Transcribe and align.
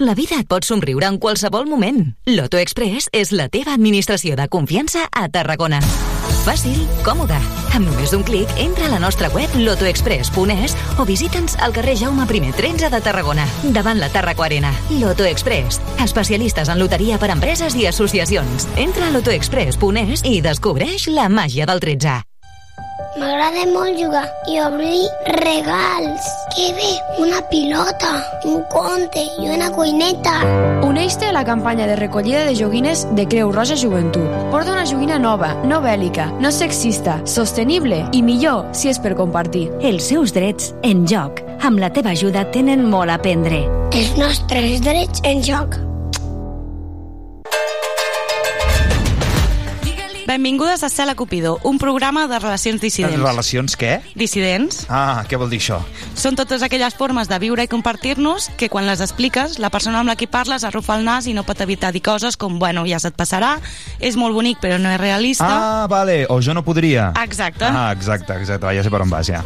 La 0.00 0.14
vida 0.14 0.38
et 0.40 0.46
pot 0.48 0.64
somriure 0.64 1.04
en 1.04 1.18
qualsevol 1.20 1.66
moment. 1.68 1.98
Loto 2.24 2.56
Express 2.56 3.10
és 3.12 3.34
la 3.36 3.50
teva 3.52 3.74
administració 3.76 4.32
de 4.32 4.46
confiança 4.48 5.02
a 5.12 5.26
Tarragona. 5.28 5.82
Fàcil, 6.46 6.78
còmode. 7.04 7.36
Amb 7.76 7.84
només 7.84 8.14
un 8.16 8.24
clic, 8.24 8.48
entra 8.56 8.86
a 8.88 8.94
la 8.94 9.02
nostra 9.02 9.28
web 9.34 9.52
lotoexpress.es 9.60 10.78
o 10.96 11.04
visita'ns 11.04 11.58
al 11.60 11.76
carrer 11.76 11.98
Jaume 12.00 12.24
I 12.24 12.52
13 12.56 12.88
de 12.88 13.02
Tarragona, 13.04 13.44
davant 13.76 14.00
la 14.00 14.08
Tarraco 14.08 14.42
Arena. 14.42 14.72
Loto 14.88 15.28
Express, 15.28 15.82
especialistes 16.00 16.72
en 16.72 16.80
loteria 16.80 17.18
per 17.18 17.28
empreses 17.36 17.76
i 17.76 17.84
associacions. 17.84 18.70
Entra 18.76 19.08
a 19.08 19.12
lotoexpress.es 19.12 20.24
i 20.24 20.40
descobreix 20.40 21.08
la 21.12 21.28
màgia 21.28 21.68
del 21.68 21.78
13. 21.78 22.29
M'agrada 23.18 23.64
molt 23.72 23.98
jugar 23.98 24.24
i 24.48 24.60
obrir 24.62 25.00
regals. 25.40 26.28
Que 26.54 26.70
bé, 26.76 26.90
una 27.22 27.40
pilota, 27.50 28.12
un 28.44 28.62
conte 28.72 29.22
i 29.40 29.48
una 29.50 29.70
cuineta. 29.74 30.36
Uneix-te 30.86 31.28
a 31.28 31.34
la 31.34 31.44
campanya 31.44 31.86
de 31.90 31.96
recollida 31.96 32.44
de 32.46 32.54
joguines 32.56 33.06
de 33.16 33.26
Creu 33.28 33.52
Roja 33.52 33.76
Joventut. 33.76 34.30
Porta 34.50 34.72
una 34.72 34.86
joguina 34.86 35.18
nova, 35.18 35.52
no 35.64 35.82
bèl·lica, 35.84 36.30
no 36.40 36.54
sexista, 36.54 37.20
sostenible 37.26 38.04
i 38.12 38.22
millor 38.22 38.70
si 38.72 38.90
és 38.92 39.02
per 39.02 39.16
compartir. 39.18 39.68
Els 39.80 40.10
seus 40.12 40.34
drets 40.36 40.74
en 40.82 41.06
joc. 41.10 41.44
Amb 41.60 41.82
la 41.82 41.92
teva 41.92 42.14
ajuda 42.14 42.46
tenen 42.54 42.86
molt 42.88 43.10
a 43.10 43.20
aprendre. 43.20 43.64
Els 43.90 44.16
nostres 44.18 44.82
drets 44.86 45.24
en 45.28 45.42
joc. 45.44 45.80
Benvingudes 50.30 50.84
a 50.84 50.88
Cela 50.88 51.16
Cupido, 51.16 51.58
un 51.64 51.80
programa 51.80 52.28
de 52.28 52.38
relacions 52.38 52.80
dissidents. 52.80 53.18
Relacions 53.18 53.74
què? 53.74 53.96
Dissidents 54.14 54.84
Ah, 54.86 55.24
què 55.26 55.34
vol 55.34 55.50
dir 55.50 55.58
això? 55.58 55.80
són 56.14 56.36
totes 56.36 56.62
aquelles 56.62 56.94
formes 56.94 57.26
de 57.26 57.38
viure 57.40 57.64
i 57.64 57.68
compartir-nos 57.70 58.50
que 58.60 58.68
quan 58.68 58.86
les 58.86 59.00
expliques, 59.00 59.58
la 59.58 59.70
persona 59.74 59.98
amb 59.98 60.06
la 60.06 60.14
qui 60.14 60.28
parles 60.28 60.62
arrufa 60.62 60.98
el 61.00 61.04
nas 61.04 61.26
i 61.26 61.34
no 61.34 61.42
pot 61.42 61.58
evitar 61.64 61.90
dir 61.90 62.02
coses 62.04 62.36
com, 62.36 62.60
bueno, 62.60 62.84
ja 62.86 63.00
se't 63.00 63.16
passarà, 63.16 63.56
és 63.98 64.14
molt 64.20 64.36
bonic 64.36 64.60
però 64.62 64.78
no 64.78 64.92
és 64.92 65.00
realista. 65.00 65.48
Ah, 65.48 65.86
vale, 65.90 66.26
o 66.28 66.38
jo 66.40 66.54
no 66.54 66.62
podria. 66.62 67.10
Exacte. 67.24 67.64
Ah, 67.64 67.90
exacte, 67.90 68.36
exacte, 68.38 68.70
ja 68.76 68.84
sé 68.84 68.90
per 68.92 69.02
on 69.02 69.10
vas, 69.10 69.26
ja. 69.26 69.42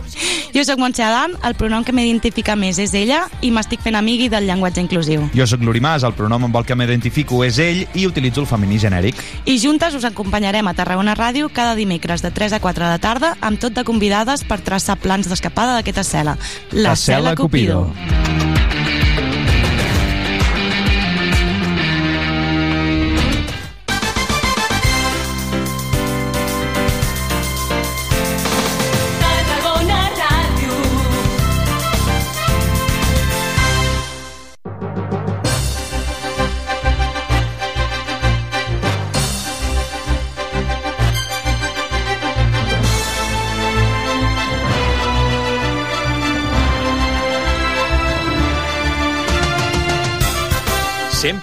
Jo 0.55 0.63
sóc 0.63 0.79
Montse 0.79 1.03
Adam, 1.03 1.33
el 1.43 1.57
pronom 1.59 1.83
que 1.83 1.91
m'identifica 1.91 2.55
més 2.55 2.79
és 2.79 2.93
ella 2.95 3.25
i 3.43 3.51
m'estic 3.51 3.81
fent 3.83 3.97
amigui 3.99 4.29
del 4.31 4.45
llenguatge 4.47 4.85
inclusiu. 4.85 5.25
Jo 5.35 5.47
sóc 5.51 5.65
l'Urimàs, 5.67 6.05
el 6.07 6.15
pronom 6.15 6.45
amb 6.47 6.61
el 6.61 6.67
que 6.69 6.77
m'identifico 6.79 7.41
és 7.43 7.59
ell 7.59 7.81
i 7.95 8.07
utilitzo 8.07 8.45
el 8.45 8.47
femení 8.47 8.79
genèric. 8.79 9.19
I 9.47 9.59
juntes 9.59 9.95
us 9.99 10.07
acompanyarem 10.07 10.69
a 10.69 10.74
Tarragona 10.75 11.15
Ràdio 11.19 11.51
cada 11.53 11.77
dimecres 11.79 12.23
de 12.23 12.33
3 12.35 12.59
a 12.59 12.61
4 12.61 12.85
de 12.85 12.91
la 12.91 13.03
tarda 13.03 13.35
amb 13.41 13.61
tot 13.61 13.75
de 13.77 13.85
convidades 13.87 14.45
per 14.45 14.61
traçar 14.61 14.99
plans 15.01 15.31
d'escapada 15.31 15.79
d'aquesta 15.79 16.05
cel·la. 16.07 16.39
La 16.73 16.99
Cel·la 16.99 17.35
Cupido. 17.39 17.87
Tarragona 17.95 18.54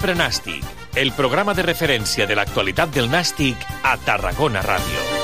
Sempre 0.01 0.17
Nàstic, 0.17 0.63
el 0.97 1.11
programa 1.13 1.53
de 1.53 1.61
referència 1.61 2.25
de 2.25 2.33
l'actualitat 2.33 2.89
del 2.89 3.05
Nàstic 3.13 3.69
a 3.85 3.93
Tarragona 4.01 4.65
Ràdio. 4.65 5.21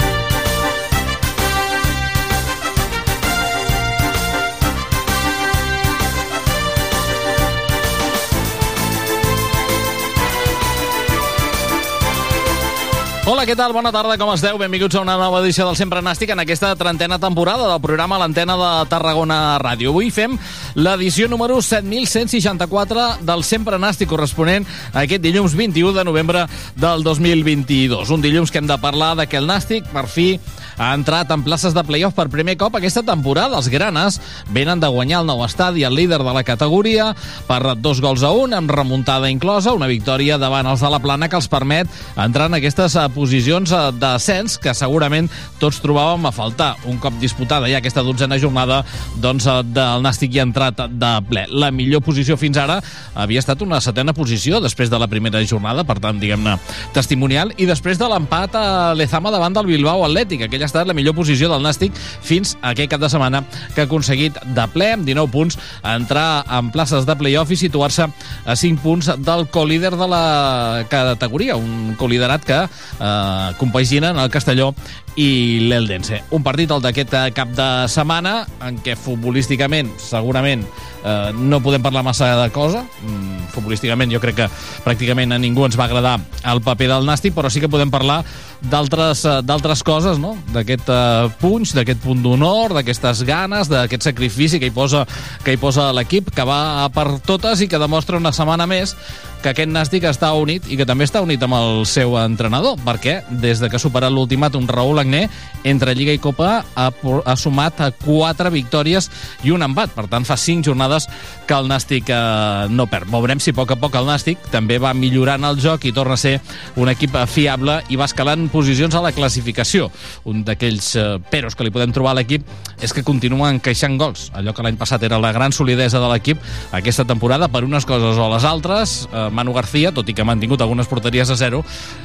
Hola, 13.27 13.43
què 13.43 13.57
tal? 13.59 13.73
Bona 13.75 13.89
tarda, 13.91 14.15
com 14.15 14.29
esteu? 14.31 14.55
Benvinguts 14.55 14.95
a 14.95 15.01
una 15.03 15.17
nova 15.19 15.41
edició 15.41 15.65
del 15.67 15.75
Sempre 15.75 15.99
Nàstic 15.99 16.29
en 16.31 16.39
aquesta 16.39 16.69
trentena 16.79 17.17
temporada 17.19 17.65
del 17.67 17.81
programa 17.83 18.21
l'antena 18.21 18.55
de 18.55 18.69
Tarragona 18.87 19.57
Ràdio. 19.59 19.91
Avui 19.91 20.13
fem 20.15 20.37
l'edició 20.77 21.25
número 21.27 21.57
7164 21.57 23.25
del 23.25 23.41
Sempre 23.43 23.79
Nàstic 23.81 24.11
corresponent 24.11 24.67
a 24.93 25.01
aquest 25.07 25.23
dilluns 25.23 25.55
21 25.57 25.95
de 25.95 26.03
novembre 26.05 26.45
del 26.77 27.01
2022. 27.01 28.11
Un 28.13 28.21
dilluns 28.21 28.53
que 28.53 28.61
hem 28.61 28.69
de 28.69 28.77
parlar 28.77 29.15
de 29.17 29.25
que 29.25 29.41
el 29.41 29.49
Nàstic, 29.49 29.89
per 29.89 30.05
fi, 30.05 30.35
ha 30.77 30.91
entrat 30.93 31.31
en 31.33 31.41
places 31.41 31.73
de 31.73 31.83
playoff 31.83 32.13
per 32.13 32.27
primer 32.29 32.53
cop 32.61 32.75
aquesta 32.77 33.01
temporada. 33.01 33.57
Els 33.57 33.69
granes 33.73 34.19
venen 34.53 34.79
de 34.79 34.89
guanyar 34.93 35.23
el 35.23 35.29
nou 35.31 35.41
estadi, 35.45 35.83
el 35.83 35.95
líder 35.97 36.21
de 36.21 36.33
la 36.33 36.45
categoria, 36.45 37.09
per 37.47 37.73
dos 37.81 38.01
gols 38.01 38.21
a 38.21 38.31
un, 38.37 38.53
amb 38.53 38.69
remuntada 38.71 39.31
inclosa, 39.33 39.73
una 39.73 39.89
victòria 39.89 40.37
davant 40.37 40.69
els 40.69 40.85
de 40.85 40.91
la 40.93 41.01
Plana 41.01 41.29
que 41.29 41.39
els 41.39 41.49
permet 41.49 41.89
entrar 42.15 42.51
en 42.51 42.59
aquestes 42.59 42.95
eh, 42.95 43.07
posicions 43.15 43.73
eh, 43.73 43.81
d'ascens 43.97 44.59
que 44.61 44.75
segurament 44.77 45.31
tots 45.57 45.81
trobàvem 45.81 46.29
a 46.29 46.35
faltar. 46.35 46.75
Un 46.85 47.01
cop 47.01 47.17
disputada 47.17 47.69
ja 47.71 47.81
aquesta 47.81 48.05
dotzena 48.05 48.37
jornada, 48.37 48.83
doncs 49.17 49.49
eh, 49.49 49.59
del 49.73 50.05
Nàstic 50.05 50.35
hi 50.35 50.43
ha 50.43 50.47
entrat 50.47 50.66
de 50.71 51.11
ple. 51.29 51.45
La 51.51 51.71
millor 51.71 52.03
posició 52.05 52.37
fins 52.39 52.57
ara 52.61 52.79
havia 53.15 53.41
estat 53.41 53.61
una 53.65 53.79
setena 53.83 54.13
posició 54.17 54.61
després 54.63 54.91
de 54.91 54.99
la 54.99 55.09
primera 55.11 55.41
jornada, 55.45 55.85
per 55.87 55.97
tant, 56.03 56.19
diguem-ne, 56.19 56.57
testimonial, 56.95 57.53
i 57.57 57.67
després 57.69 57.99
de 57.99 58.09
l'empat 58.09 58.55
a 58.57 58.65
Lezama 58.97 59.31
davant 59.33 59.55
del 59.55 59.69
Bilbao 59.69 60.05
Atlètic. 60.05 60.45
Aquella 60.47 60.67
ha 60.67 60.71
estat 60.71 60.87
la 60.87 60.95
millor 60.97 61.15
posició 61.17 61.49
del 61.51 61.63
Nàstic 61.65 61.95
fins 61.97 62.55
a 62.61 62.73
aquest 62.73 62.91
cap 62.93 63.03
de 63.03 63.09
setmana 63.11 63.43
que 63.75 63.83
ha 63.83 63.87
aconseguit 63.87 64.37
de 64.55 64.67
ple, 64.73 64.91
amb 64.97 65.07
19 65.07 65.31
punts, 65.33 65.59
entrar 65.83 66.43
en 66.59 66.71
places 66.73 67.07
de 67.07 67.17
playoff 67.19 67.51
i 67.51 67.59
situar-se 67.59 68.07
a 68.07 68.55
5 68.55 68.83
punts 68.83 69.11
del 69.23 69.47
colíder 69.53 69.95
de 69.97 70.07
la 70.07 70.85
categoria, 70.89 71.57
un 71.57 71.95
coliderat 71.99 72.45
que 72.45 72.61
eh, 72.63 73.51
compaginen 73.57 74.17
el 74.17 74.29
Castelló 74.29 74.73
i 75.17 75.65
l'Eldense. 75.65 76.21
Un 76.37 76.43
partit, 76.45 76.69
el 76.71 76.83
d'aquest 76.83 77.15
cap 77.35 77.53
de 77.57 77.67
setmana, 77.89 78.43
en 78.67 78.77
què 78.85 78.93
futbolísticament, 78.97 79.89
segurament, 80.01 80.61
eh, 81.03 81.31
no 81.33 81.59
podem 81.65 81.81
parlar 81.81 82.03
massa 82.05 82.29
de 82.37 82.49
cosa. 82.53 82.83
Mm, 83.01 83.47
futbolísticament 83.55 84.13
jo 84.13 84.21
crec 84.21 84.37
que 84.43 84.49
pràcticament 84.85 85.33
a 85.33 85.39
ningú 85.41 85.65
ens 85.65 85.77
va 85.79 85.87
agradar 85.89 86.19
el 86.45 86.61
paper 86.61 86.91
del 86.93 87.09
Nàstic, 87.09 87.33
però 87.33 87.49
sí 87.49 87.59
que 87.59 87.69
podem 87.69 87.89
parlar 87.89 88.23
d'altres 88.61 89.23
eh, 89.25 89.37
d'altres 89.45 89.83
coses, 89.85 90.19
no? 90.21 90.35
D'aquest 90.53 90.89
eh, 90.89 91.29
punx, 91.41 91.73
d'aquest 91.77 92.01
punt 92.03 92.21
d'honor, 92.23 92.75
d'aquestes 92.77 93.23
ganes, 93.27 93.71
d'aquest 93.71 94.09
sacrifici 94.09 94.59
que 94.59 94.71
hi 94.71 94.75
posa 94.75 95.05
que 95.43 95.53
hi 95.53 95.61
posa 95.61 95.91
l'equip, 95.95 96.31
que 96.33 96.47
va 96.47 96.87
per 96.93 97.09
totes 97.25 97.61
i 97.61 97.69
que 97.71 97.81
demostra 97.81 98.19
una 98.21 98.33
setmana 98.35 98.67
més 98.69 98.95
que 99.41 99.51
aquest 99.51 99.69
Nàstic 99.69 100.05
està 100.09 100.31
unit 100.37 100.65
i 100.71 100.77
que 100.79 100.85
també 100.87 101.05
està 101.05 101.21
unit 101.21 101.41
amb 101.45 101.57
el 101.57 101.83
seu 101.89 102.15
entrenador, 102.19 102.77
perquè 102.85 103.19
des 103.29 103.61
de 103.61 103.69
que 103.69 103.77
ha 103.77 103.81
superat 103.81 104.11
l'ultimàtum 104.13 104.65
Raül 104.69 105.01
Agné, 105.01 105.27
entre 105.67 105.93
Lliga 105.95 106.15
i 106.15 106.21
Copa 106.21 106.63
ha, 106.63 106.87
ha 106.89 107.35
sumat 107.37 107.81
a 107.83 107.91
quatre 107.91 108.49
victòries 108.53 109.09
i 109.45 109.53
un 109.53 109.65
empat. 109.65 109.93
Per 109.95 110.07
tant, 110.09 110.25
fa 110.27 110.37
cinc 110.39 110.65
jornades 110.65 111.07
que 111.47 111.57
el 111.57 111.69
Nàstic 111.69 112.09
eh, 112.13 112.67
no 112.73 112.87
perd. 112.89 113.11
Veurem 113.13 113.41
si 113.43 113.53
a 113.53 113.57
poc 113.57 113.75
a 113.75 113.79
poc 113.79 113.97
el 113.99 114.09
Nàstic 114.09 114.49
també 114.53 114.79
va 114.81 114.95
millorant 114.97 115.45
el 115.47 115.61
joc 115.61 115.85
i 115.85 115.93
torna 115.95 116.17
a 116.17 116.21
ser 116.21 116.37
un 116.77 116.89
equip 116.91 117.15
fiable 117.29 117.79
i 117.93 117.99
va 117.99 118.09
escalant 118.09 118.46
posicions 118.53 118.95
a 118.95 119.01
la 119.03 119.13
classificació. 119.15 119.89
Un 120.29 120.43
d'aquells 120.47 120.93
eh, 120.95 121.05
peros 121.31 121.55
que 121.55 121.65
li 121.67 121.73
podem 121.73 121.93
trobar 121.95 122.13
a 122.15 122.19
l'equip 122.19 122.45
és 122.81 122.93
que 122.93 123.03
continua 123.05 123.49
encaixant 123.53 123.97
gols. 123.99 124.27
Allò 124.37 124.53
que 124.53 124.65
l'any 124.65 124.77
passat 124.79 125.03
era 125.07 125.19
la 125.21 125.31
gran 125.35 125.55
solidesa 125.55 126.01
de 126.01 126.09
l'equip 126.11 126.41
aquesta 126.75 127.05
temporada, 127.07 127.47
per 127.47 127.63
unes 127.65 127.85
coses 127.87 128.17
o 128.17 128.29
les 128.33 128.45
altres, 128.47 128.97
eh, 129.11 129.27
Manu 129.33 129.53
García, 129.55 129.91
tot 129.95 130.09
i 130.09 130.15
que 130.15 130.23
ha 130.23 130.27
mantingut 130.27 130.61
algunes 130.61 130.87
porteries 130.87 131.29
a 131.29 131.37
zero, 131.39 131.63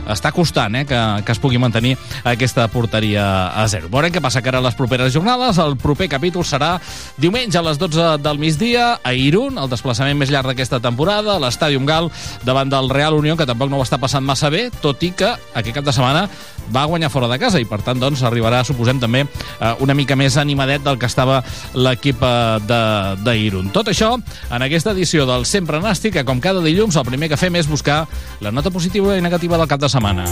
està 0.09 0.33
costant 0.33 0.77
eh, 0.77 0.85
que, 0.89 1.00
que 1.27 1.33
es 1.33 1.43
pugui 1.43 1.61
mantenir 1.62 1.97
aquesta 2.25 2.67
porteria 2.73 3.27
a 3.53 3.67
zero. 3.69 3.91
Veurem 3.93 4.12
què 4.15 4.23
passa 4.25 4.43
que 4.43 4.53
ara 4.53 4.62
les 4.65 4.77
properes 4.79 5.12
jornades. 5.15 5.59
El 5.62 5.77
proper 5.81 6.09
capítol 6.12 6.47
serà 6.49 6.75
diumenge 7.21 7.59
a 7.59 7.65
les 7.67 7.79
12 7.81 8.17
del 8.23 8.41
migdia 8.41 8.99
a 9.03 9.15
Irún, 9.15 9.59
el 9.61 9.71
desplaçament 9.73 10.19
més 10.19 10.33
llarg 10.33 10.50
d'aquesta 10.50 10.81
temporada, 10.83 11.37
a 11.37 11.43
l'Estàdium 11.43 11.87
Gal, 11.88 12.11
davant 12.47 12.71
del 12.73 12.91
Real 12.91 13.17
Unió, 13.19 13.37
que 13.37 13.49
tampoc 13.49 13.71
no 13.71 13.81
ho 13.81 13.87
està 13.87 14.00
passant 14.00 14.25
massa 14.25 14.50
bé, 14.53 14.69
tot 14.83 15.03
i 15.03 15.12
que 15.17 15.31
aquest 15.55 15.77
cap 15.77 15.87
de 15.87 15.95
setmana 15.95 16.27
va 16.73 16.84
guanyar 16.87 17.11
fora 17.11 17.29
de 17.31 17.38
casa 17.43 17.61
i 17.61 17.67
per 17.69 17.81
tant 17.84 18.00
doncs 18.00 18.23
arribarà, 18.26 18.62
suposem 18.64 19.00
també, 19.02 19.25
eh, 19.26 19.75
una 19.84 19.94
mica 19.94 20.17
més 20.17 20.37
animadet 20.40 20.84
del 20.84 20.99
que 20.99 21.11
estava 21.11 21.43
l'equip 21.75 22.23
eh, 22.23 23.17
d'Irun. 23.25 23.70
Tot 23.75 23.93
això 23.93 24.14
en 24.17 24.62
aquesta 24.62 24.94
edició 24.96 25.26
del 25.29 25.46
Sempre 25.46 25.81
Nàstic, 25.82 26.17
que 26.19 26.26
com 26.29 26.40
cada 26.40 26.62
dilluns 26.64 26.96
el 26.96 27.08
primer 27.08 27.31
que 27.32 27.40
fem 27.40 27.56
és 27.56 27.70
buscar 27.70 28.05
la 28.40 28.52
nota 28.52 28.70
positiva 28.70 29.17
i 29.17 29.25
negativa 29.25 29.58
del 29.61 29.70
cap 29.70 29.81
de 29.81 29.90
setmana. 29.93 30.26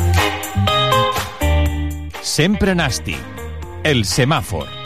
Sempre 2.23 2.76
Nàstic, 2.76 3.19
el 3.85 4.05
semàfor. 4.05 4.80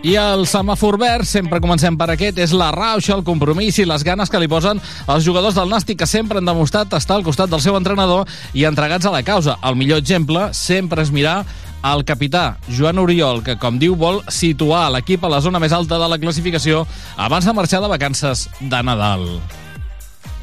I 0.00 0.14
el 0.16 0.46
semàfor 0.48 0.96
verd, 0.96 1.26
sempre 1.28 1.58
comencem 1.60 1.92
per 2.00 2.06
aquest, 2.14 2.38
és 2.40 2.54
la 2.56 2.70
rauxa, 2.72 3.12
el 3.12 3.24
compromís 3.24 3.76
i 3.82 3.84
les 3.84 4.00
ganes 4.00 4.32
que 4.32 4.40
li 4.40 4.48
posen 4.48 4.80
els 4.80 5.26
jugadors 5.26 5.58
del 5.58 5.68
Nàstic 5.68 5.98
que 6.00 6.08
sempre 6.08 6.40
han 6.40 6.48
demostrat 6.48 6.96
estar 6.96 7.18
al 7.18 7.26
costat 7.26 7.52
del 7.52 7.60
seu 7.60 7.76
entrenador 7.76 8.24
i 8.56 8.64
entregats 8.64 9.04
a 9.04 9.12
la 9.12 9.20
causa. 9.20 9.58
El 9.60 9.76
millor 9.76 10.00
exemple 10.00 10.48
sempre 10.56 11.04
és 11.04 11.12
mirar 11.12 11.42
el 11.84 12.06
capità 12.08 12.56
Joan 12.72 13.04
Oriol, 13.04 13.44
que, 13.44 13.58
com 13.60 13.76
diu, 13.76 13.92
vol 13.92 14.22
situar 14.32 14.86
l'equip 14.94 15.20
a 15.24 15.34
la 15.36 15.44
zona 15.44 15.60
més 15.60 15.76
alta 15.76 16.00
de 16.00 16.08
la 16.08 16.20
classificació 16.22 16.86
abans 17.20 17.44
de 17.44 17.56
marxar 17.60 17.84
de 17.84 17.92
vacances 17.92 18.48
de 18.60 18.80
Nadal. 18.80 19.28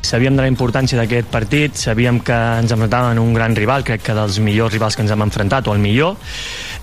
Sabíem 0.08 0.38
de 0.40 0.44
la 0.46 0.48
importància 0.48 0.96
d'aquest 0.96 1.28
partit, 1.28 1.76
sabíem 1.76 2.22
que 2.24 2.36
ens 2.62 2.72
enfrontàvem 2.72 3.18
en 3.18 3.20
un 3.20 3.34
gran 3.36 3.52
rival, 3.58 3.84
crec 3.84 4.06
que 4.08 4.16
dels 4.16 4.38
millors 4.40 4.72
rivals 4.72 4.96
que 4.96 5.04
ens 5.04 5.12
hem 5.12 5.26
enfrontat, 5.26 5.68
o 5.68 5.74
el 5.76 5.84
millor. 5.84 6.16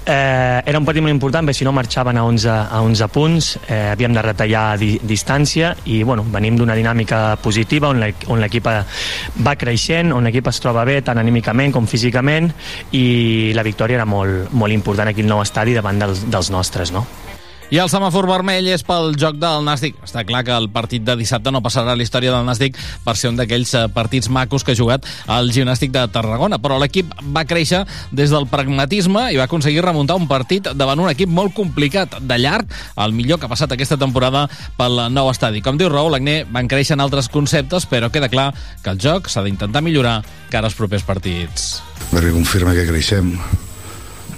Eh, 0.04 0.60
era 0.60 0.76
un 0.76 0.84
partit 0.84 1.00
molt 1.00 1.14
important, 1.14 1.48
perquè 1.48 1.62
si 1.62 1.64
no 1.64 1.72
marxaven 1.72 2.20
a 2.20 2.26
11, 2.28 2.50
a 2.52 2.82
11 2.84 3.08
punts, 3.08 3.48
eh, 3.64 3.80
havíem 3.94 4.12
de 4.12 4.26
retallar 4.28 4.66
di 4.76 4.98
distància 5.00 5.72
i 5.88 6.02
bueno, 6.02 6.26
venim 6.28 6.60
d'una 6.60 6.76
dinàmica 6.76 7.38
positiva 7.40 7.88
on 7.88 8.04
l'equip 8.44 8.68
va 8.68 9.56
creixent, 9.56 10.12
on 10.12 10.28
l'equip 10.28 10.52
es 10.52 10.60
troba 10.60 10.84
bé 10.84 11.00
tant 11.00 11.16
anímicament 11.16 11.72
com 11.72 11.88
físicament 11.88 12.52
i 12.92 13.52
la 13.56 13.64
victòria 13.64 14.02
era 14.02 14.04
molt, 14.04 14.52
molt 14.52 14.76
important 14.76 15.08
aquí 15.08 15.24
al 15.24 15.32
nou 15.32 15.40
estadi 15.40 15.72
davant 15.72 16.04
dels, 16.04 16.26
dels 16.28 16.52
nostres. 16.52 16.92
No? 16.92 17.23
I 17.72 17.78
el 17.80 17.88
semàfor 17.88 18.26
vermell 18.28 18.66
és 18.68 18.82
pel 18.84 19.14
joc 19.16 19.38
del 19.40 19.64
Nàstic. 19.64 19.96
Està 20.04 20.20
clar 20.28 20.42
que 20.44 20.52
el 20.52 20.66
partit 20.72 21.02
de 21.04 21.14
dissabte 21.16 21.50
no 21.50 21.62
passarà 21.64 21.94
a 21.94 21.96
la 21.96 22.04
història 22.04 22.34
del 22.34 22.44
Nàstic 22.44 22.76
per 23.06 23.14
ser 23.16 23.30
un 23.32 23.38
d'aquells 23.40 23.72
eh, 23.74 23.84
partits 23.94 24.28
macos 24.28 24.62
que 24.66 24.74
ha 24.74 24.78
jugat 24.78 25.08
el 25.32 25.48
gimnàstic 25.54 25.94
de 25.94 26.04
Tarragona, 26.12 26.60
però 26.60 26.76
l'equip 26.78 27.10
va 27.34 27.46
créixer 27.48 27.82
des 28.12 28.34
del 28.34 28.46
pragmatisme 28.52 29.30
i 29.32 29.40
va 29.40 29.48
aconseguir 29.48 29.82
remuntar 29.86 30.18
un 30.20 30.28
partit 30.28 30.68
davant 30.76 31.00
un 31.00 31.10
equip 31.10 31.32
molt 31.32 31.56
complicat, 31.56 32.20
de 32.20 32.38
llarg, 32.38 32.68
el 33.00 33.16
millor 33.16 33.40
que 33.40 33.48
ha 33.48 33.52
passat 33.52 33.72
aquesta 33.72 33.98
temporada 33.98 34.46
pel 34.78 35.06
nou 35.16 35.32
estadi. 35.32 35.64
Com 35.64 35.80
diu 35.80 35.88
Raúl 35.88 36.20
Agné, 36.20 36.42
van 36.44 36.68
créixer 36.68 36.98
en 36.98 37.04
altres 37.04 37.32
conceptes, 37.32 37.88
però 37.88 38.12
queda 38.12 38.28
clar 38.28 38.50
que 38.84 38.92
el 38.92 39.00
joc 39.00 39.32
s'ha 39.32 39.42
d'intentar 39.42 39.82
millorar 39.82 40.20
cara 40.52 40.68
als 40.68 40.76
propers 40.76 41.02
partits. 41.02 41.78
Perquè 42.12 42.30
confirma 42.36 42.76
que 42.76 42.86
creixem, 42.92 43.38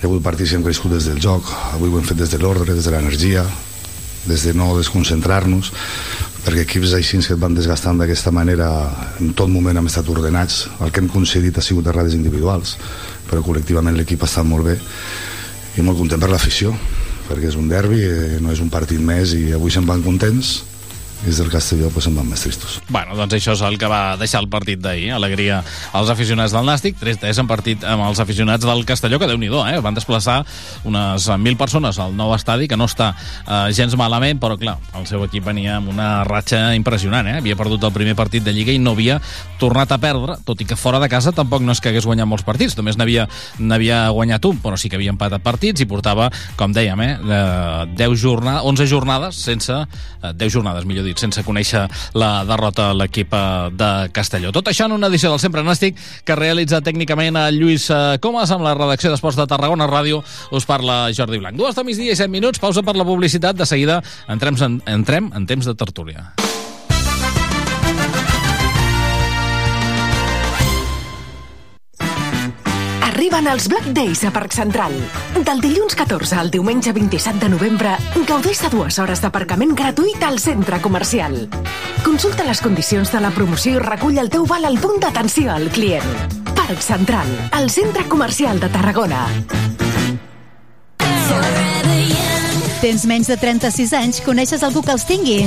hi 0.06 0.08
ha 0.08 0.12
hagut 0.12 0.22
partits 0.22 0.52
que 0.52 0.56
hem 0.60 0.62
crescut 0.62 0.92
des 0.94 1.06
del 1.08 1.16
joc, 1.18 1.48
avui 1.74 1.90
ho 1.90 1.96
hem 1.98 2.04
fet 2.06 2.20
des 2.20 2.30
de 2.30 2.38
l'ordre, 2.38 2.74
des 2.76 2.84
de 2.86 2.92
l'energia, 2.94 3.42
des 4.30 4.44
de 4.46 4.52
no 4.54 4.68
desconcentrar-nos, 4.76 5.72
perquè 6.44 6.62
equips 6.62 6.92
així 6.94 7.18
que 7.18 7.34
et 7.34 7.40
van 7.42 7.56
desgastant 7.56 7.98
d'aquesta 7.98 8.30
manera 8.30 8.68
en 9.18 9.32
tot 9.34 9.50
moment 9.50 9.76
hem 9.76 9.88
estat 9.90 10.06
ordenats. 10.08 10.68
El 10.78 10.92
que 10.92 11.02
hem 11.02 11.08
concedit 11.10 11.58
ha 11.58 11.64
sigut 11.64 11.90
errades 11.90 12.14
individuals, 12.14 12.76
però 13.26 13.42
col·lectivament 13.42 13.98
l'equip 13.98 14.22
ha 14.22 14.30
estat 14.30 14.46
molt 14.46 14.68
bé 14.70 14.78
i 15.74 15.82
molt 15.82 15.98
content 15.98 16.22
per 16.22 16.30
l'afició, 16.30 16.70
perquè 17.26 17.50
és 17.50 17.58
un 17.58 17.66
derbi, 17.66 18.04
eh, 18.06 18.38
no 18.38 18.54
és 18.54 18.62
un 18.62 18.70
partit 18.70 19.02
més 19.02 19.34
i 19.34 19.50
avui 19.58 19.74
se'n 19.74 19.90
van 19.90 20.06
contents 20.06 20.60
des 21.24 21.38
del 21.38 21.48
Castelló 21.50 21.88
pues, 21.90 22.06
en 22.06 22.16
van 22.16 22.28
més 22.28 22.42
tristos. 22.42 22.80
Bueno, 22.88 23.16
doncs 23.16 23.36
això 23.38 23.54
és 23.56 23.62
el 23.66 23.78
que 23.80 23.88
va 23.90 24.16
deixar 24.20 24.42
el 24.42 24.48
partit 24.52 24.80
d'ahir. 24.82 25.10
Alegria 25.16 25.62
als 25.96 26.10
aficionats 26.12 26.52
del 26.54 26.66
Nàstic, 26.68 26.98
3-3 27.00 27.40
en 27.42 27.48
partit 27.50 27.86
amb 27.88 28.04
els 28.06 28.20
aficionats 28.22 28.66
del 28.66 28.84
Castelló, 28.88 29.18
que 29.18 29.28
déu 29.30 29.38
nhi 29.40 29.48
eh? 29.48 29.78
van 29.82 29.96
desplaçar 29.96 30.42
unes 30.84 31.28
1.000 31.28 31.56
persones 31.56 31.98
al 31.98 32.14
nou 32.16 32.34
estadi, 32.34 32.68
que 32.68 32.76
no 32.76 32.84
està 32.90 33.14
eh, 33.16 33.72
gens 33.72 33.96
malament, 33.96 34.40
però 34.42 34.58
clar, 34.60 34.76
el 34.98 35.06
seu 35.08 35.24
equip 35.24 35.44
venia 35.46 35.78
amb 35.78 35.90
una 35.94 36.24
ratxa 36.28 36.74
impressionant, 36.76 37.26
eh? 37.26 37.38
havia 37.40 37.56
perdut 37.56 37.84
el 37.88 37.94
primer 37.94 38.16
partit 38.18 38.44
de 38.44 38.52
Lliga 38.52 38.74
i 38.74 38.82
no 38.82 38.92
havia 38.96 39.20
tornat 39.60 39.92
a 39.92 40.00
perdre, 40.02 40.38
tot 40.44 40.60
i 40.60 40.68
que 40.68 40.76
fora 40.76 41.00
de 41.00 41.08
casa 41.08 41.32
tampoc 41.32 41.64
no 41.64 41.72
és 41.72 41.80
que 41.80 41.90
hagués 41.90 42.06
guanyat 42.06 42.28
molts 42.28 42.44
partits, 42.46 42.76
només 42.76 42.98
n'havia 42.98 43.28
guanyat 44.12 44.44
un, 44.50 44.60
però 44.62 44.76
sí 44.76 44.90
que 44.92 45.00
havia 45.00 45.14
empatat 45.14 45.42
partits 45.44 45.82
i 45.82 45.88
portava, 45.88 46.28
com 46.58 46.74
dèiem, 46.76 47.02
eh, 47.06 47.86
10 47.96 48.20
jornades, 48.20 48.66
11 48.68 48.90
jornades 48.90 49.42
sense, 49.46 49.72
eh, 49.72 50.32
10 50.34 50.52
jornades, 50.52 50.84
millor 50.84 51.05
dit, 51.06 51.18
sense 51.18 51.42
conèixer 51.46 51.86
la 52.18 52.30
derrota 52.48 52.90
a 52.90 52.96
l'equip 52.96 53.34
eh, 53.34 53.44
de 53.76 53.90
Castelló. 54.16 54.52
Tot 54.54 54.70
això 54.70 54.88
en 54.88 54.96
una 54.96 55.10
edició 55.10 55.32
del 55.32 55.42
Sempre 55.42 55.64
Nàstic 55.66 55.98
que 56.26 56.38
realitza 56.38 56.82
tècnicament 56.84 57.38
a 57.40 57.48
Lluís 57.54 57.88
eh, 57.90 58.02
Comas 58.22 58.52
amb 58.54 58.66
la 58.66 58.76
redacció 58.78 59.12
d'Esports 59.12 59.38
de 59.40 59.48
Tarragona 59.50 59.88
Ràdio. 59.90 60.22
Us 60.56 60.68
parla 60.68 61.06
Jordi 61.16 61.40
Blanc. 61.42 61.58
Dues 61.58 61.78
de 61.78 61.86
migdia 61.86 62.16
i 62.16 62.18
set 62.18 62.32
minuts, 62.32 62.62
pausa 62.62 62.84
per 62.86 62.96
la 62.98 63.06
publicitat. 63.08 63.56
De 63.56 63.66
seguida 63.68 64.02
entrem 64.28 64.58
en, 64.62 64.82
entrem 64.86 65.32
en 65.34 65.46
temps 65.48 65.66
de 65.66 65.74
tertúlia. 65.78 66.30
Arriben 73.36 73.52
els 73.52 73.66
Black 73.68 73.88
Days 73.92 74.22
a 74.24 74.30
Parc 74.32 74.54
Central. 74.56 74.94
Del 75.44 75.58
dilluns 75.60 75.92
14 75.92 76.38
al 76.40 76.48
diumenge 76.48 76.94
27 76.96 77.36
de 77.42 77.50
novembre, 77.52 77.90
gaudeix 78.24 78.62
de 78.64 78.70
dues 78.72 78.96
hores 78.96 79.20
d'aparcament 79.20 79.74
gratuït 79.76 80.24
al 80.24 80.38
centre 80.40 80.78
comercial. 80.80 81.36
Consulta 82.00 82.46
les 82.48 82.64
condicions 82.64 83.12
de 83.12 83.20
la 83.20 83.34
promoció 83.36 83.76
i 83.76 83.84
recull 83.84 84.16
el 84.24 84.32
teu 84.32 84.48
val 84.48 84.64
al 84.64 84.80
punt 84.80 85.04
d'atenció 85.04 85.52
al 85.52 85.68
client. 85.68 86.08
Parc 86.54 86.80
Central, 86.80 87.28
el 87.60 87.68
centre 87.68 88.08
comercial 88.08 88.56
de 88.56 88.72
Tarragona. 88.72 89.26
Tens 92.86 93.02
menys 93.02 93.26
de 93.26 93.34
36 93.34 93.90
anys? 93.98 94.20
Coneixes 94.22 94.62
algú 94.62 94.78
que 94.86 94.92
els 94.94 95.02
tingui? 95.08 95.40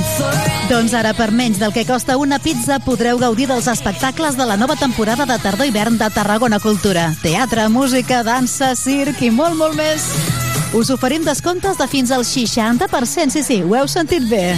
Doncs 0.67 0.91
ara, 0.91 1.13
per 1.15 1.29
menys 1.31 1.61
del 1.61 1.71
que 1.71 1.85
costa 1.87 2.17
una 2.19 2.35
pizza, 2.43 2.81
podreu 2.83 3.15
gaudir 3.21 3.47
dels 3.47 3.69
espectacles 3.71 4.35
de 4.35 4.49
la 4.49 4.59
nova 4.59 4.75
temporada 4.75 5.23
de 5.23 5.39
tardor-hivern 5.39 5.95
de 6.01 6.11
Tarragona 6.11 6.59
Cultura. 6.59 7.13
Teatre, 7.23 7.69
música, 7.71 8.25
dansa, 8.27 8.73
circ 8.75 9.23
i 9.23 9.31
molt, 9.31 9.55
molt 9.55 9.79
més. 9.79 10.11
Us 10.71 10.91
oferim 10.93 11.23
descomptes 11.25 11.79
de 11.79 11.87
fins 11.89 12.11
al 12.11 12.21
60%, 12.21 13.31
sí, 13.33 13.41
sí, 13.41 13.61
ho 13.65 13.73
heu 13.73 13.87
sentit 13.89 14.27
bé. 14.29 14.53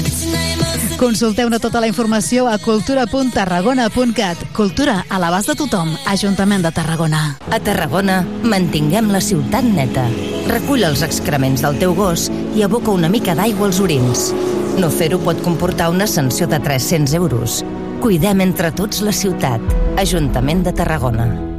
Consulteu-ne 1.00 1.58
tota 1.64 1.80
la 1.80 1.88
informació 1.88 2.50
a 2.52 2.58
cultura.tarragona.cat. 2.60 4.42
Cultura 4.54 5.06
a 5.08 5.20
l'abast 5.24 5.48
de 5.48 5.56
tothom. 5.56 5.94
Ajuntament 6.12 6.66
de 6.68 6.72
Tarragona. 6.76 7.22
A 7.50 7.60
Tarragona, 7.64 8.22
mantinguem 8.44 9.08
la 9.14 9.22
ciutat 9.24 9.64
neta. 9.64 10.04
Recull 10.52 10.84
els 10.84 11.02
excrements 11.08 11.64
del 11.64 11.80
teu 11.80 11.96
gos 11.96 12.28
i 12.58 12.66
aboca 12.68 12.92
una 12.92 13.10
mica 13.10 13.34
d'aigua 13.38 13.70
als 13.72 13.80
orins. 13.80 14.34
No 14.84 14.92
fer-ho 14.92 15.22
pot 15.24 15.40
comportar 15.46 15.90
una 15.96 16.08
sanció 16.12 16.48
de 16.52 16.60
300 16.60 17.16
euros. 17.16 17.62
Cuidem 18.04 18.44
entre 18.44 18.74
tots 18.76 19.00
la 19.02 19.16
ciutat. 19.16 19.64
Ajuntament 20.02 20.68
de 20.68 20.76
Tarragona. 20.76 21.51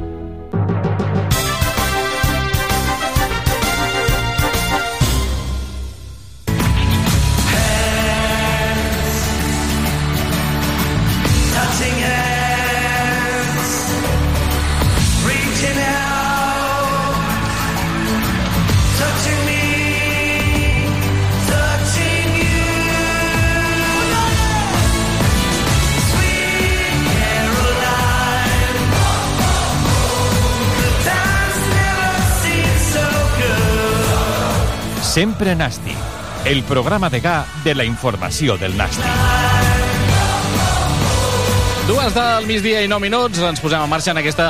Sempre 35.13 35.53
Nàstic, 35.53 35.97
el 36.49 36.63
programa 36.63 37.07
de 37.07 37.19
GA 37.21 37.45
de 37.63 37.75
la 37.75 37.83
informació 37.85 38.55
del 38.57 38.73
Nàstic. 38.73 39.05
Dues 41.85 42.15
del 42.15 42.47
migdia 42.49 42.81
i 42.81 42.89
9 42.89 43.03
minuts, 43.03 43.37
ens 43.45 43.61
posem 43.61 43.85
en 43.85 43.91
marxa 43.91 44.09
en 44.09 44.23
aquesta 44.23 44.47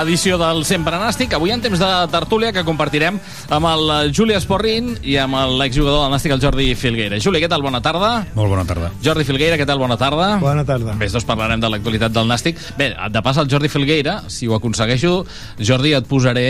edició 0.00 0.38
del 0.40 0.64
Sempre 0.64 0.96
Nàstic. 0.96 1.36
Avui 1.36 1.52
en 1.52 1.60
temps 1.60 1.76
de 1.84 1.90
tertúlia 2.14 2.54
que 2.56 2.64
compartirem 2.64 3.20
amb 3.58 3.70
el 3.74 4.14
Juli 4.16 4.38
Esporrin 4.40 4.94
i 5.04 5.18
amb 5.20 5.36
l'exjugador 5.60 6.06
del 6.06 6.16
Nàstic, 6.16 6.32
el 6.32 6.40
Jordi 6.40 6.70
Filgueira. 6.80 7.20
Juli, 7.20 7.44
què 7.44 7.52
tal? 7.52 7.60
Bona 7.68 7.84
tarda. 7.84 8.24
Molt 8.40 8.56
bona 8.56 8.64
tarda. 8.64 8.94
Jordi 9.04 9.28
Filgueira, 9.28 9.60
què 9.60 9.68
tal? 9.68 9.84
Bona 9.84 10.00
tarda. 10.00 10.32
Bona 10.40 10.64
tarda. 10.64 10.96
Bé, 10.96 11.12
doncs 11.12 11.28
parlarem 11.28 11.60
de 11.60 11.74
l'actualitat 11.76 12.16
del 12.16 12.32
Nàstic. 12.32 12.56
Bé, 12.80 12.94
de 12.96 13.26
pas 13.28 13.36
al 13.36 13.52
Jordi 13.52 13.68
Filgueira, 13.68 14.22
si 14.32 14.48
ho 14.48 14.56
aconsegueixo, 14.56 15.26
Jordi, 15.60 15.92
et 16.00 16.08
posaré 16.08 16.46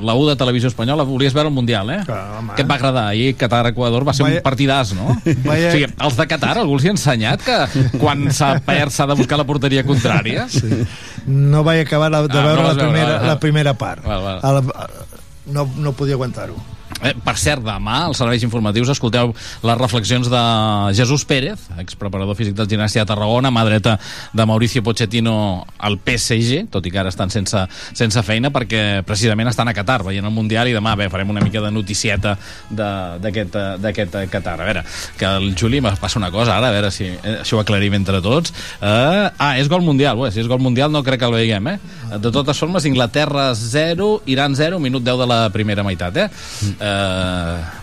la 0.00 0.14
U 0.14 0.26
de 0.26 0.34
Televisió 0.36 0.68
Espanyola, 0.68 1.04
volies 1.06 1.32
veure 1.34 1.48
el 1.48 1.54
Mundial, 1.54 1.90
eh? 1.90 2.00
Home. 2.08 2.54
Què 2.56 2.62
et 2.64 2.70
va 2.70 2.74
agradar? 2.74 3.04
Ahir 3.12 3.36
Qatar-Equador 3.38 4.04
va 4.08 4.14
ser 4.16 4.24
Vaya- 4.26 4.40
un 4.40 4.46
partidàs, 4.46 4.92
no? 4.96 5.16
Vaya- 5.46 5.68
O 5.68 5.72
sigui, 5.76 5.88
els 6.08 6.16
de 6.18 6.26
Qatar, 6.26 6.56
algú 6.58 6.74
els 6.78 6.84
hi 6.84 6.88
ha 6.90 6.94
ensenyat 6.96 7.44
que 7.46 7.58
quan 8.02 8.26
s'ha 8.34 8.54
perd 8.66 8.90
s'ha 8.90 9.06
de 9.06 9.14
buscar 9.20 9.38
la 9.38 9.44
porteria 9.48 9.84
contrària? 9.86 10.48
Sí. 10.50 10.82
No 11.26 11.62
vaig 11.64 11.84
acabar 11.86 12.10
la, 12.10 12.22
de 12.26 12.32
Ah, 12.32 12.42
no 12.42 12.48
veure 12.48 12.62
vas 12.62 12.76
la 12.76 12.82
veure, 12.82 12.90
primera, 12.90 13.10
val, 13.12 13.18
val. 13.20 13.28
la 13.28 13.38
primera 13.40 13.74
part. 13.74 14.04
Val, 14.04 14.22
val. 14.72 14.92
No, 15.46 15.68
no 15.76 15.92
podia 15.92 16.14
aguantar-ho. 16.14 16.56
Eh, 17.04 17.12
per 17.20 17.34
cert, 17.36 17.60
demà, 17.66 17.98
als 18.08 18.16
serveis 18.22 18.42
informatius, 18.46 18.88
escolteu 18.88 19.34
les 19.62 19.76
reflexions 19.78 20.30
de 20.32 20.40
Jesús 20.96 21.24
Pérez, 21.28 21.66
expreparador 21.82 22.34
físic 22.38 22.54
del 22.56 22.68
Gimnàstia 22.70 23.02
de 23.04 23.10
Tarragona, 23.10 23.50
mà 23.52 23.64
dreta 23.68 23.98
de 24.32 24.46
Mauricio 24.48 24.80
Pochettino 24.82 25.66
al 25.84 25.98
PSG, 26.00 26.62
tot 26.72 26.86
i 26.88 26.92
que 26.94 27.02
ara 27.02 27.12
estan 27.12 27.28
sense, 27.34 27.66
sense 27.92 28.22
feina, 28.24 28.48
perquè 28.54 29.02
precisament 29.04 29.50
estan 29.52 29.68
a 29.68 29.74
Qatar, 29.76 30.00
veient 30.06 30.24
el 30.24 30.32
Mundial, 30.32 30.70
i 30.72 30.76
demà 30.76 30.94
bé, 30.96 31.10
farem 31.12 31.28
una 31.34 31.44
mica 31.44 31.60
de 31.60 31.70
noticieta 31.76 32.38
de- 32.70 33.18
d'aquest 33.20 34.16
Qatar. 34.32 34.56
A 34.60 34.64
veure, 34.64 34.84
que 35.18 35.26
el 35.28 35.54
Juli 35.58 35.80
me 35.84 35.92
passa 36.00 36.18
una 36.18 36.30
cosa 36.32 36.56
ara, 36.56 36.68
a 36.68 36.72
veure 36.72 36.90
si 36.90 37.04
eh, 37.04 37.40
això 37.42 37.58
ho 37.58 37.60
aclarim 37.60 37.94
entre 38.00 38.22
tots. 38.24 38.54
Eh, 38.80 39.28
ah, 39.36 39.52
és 39.60 39.68
gol 39.68 39.82
mundial, 39.84 40.16
Bé, 40.24 40.30
si 40.32 40.40
és 40.40 40.48
gol 40.48 40.60
mundial 40.62 40.90
no 40.94 41.02
crec 41.04 41.20
que 41.20 41.26
el 41.28 41.34
veiem, 41.36 41.66
eh? 41.68 41.78
De 42.22 42.30
totes 42.32 42.56
formes, 42.58 42.84
Inglaterra 42.88 43.50
0, 43.54 44.22
Iran 44.30 44.54
0, 44.56 44.78
minut 44.80 45.02
10 45.04 45.18
de 45.20 45.26
la 45.26 45.40
primera 45.52 45.82
meitat, 45.84 46.16
eh? 46.16 46.28
Eh, 46.78 46.92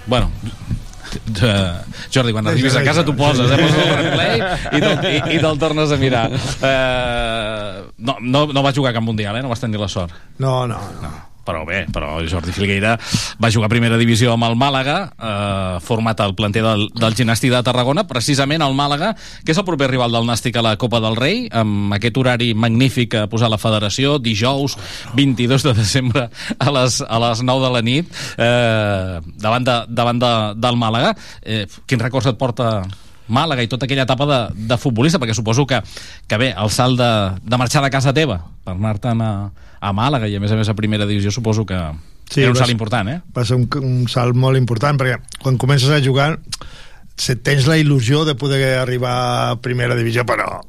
bueno, 0.05 0.31
eh, 1.41 1.71
Jordi, 2.13 2.31
quan 2.35 2.47
arribis 2.47 2.75
a 2.75 2.83
casa 2.85 3.03
t'ho 3.07 3.15
poses, 3.17 3.51
eh? 3.51 3.57
Poses 3.61 3.81
el 3.85 3.97
replay 4.03 4.37
i 4.77 4.83
te'l, 4.83 5.09
i, 5.09 5.17
i 5.37 5.41
te'l 5.41 5.59
tornes 5.61 5.91
a 5.91 5.99
mirar. 6.01 6.27
Eh, 6.31 7.83
no, 7.97 8.17
no, 8.21 8.45
no 8.53 8.63
va 8.63 8.73
jugar 8.75 8.93
cap 8.95 9.03
mundial, 9.05 9.37
eh? 9.37 9.43
No 9.43 9.51
vas 9.51 9.63
tenir 9.63 9.81
la 9.81 9.89
sort. 9.91 10.13
No, 10.39 10.65
no, 10.67 10.79
no. 11.01 11.11
Però 11.51 11.65
bé, 11.67 11.81
però 11.91 12.13
Jordi 12.23 12.53
Filgueira 12.55 12.93
va 13.43 13.49
jugar 13.51 13.67
a 13.67 13.71
primera 13.73 13.97
divisió 13.99 14.31
amb 14.31 14.45
el 14.47 14.53
Màlaga, 14.55 14.95
eh, 15.11 15.79
format 15.83 16.21
al 16.23 16.31
planter 16.37 16.63
del, 16.63 16.85
del 16.95 17.17
Ginàstic 17.17 17.51
de 17.51 17.59
Tarragona, 17.67 18.05
precisament 18.07 18.63
el 18.63 18.77
Màlaga, 18.77 19.09
que 19.43 19.51
és 19.51 19.59
el 19.59 19.67
proper 19.67 19.89
rival 19.91 20.15
del 20.15 20.29
Nàstic 20.29 20.55
a 20.55 20.63
la 20.63 20.77
Copa 20.79 21.01
del 21.03 21.19
Rei, 21.19 21.43
amb 21.51 21.91
aquest 21.97 22.21
horari 22.21 22.53
magnífic 22.55 23.11
que 23.11 23.25
ha 23.25 23.27
posat 23.27 23.51
la 23.51 23.59
federació, 23.59 24.15
dijous 24.23 24.77
22 25.19 25.67
de 25.67 25.75
desembre 25.75 26.29
a 26.55 26.71
les, 26.71 27.01
a 27.03 27.21
les 27.27 27.43
9 27.43 27.67
de 27.67 27.75
la 27.75 27.83
nit, 27.83 28.17
eh, 28.39 29.19
davant, 29.43 29.67
de, 29.67 29.77
davant 29.91 30.23
de, 30.23 30.33
del 30.55 30.79
Màlaga. 30.79 31.11
Eh, 31.43 31.65
quins 31.83 32.07
records 32.07 32.31
et 32.31 32.39
porta 32.39 32.77
Màlaga 33.31 33.63
i 33.63 33.69
tota 33.71 33.85
aquella 33.87 34.05
etapa 34.07 34.25
de, 34.27 34.39
de 34.71 34.77
futbolista, 34.81 35.19
perquè 35.21 35.35
suposo 35.37 35.65
que, 35.69 35.81
que 36.27 36.39
bé, 36.41 36.51
el 36.57 36.71
salt 36.73 36.99
de, 36.99 37.11
de 37.43 37.59
marxar 37.61 37.83
de 37.85 37.91
casa 37.93 38.13
teva 38.15 38.41
per 38.65 38.75
anar-te'n 38.75 39.21
a, 39.23 39.31
a 39.79 39.93
Màlaga 39.95 40.29
i 40.29 40.35
a 40.37 40.41
més 40.43 40.51
a 40.51 40.59
més 40.59 40.69
a 40.69 40.77
primera 40.77 41.07
divisió 41.09 41.31
suposo 41.31 41.65
que 41.65 41.79
sí, 42.29 42.41
era 42.41 42.51
un 42.51 42.59
salt 42.59 42.73
important, 42.73 43.09
eh? 43.13 43.21
Va 43.35 43.45
ser 43.47 43.59
un, 43.59 43.69
un 43.81 44.03
salt 44.11 44.37
molt 44.37 44.59
important, 44.59 44.99
perquè 44.99 45.39
quan 45.41 45.59
comences 45.61 45.89
a 45.93 46.01
jugar 46.03 46.33
se 47.21 47.37
tens 47.37 47.67
la 47.69 47.77
il·lusió 47.77 48.25
de 48.25 48.35
poder 48.35 48.77
arribar 48.79 49.15
a 49.51 49.57
primera 49.61 49.97
divisió, 49.97 50.25
però 50.25 50.61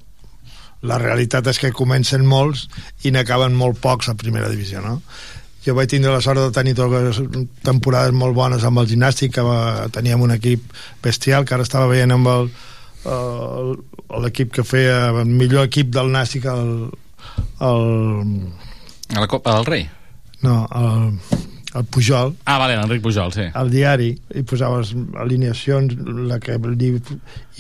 la 0.82 0.98
realitat 0.98 1.46
és 1.46 1.60
que 1.62 1.70
comencen 1.74 2.26
molts 2.26 2.66
i 3.06 3.12
n'acaben 3.14 3.54
molt 3.54 3.78
pocs 3.80 4.10
a 4.10 4.16
primera 4.18 4.50
divisió, 4.50 4.82
no? 4.82 4.98
Jo 5.62 5.76
vaig 5.78 5.90
tindre 5.92 6.10
la 6.10 6.20
sort 6.24 6.40
de 6.40 6.50
tenir 6.54 6.74
totes 6.74 7.20
temporades 7.62 8.14
molt 8.16 8.34
bones 8.34 8.64
amb 8.66 8.82
el 8.82 8.88
gimnàstic, 8.90 9.34
que 9.36 9.44
va, 9.46 9.86
teníem 9.94 10.22
un 10.24 10.34
equip 10.34 10.64
bestial, 11.04 11.46
que 11.46 11.54
ara 11.54 11.66
estava 11.66 11.86
veient 11.92 12.10
amb 12.16 12.30
el, 12.32 12.50
el, 13.06 13.72
l'equip 14.24 14.50
que 14.56 14.66
feia 14.66 15.12
el 15.12 15.30
millor 15.30 15.68
equip 15.70 15.92
del 15.94 16.10
nàstic, 16.14 16.48
el, 16.50 16.90
el, 17.62 17.86
A 19.14 19.20
la 19.22 19.28
Copa 19.30 19.54
del 19.58 19.66
Rei? 19.68 19.88
no, 20.42 20.66
el, 20.74 21.38
el 21.78 21.84
Pujol, 21.84 22.34
Ah, 22.44 22.58
vale, 22.58 22.74
l'Enric 22.76 23.02
Pujol, 23.04 23.30
sí. 23.32 23.46
al 23.54 23.70
diari 23.70 24.10
i 24.34 24.42
posaves 24.42 24.90
alineacions 25.22 25.94
la 26.26 26.40
que, 26.42 26.58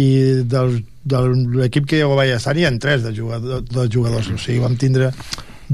i 0.02 0.10
del, 0.42 0.82
de 1.04 1.22
l'equip 1.54 1.86
que 1.86 2.02
jo 2.02 2.10
vaig 2.18 2.34
estar 2.34 2.56
hi 2.58 2.66
ha 2.66 2.74
tres 2.82 3.06
de, 3.06 3.14
jugador, 3.16 3.62
de 3.62 3.86
jugadors 3.88 4.28
o 4.34 4.38
sigui, 4.38 4.58
vam 4.62 4.76
tindre 4.76 5.12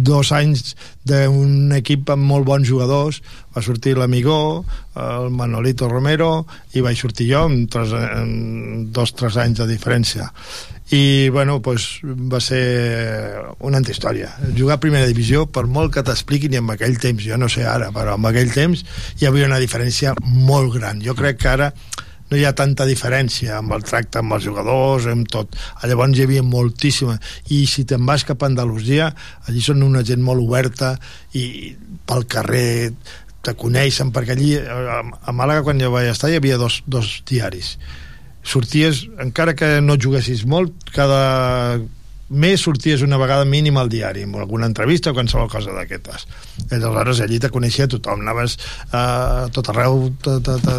dos 0.05 0.33
anys 0.33 0.75
d'un 1.09 1.73
equip 1.77 2.11
amb 2.13 2.27
molt 2.29 2.47
bons 2.49 2.69
jugadors. 2.69 3.21
Va 3.55 3.63
sortir 3.65 3.97
l'Amigó 3.99 4.65
el 4.99 5.31
Manolito 5.31 5.89
Romero 5.89 6.47
i 6.75 6.83
vaig 6.85 6.99
sortir 6.99 7.29
jo 7.31 7.45
amb, 7.49 7.69
tres, 7.71 7.95
amb 7.95 8.91
dos 8.95 9.15
o 9.15 9.21
tres 9.23 9.39
anys 9.41 9.63
de 9.63 9.69
diferència. 9.71 10.31
I 10.91 11.29
bueno, 11.29 11.61
pues, 11.61 12.01
va 12.03 12.41
ser 12.41 12.63
una 13.61 13.77
antihistòria 13.77 14.31
jugar 14.57 14.79
a 14.79 14.81
primera 14.81 15.09
divisió, 15.09 15.45
per 15.45 15.67
molt 15.69 15.93
que 15.93 16.05
t'expliquin 16.05 16.55
i 16.57 16.61
en 16.63 16.73
aquell 16.73 16.97
temps, 17.03 17.21
jo 17.25 17.37
no 17.37 17.51
sé 17.53 17.67
ara 17.69 17.91
però 17.93 18.17
en 18.17 18.25
aquell 18.31 18.55
temps 18.55 18.85
hi 19.21 19.29
havia 19.29 19.51
una 19.51 19.61
diferència 19.61 20.15
molt 20.25 20.73
gran, 20.79 21.03
jo 21.05 21.13
crec 21.19 21.43
que 21.43 21.51
ara 21.53 21.73
no 22.31 22.39
hi 22.39 22.45
ha 22.45 22.55
tanta 22.57 22.87
diferència 22.89 23.59
amb 23.59 23.73
el 23.77 23.85
tracte 23.89 24.21
amb 24.21 24.37
els 24.37 24.45
jugadors, 24.45 25.09
amb 25.11 25.29
tot. 25.33 25.57
Llavors 25.89 26.19
hi 26.19 26.27
havia 26.27 26.45
moltíssima. 26.45 27.19
I 27.55 27.65
si 27.71 27.87
te'n 27.89 28.05
vas 28.09 28.27
cap 28.29 28.43
a 28.43 28.51
Andalusia, 28.51 29.13
allí 29.49 29.63
són 29.65 29.85
una 29.87 30.05
gent 30.05 30.25
molt 30.25 30.45
oberta 30.45 30.95
i 31.39 31.75
pel 32.09 32.27
carrer 32.29 32.93
te 33.45 33.55
coneixen, 33.57 34.11
perquè 34.13 34.35
allí 34.35 34.55
a 34.59 35.33
Màlaga 35.33 35.65
quan 35.65 35.81
jo 35.81 35.93
vaig 35.95 36.11
estar 36.11 36.31
hi 36.31 36.37
havia 36.41 36.59
dos, 36.61 36.83
dos 36.87 37.21
diaris. 37.29 37.77
Sorties, 38.49 39.07
encara 39.21 39.55
que 39.57 39.79
no 39.85 39.99
juguessis 40.01 40.45
molt, 40.49 40.91
cada 40.95 41.79
mes 42.29 42.61
sorties 42.61 43.03
una 43.03 43.17
vegada 43.17 43.45
mínim 43.49 43.79
al 43.81 43.89
diari 43.89 44.27
amb 44.27 44.37
alguna 44.37 44.69
entrevista 44.69 45.11
o 45.11 45.17
qualsevol 45.17 45.49
cosa 45.49 45.73
d'aquestes 45.73 46.27
aleshores 46.69 47.23
allí 47.25 47.39
te 47.41 47.49
coneixia 47.49 47.89
tothom 47.89 48.21
anaves 48.21 48.59
eh, 48.59 48.99
a 48.99 49.49
tot 49.53 49.71
arreu 49.73 50.11
te, 50.21 50.37
te, 50.45 50.59
te, 50.61 50.75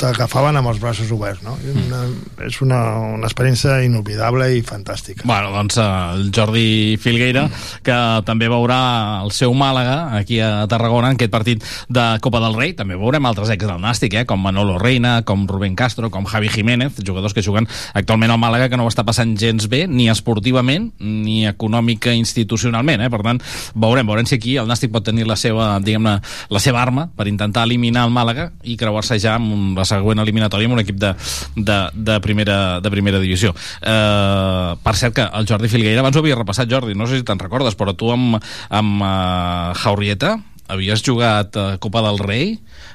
t'agafaven 0.00 0.56
amb 0.60 0.68
els 0.70 0.80
braços 0.82 1.10
oberts 1.14 1.42
no? 1.44 1.56
Una, 1.70 2.00
és 2.46 2.60
una, 2.64 2.78
una 3.16 3.26
experiència 3.28 3.80
inolvidable 3.84 4.46
i 4.56 4.62
fantàstica 4.66 5.26
Bueno, 5.28 5.50
doncs 5.54 5.76
eh, 5.80 5.84
el 6.14 6.30
Jordi 6.34 6.96
Filgueira, 7.00 7.46
que 7.86 7.96
també 8.26 8.48
veurà 8.50 8.78
el 9.24 9.32
seu 9.36 9.52
Màlaga 9.56 10.16
aquí 10.18 10.38
a 10.40 10.66
Tarragona 10.70 11.10
en 11.12 11.18
aquest 11.18 11.32
partit 11.32 11.64
de 11.88 12.04
Copa 12.24 12.40
del 12.40 12.54
Rei. 12.56 12.72
També 12.78 12.96
veurem 12.98 13.26
altres 13.28 13.50
ex 13.52 13.66
del 13.66 13.80
Nàstic, 13.82 14.14
eh, 14.20 14.24
com 14.28 14.40
Manolo 14.42 14.78
Reina, 14.80 15.20
com 15.28 15.46
Rubén 15.48 15.74
Castro, 15.76 16.10
com 16.10 16.24
Javi 16.26 16.48
Jiménez, 16.48 16.96
jugadors 17.06 17.34
que 17.36 17.42
juguen 17.44 17.68
actualment 17.94 18.30
al 18.34 18.40
Màlaga 18.42 18.68
que 18.70 18.78
no 18.80 18.86
ho 18.86 18.90
està 18.92 19.04
passant 19.06 19.34
gens 19.38 19.68
bé, 19.70 19.84
ni 19.86 20.08
esportivament, 20.12 20.90
ni 21.00 21.44
econòmica 21.48 22.12
institucionalment. 22.16 23.02
Eh? 23.04 23.10
Per 23.12 23.22
tant, 23.26 23.40
veurem, 23.74 24.06
veurem 24.08 24.26
si 24.30 24.36
aquí 24.40 24.56
el 24.60 24.68
Nàstic 24.70 24.92
pot 24.94 25.04
tenir 25.06 25.26
la 25.28 25.36
seva, 25.40 25.72
diguem-ne, 25.84 26.16
la 26.50 26.62
seva 26.62 26.82
arma 26.82 27.08
per 27.16 27.28
intentar 27.30 27.64
eliminar 27.68 28.06
el 28.08 28.14
Màlaga 28.14 28.50
i 28.64 28.76
creuar-se 28.80 29.18
ja 29.22 29.36
amb 29.38 29.52
un- 29.52 29.69
la 29.78 29.86
següent 29.88 30.22
eliminatòria 30.22 30.70
amb 30.70 30.78
un 30.78 30.82
equip 30.82 30.98
de, 31.00 31.14
de, 31.56 31.78
de, 31.94 32.18
primera, 32.24 32.80
de 32.80 32.92
primera 32.92 33.22
divisió. 33.22 33.54
Eh, 33.80 34.70
per 34.82 34.96
cert 34.98 35.16
que 35.16 35.26
el 35.26 35.48
Jordi 35.48 35.70
Filgueira, 35.72 36.02
abans 36.04 36.16
ho 36.16 36.24
havia 36.24 36.38
repassat, 36.38 36.70
Jordi, 36.70 36.96
no 36.98 37.08
sé 37.08 37.20
si 37.20 37.26
te'n 37.26 37.40
recordes, 37.42 37.78
però 37.78 37.94
tu 37.96 38.12
amb, 38.12 38.38
amb 38.68 39.04
uh, 39.04 39.72
Jaurieta 39.80 40.36
havies 40.70 41.02
jugat 41.02 41.56
uh, 41.58 41.72
Copa 41.82 42.02
del 42.06 42.20
Rei, 42.22 42.52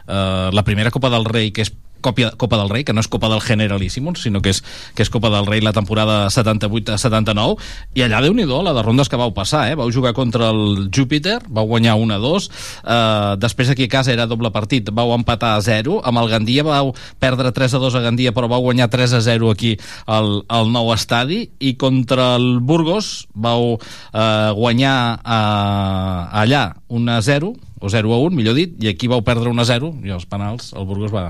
uh, 0.07 0.51
la 0.55 0.63
primera 0.63 0.93
Copa 0.95 1.11
del 1.11 1.27
Rei 1.27 1.51
que 1.51 1.65
és 1.65 1.73
Copa, 2.05 2.31
Copa 2.37 2.59
del 2.61 2.69
Rei, 2.69 2.85
que 2.85 2.93
no 2.93 3.01
és 3.01 3.09
Copa 3.09 3.29
del 3.31 3.41
Generalíssimos, 3.41 4.21
sinó 4.21 4.41
que 4.45 4.53
és, 4.53 4.61
que 4.93 5.01
és 5.05 5.09
Copa 5.09 5.31
del 5.33 5.47
Rei 5.49 5.63
la 5.65 5.73
temporada 5.73 6.25
78-79, 6.29 7.57
i 7.97 8.05
allà, 8.05 8.21
déu 8.21 8.35
nhi 8.37 8.45
la 8.45 8.75
de 8.77 8.83
rondes 8.85 9.09
que 9.09 9.17
vau 9.19 9.33
passar, 9.33 9.65
eh? 9.71 9.75
Vau 9.79 9.89
jugar 9.91 10.13
contra 10.13 10.51
el 10.53 10.89
Júpiter, 10.93 11.39
vau 11.49 11.65
guanyar 11.67 11.97
1-2, 11.97 12.49
eh, 12.85 13.33
després 13.41 13.73
aquí 13.73 13.89
a 13.89 13.93
casa 13.97 14.13
era 14.13 14.29
doble 14.29 14.51
partit, 14.53 14.89
vau 14.93 15.13
empatar 15.17 15.55
a 15.57 15.61
0, 15.65 15.99
amb 16.05 16.21
el 16.21 16.29
Gandia 16.29 16.65
vau 16.65 16.93
perdre 17.19 17.51
3-2 17.55 17.97
a 17.97 18.03
Gandia, 18.05 18.33
però 18.35 18.49
vau 18.51 18.61
guanyar 18.61 18.89
3-0 18.93 19.51
aquí 19.51 19.75
al, 20.05 20.43
al 20.47 20.71
nou 20.71 20.93
estadi, 20.93 21.45
i 21.59 21.75
contra 21.79 22.35
el 22.37 22.59
Burgos 22.61 23.27
vau 23.33 23.75
eh, 23.77 24.51
guanyar 24.53 24.97
eh, 25.19 26.41
allà 26.43 26.65
1-0, 26.89 27.55
o 27.85 27.91
0 27.91 28.13
a 28.15 28.17
1, 28.25 28.35
millor 28.37 28.57
dit, 28.57 28.73
i 28.81 28.89
aquí 28.89 29.09
vau 29.11 29.21
perdre 29.25 29.51
1 29.51 29.61
a 29.61 29.67
0, 29.69 29.91
i 30.07 30.13
els 30.15 30.25
penals 30.29 30.71
el 30.73 30.87
Burgos 30.89 31.13
va, 31.13 31.29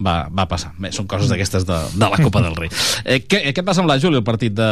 va, 0.00 0.16
va 0.32 0.48
passar. 0.48 0.72
Bé, 0.80 0.92
són 0.96 1.08
coses 1.10 1.30
d'aquestes 1.32 1.66
de, 1.68 1.78
de 1.94 2.08
la 2.08 2.18
Copa 2.20 2.42
del 2.44 2.56
Rei. 2.56 2.72
Eh, 3.04 3.20
què, 3.26 3.42
què 3.52 3.62
et 3.62 3.66
va 3.66 3.76
semblar, 3.76 4.00
Juli, 4.02 4.20
el 4.20 4.26
partit 4.26 4.56
de 4.56 4.70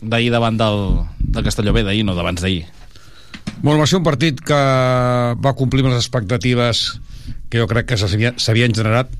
d'ahir 0.00 0.30
davant 0.32 0.56
del, 0.56 0.78
del 1.20 1.44
Castelló 1.44 1.74
B, 1.76 1.84
d'ahir, 1.84 2.06
no 2.08 2.14
d'abans 2.16 2.40
d'ahir? 2.40 2.64
Bueno, 3.60 3.78
va 3.82 3.86
ser 3.86 3.98
un 4.00 4.06
partit 4.06 4.40
que 4.40 4.60
va 5.44 5.56
complir 5.58 5.84
amb 5.84 5.92
les 5.92 6.00
expectatives 6.00 6.86
que 7.52 7.60
jo 7.60 7.66
crec 7.68 7.90
que 7.90 7.98
s'havien 8.00 8.76
generat, 8.76 9.10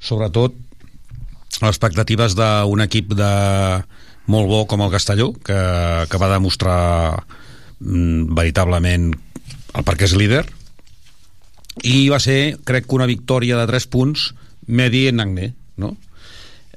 sobretot 0.00 0.56
les 1.60 1.68
expectatives 1.68 2.34
d'un 2.38 2.82
equip 2.82 3.12
de, 3.18 3.34
molt 4.26 4.48
bo 4.48 4.64
com 4.66 4.82
el 4.84 4.92
Castelló, 4.92 5.32
que, 5.44 5.58
que 6.08 6.20
va 6.20 6.32
demostrar 6.32 7.24
mm, 7.80 8.34
veritablement 8.36 9.10
el 9.74 9.86
perquè 9.86 10.08
és 10.08 10.16
líder, 10.16 10.44
i 11.82 12.08
va 12.08 12.20
ser, 12.22 12.56
crec 12.64 12.86
que 12.86 12.96
una 12.96 13.10
victòria 13.10 13.58
de 13.58 13.66
3 13.66 13.86
punts 13.90 14.32
medi 14.66 15.08
en 15.10 15.20
Agné, 15.20 15.52
no? 15.76 15.96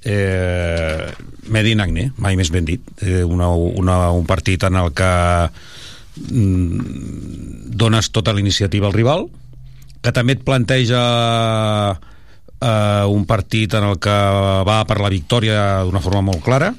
Eh, 0.02 1.08
medi 1.54 1.74
en 1.76 1.84
Agné, 1.86 2.10
mai 2.18 2.38
més 2.40 2.52
ben 2.54 2.66
dit. 2.66 2.82
Eh, 3.02 3.24
una, 3.24 3.52
una, 3.54 4.00
un 4.12 4.26
partit 4.26 4.64
en 4.68 4.80
el 4.82 4.94
que 4.98 5.12
mm, 6.32 7.72
dones 7.78 8.12
tota 8.12 8.34
la 8.34 8.42
iniciativa 8.42 8.88
al 8.88 8.98
rival, 8.98 9.28
que 10.02 10.14
també 10.16 10.38
et 10.38 10.46
planteja 10.46 11.02
eh, 12.62 13.06
un 13.08 13.26
partit 13.26 13.74
en 13.78 13.90
el 13.92 14.00
que 14.00 14.18
va 14.68 14.82
per 14.88 15.00
la 15.02 15.12
victòria 15.14 15.84
d'una 15.86 16.04
forma 16.04 16.26
molt 16.32 16.44
clara 16.46 16.72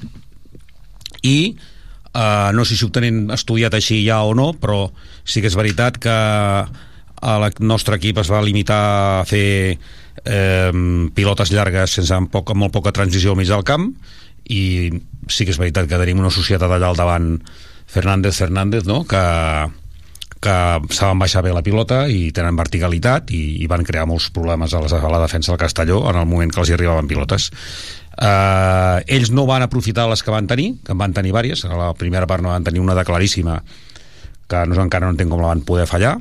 i 1.21 1.37
eh, 1.53 2.49
no 2.55 2.65
sé 2.65 2.75
si 2.75 2.85
ho 2.85 2.91
tenen 2.93 3.29
estudiat 3.35 3.75
així 3.75 4.01
ja 4.05 4.21
o 4.23 4.35
no 4.35 4.53
però 4.59 4.87
sí 5.23 5.43
que 5.43 5.51
és 5.51 5.57
veritat 5.59 5.99
que 6.01 6.15
el 7.21 7.49
nostre 7.67 7.99
equip 7.99 8.21
es 8.21 8.31
va 8.31 8.41
limitar 8.43 8.79
a 9.19 9.25
fer 9.27 9.77
eh, 10.25 10.71
pilotes 11.15 11.51
llargues 11.51 11.99
sense 11.99 12.15
amb, 12.15 12.31
poc, 12.31 12.53
amb 12.53 12.65
molt 12.65 12.75
poca 12.75 12.95
transició 12.95 13.33
al 13.33 13.39
mig 13.39 13.49
del 13.49 13.65
camp 13.67 13.91
i 14.49 14.89
sí 15.29 15.45
que 15.45 15.53
és 15.53 15.59
veritat 15.61 15.89
que 15.89 15.99
tenim 16.01 16.21
una 16.21 16.33
societat 16.33 16.71
allà 16.71 16.89
al 16.89 16.97
davant 16.97 17.35
Fernández 17.89 18.37
Fernández 18.37 18.85
no? 18.85 19.03
que, 19.09 19.21
que 20.39 20.55
saben 20.95 21.19
baixar 21.19 21.43
bé 21.43 21.53
la 21.53 21.63
pilota 21.65 22.05
i 22.07 22.29
tenen 22.35 22.57
verticalitat 22.57 23.33
i, 23.35 23.43
i 23.63 23.67
van 23.69 23.83
crear 23.85 24.07
molts 24.09 24.29
problemes 24.33 24.73
a, 24.73 24.81
les, 24.85 24.95
a 24.95 25.11
la 25.11 25.21
defensa 25.21 25.51
del 25.51 25.61
Castelló 25.61 26.03
en 26.09 26.21
el 26.21 26.29
moment 26.29 26.53
que 26.53 26.63
els 26.63 26.71
arribaven 26.75 27.09
pilotes. 27.09 27.49
Uh, 28.19 28.99
ells 29.07 29.31
no 29.31 29.45
van 29.47 29.63
aprofitar 29.63 30.09
les 30.11 30.23
que 30.23 30.31
van 30.33 30.47
tenir 30.47 30.73
que 30.83 30.91
en 30.91 30.99
van 30.99 31.13
tenir 31.15 31.31
vàries, 31.35 31.63
a 31.63 31.75
la 31.75 31.93
primera 31.95 32.27
part 32.27 32.43
no 32.43 32.51
van 32.51 32.65
tenir 32.67 32.81
una 32.83 32.95
de 32.97 33.05
claríssima 33.07 33.61
que 34.49 34.65
no, 34.67 34.75
encara 34.81 35.05
no 35.05 35.13
entenc 35.13 35.31
com 35.31 35.43
la 35.43 35.53
van 35.53 35.63
poder 35.63 35.85
fallar 35.87 36.17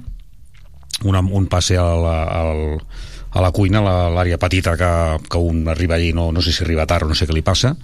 una, 1.04 1.20
un 1.20 1.46
passe 1.46 1.76
al, 1.78 2.06
al, 2.06 2.62
a 3.30 3.44
la 3.44 3.50
cuina, 3.54 3.82
l'àrea 3.82 4.38
petita 4.40 4.76
que, 4.78 4.92
que 5.28 5.40
un 5.40 5.66
arriba 5.68 5.96
allí, 5.98 6.12
no, 6.16 6.30
no 6.32 6.42
sé 6.42 6.52
si 6.52 6.64
arriba 6.64 6.86
tard 6.86 7.06
o 7.06 7.10
no 7.12 7.18
sé 7.18 7.28
què 7.28 7.36
li 7.36 7.44
passa. 7.46 7.74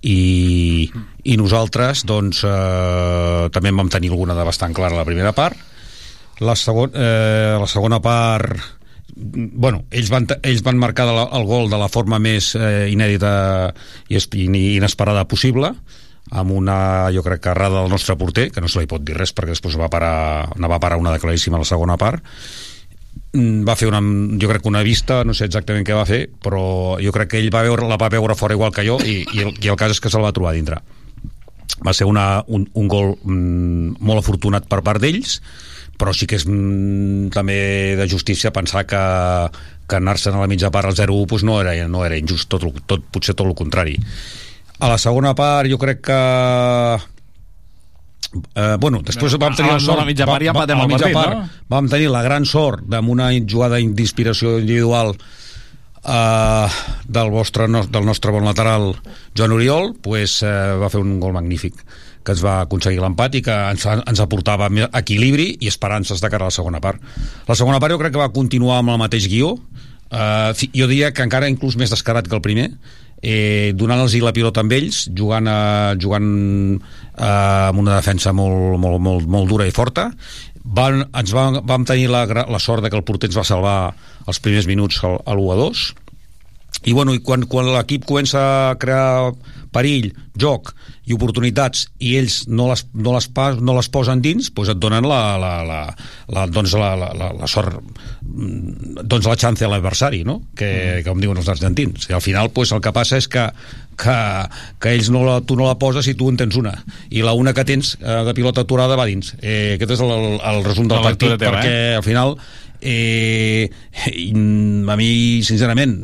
I, 0.00 0.88
i 1.28 1.36
nosaltres 1.36 2.06
doncs 2.08 2.44
eh, 2.48 3.48
també 3.52 3.72
en 3.72 3.80
vam 3.82 3.90
tenir 3.92 4.12
alguna 4.14 4.36
de 4.38 4.46
bastant 4.48 4.72
clara 4.76 4.96
a 4.96 5.02
la 5.02 5.08
primera 5.08 5.34
part. 5.36 5.58
La, 6.40 6.54
segon, 6.56 6.94
eh, 6.96 7.56
la 7.60 7.68
segona 7.68 8.00
part 8.00 8.56
bueno, 9.20 9.84
ells 9.90 10.08
van, 10.08 10.26
ells 10.40 10.62
van 10.64 10.78
marcar 10.80 11.06
la, 11.10 11.26
el 11.36 11.44
gol 11.44 11.68
de 11.70 11.78
la 11.80 11.90
forma 11.92 12.20
més 12.22 12.54
eh, 12.56 12.88
inèdita 12.92 13.32
i 14.08 14.20
inesperada 14.76 15.26
possible 15.28 15.74
amb 16.30 16.52
una, 16.54 17.10
jo 17.14 17.22
crec 17.26 17.42
que 17.42 17.54
del 17.58 17.88
nostre 17.90 18.16
porter, 18.16 18.50
que 18.50 18.60
no 18.60 18.68
se 18.68 18.80
li 18.80 18.90
pot 18.90 19.02
dir 19.02 19.16
res 19.16 19.32
perquè 19.34 19.54
després 19.54 19.78
va 19.78 19.90
parar, 19.90 20.50
no 20.56 20.68
va 20.70 20.80
parar 20.82 21.00
una 21.00 21.12
de 21.12 21.22
claríssima 21.22 21.58
a 21.58 21.64
la 21.64 21.68
segona 21.68 21.96
part 21.98 22.22
mm, 23.32 23.64
va 23.66 23.76
fer 23.76 23.88
una, 23.90 24.02
jo 24.38 24.50
crec 24.50 24.62
que 24.62 24.70
una 24.70 24.84
vista 24.86 25.24
no 25.24 25.34
sé 25.34 25.48
exactament 25.50 25.86
què 25.86 25.96
va 25.96 26.06
fer 26.06 26.26
però 26.42 27.00
jo 27.02 27.12
crec 27.16 27.34
que 27.34 27.42
ell 27.42 27.50
va 27.54 27.64
veure, 27.66 27.88
la 27.88 27.98
va 27.98 28.12
veure 28.12 28.38
fora 28.38 28.54
igual 28.54 28.72
que 28.74 28.86
jo 28.86 29.00
i, 29.02 29.24
i, 29.26 29.42
el, 29.42 29.54
i 29.58 29.72
el 29.72 29.78
cas 29.80 29.96
és 29.96 30.00
que 30.00 30.12
se'l 30.12 30.24
va 30.24 30.34
trobar 30.36 30.54
dintre 30.54 30.80
va 31.86 31.94
ser 31.96 32.06
una, 32.06 32.44
un, 32.46 32.68
un 32.74 32.88
gol 32.88 33.16
mm, 33.16 33.98
molt 34.00 34.22
afortunat 34.22 34.70
per 34.70 34.82
part 34.86 35.02
d'ells 35.02 35.40
però 36.00 36.14
sí 36.16 36.24
que 36.30 36.38
és 36.40 36.46
mm, 36.48 37.28
també 37.34 37.58
de 37.98 38.06
justícia 38.08 38.54
pensar 38.56 38.86
que, 38.88 39.00
que 39.90 39.98
anar-se'n 39.98 40.38
a 40.38 40.44
la 40.44 40.48
mitja 40.48 40.70
part 40.72 40.88
al 40.88 40.96
0-1 40.96 41.26
pues 41.28 41.44
no, 41.44 41.58
era, 41.60 41.74
no 41.88 42.06
era 42.06 42.16
injust, 42.16 42.48
tot, 42.48 42.64
tot, 42.88 43.04
potser 43.12 43.34
tot 43.36 43.50
el 43.50 43.58
contrari. 43.58 43.98
A 44.80 44.88
la 44.88 44.98
segona 44.98 45.34
part 45.36 45.70
jo 45.70 45.78
crec 45.80 46.04
que 46.08 46.20
Eh, 48.30 48.76
bueno, 48.78 49.00
després 49.02 49.34
vam 49.42 49.56
tenir 49.58 49.72
la 49.72 49.80
sort... 49.82 49.98
A 49.98 50.04
la 50.04 50.06
mitja 50.06 50.26
part 50.28 50.44
ja 50.46 50.52
va, 50.54 50.62
patem 50.62 50.80
el 50.84 50.92
partit, 50.92 51.14
part, 51.16 51.34
no? 51.34 51.64
Vam 51.72 51.88
tenir 51.90 52.12
la 52.12 52.22
gran 52.22 52.44
sort 52.46 52.84
d'amb 52.86 53.10
una 53.10 53.30
jugada 53.42 53.80
d'inspiració 53.82 54.60
individual 54.60 55.16
eh, 55.16 56.68
del, 57.08 57.32
vostre, 57.34 57.66
del 57.66 58.06
nostre 58.06 58.30
bon 58.30 58.46
lateral 58.46 58.92
Joan 59.34 59.56
Oriol, 59.56 59.96
pues, 60.02 60.44
eh, 60.46 60.54
va 60.78 60.92
fer 60.92 61.02
un 61.02 61.18
gol 61.18 61.34
magnífic 61.34 61.82
que 62.20 62.36
ens 62.36 62.42
va 62.44 62.60
aconseguir 62.62 63.00
l'empat 63.02 63.40
i 63.40 63.42
que 63.42 63.56
ens, 63.72 63.86
ens 63.88 64.22
aportava 64.22 64.68
equilibri 65.00 65.54
i 65.58 65.70
esperances 65.70 66.20
de 66.22 66.30
cara 66.30 66.46
a 66.46 66.52
la 66.52 66.54
segona 66.54 66.78
part. 66.84 67.02
La 67.48 67.56
segona 67.58 67.80
part 67.82 67.96
jo 67.96 67.98
crec 68.02 68.14
que 68.14 68.22
va 68.22 68.30
continuar 68.34 68.78
amb 68.82 68.92
el 68.92 69.00
mateix 69.00 69.26
guió, 69.32 69.54
uh, 69.56 70.52
jo 70.52 70.88
diria 70.90 71.14
que 71.16 71.24
encara 71.24 71.48
inclús 71.48 71.78
més 71.80 71.88
descarat 71.90 72.28
que 72.28 72.36
el 72.36 72.44
primer, 72.44 72.68
eh, 73.22 73.72
donant-los 73.76 74.16
la 74.24 74.32
pilota 74.36 74.64
amb 74.64 74.72
ells, 74.72 75.08
jugant, 75.16 75.48
a, 75.48 75.94
jugant 76.00 76.30
eh, 76.76 77.68
amb 77.70 77.82
una 77.82 77.98
defensa 77.98 78.32
molt, 78.32 78.78
molt, 78.80 79.00
molt, 79.00 79.28
molt 79.28 79.50
dura 79.50 79.68
i 79.68 79.74
forta, 79.74 80.10
van, 80.64 81.04
ens 81.16 81.32
vam, 81.32 81.60
vam 81.66 81.84
tenir 81.88 82.10
la, 82.12 82.24
la 82.26 82.60
sort 82.62 82.84
de 82.84 82.90
que 82.90 82.98
el 82.98 83.04
porter 83.04 83.30
ens 83.30 83.38
va 83.38 83.46
salvar 83.46 83.78
els 84.28 84.40
primers 84.42 84.68
minuts 84.68 85.00
a 85.04 85.16
l'1 85.34 85.52
a 85.54 85.58
2 85.60 85.84
i, 86.84 86.92
bueno, 86.92 87.14
i 87.14 87.22
quan, 87.24 87.44
quan 87.50 87.68
l'equip 87.74 88.06
comença 88.08 88.42
a 88.70 88.76
crear 88.80 89.32
perill, 89.70 90.10
joc 90.40 90.72
i 91.06 91.14
oportunitats 91.14 91.86
i 92.02 92.14
ells 92.18 92.44
no 92.50 92.68
les, 92.70 92.82
no 92.94 93.14
les, 93.14 93.26
pas, 93.34 93.58
no 93.58 93.74
les 93.76 93.88
posen 93.92 94.22
dins 94.22 94.50
doncs 94.54 94.72
et 94.72 94.80
donen 94.82 95.06
la, 95.08 95.20
la, 95.40 95.52
la, 95.66 95.80
la, 96.30 96.46
doncs 96.50 96.74
la, 96.78 96.92
la, 96.98 97.10
la, 97.16 97.30
la 97.36 97.48
sort 97.50 97.78
mm, 97.80 99.02
doncs 99.02 99.28
la 99.30 99.36
chance 99.40 99.66
a 99.66 99.70
l'adversari 99.70 100.22
no? 100.26 100.40
que, 100.54 100.70
mm. 100.70 101.04
com 101.06 101.22
diuen 101.22 101.40
els 101.40 101.50
argentins 101.50 102.10
i 102.10 102.16
al 102.16 102.24
final 102.24 102.52
doncs, 102.54 102.74
el 102.76 102.82
que 102.84 102.94
passa 102.94 103.18
és 103.20 103.28
que, 103.30 103.46
que, 104.00 104.16
que 104.82 104.94
ells 104.94 105.10
no 105.14 105.24
la, 105.26 105.40
tu 105.46 105.58
no 105.58 105.68
la 105.68 105.76
poses 105.82 106.08
i 106.10 106.16
tu 106.18 106.30
en 106.30 106.40
tens 106.40 106.58
una 106.60 106.76
i 107.10 107.24
la 107.26 107.34
una 107.38 107.54
que 107.56 107.66
tens 107.68 107.96
eh, 108.00 108.22
de 108.26 108.36
pilota 108.36 108.66
aturada 108.66 108.98
va 108.98 109.08
dins 109.10 109.34
eh, 109.40 109.76
aquest 109.76 109.96
és 109.98 110.06
el, 110.06 110.14
el, 110.16 110.40
el 110.54 110.64
resum 110.66 110.90
del 110.90 111.04
partit 111.06 111.36
teva, 111.36 111.58
perquè 111.58 111.76
eh? 111.92 111.94
al 112.00 112.06
final 112.06 112.36
eh, 112.82 113.68
a 114.00 114.96
mi 114.96 115.10
sincerament 115.46 115.94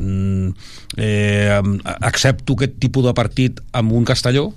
eh, 0.97 1.59
accepto 1.97 2.57
aquest 2.57 2.79
tipus 2.81 3.05
de 3.05 3.13
partit 3.17 3.61
amb 3.77 3.93
un 3.97 4.07
Castelló 4.07 4.51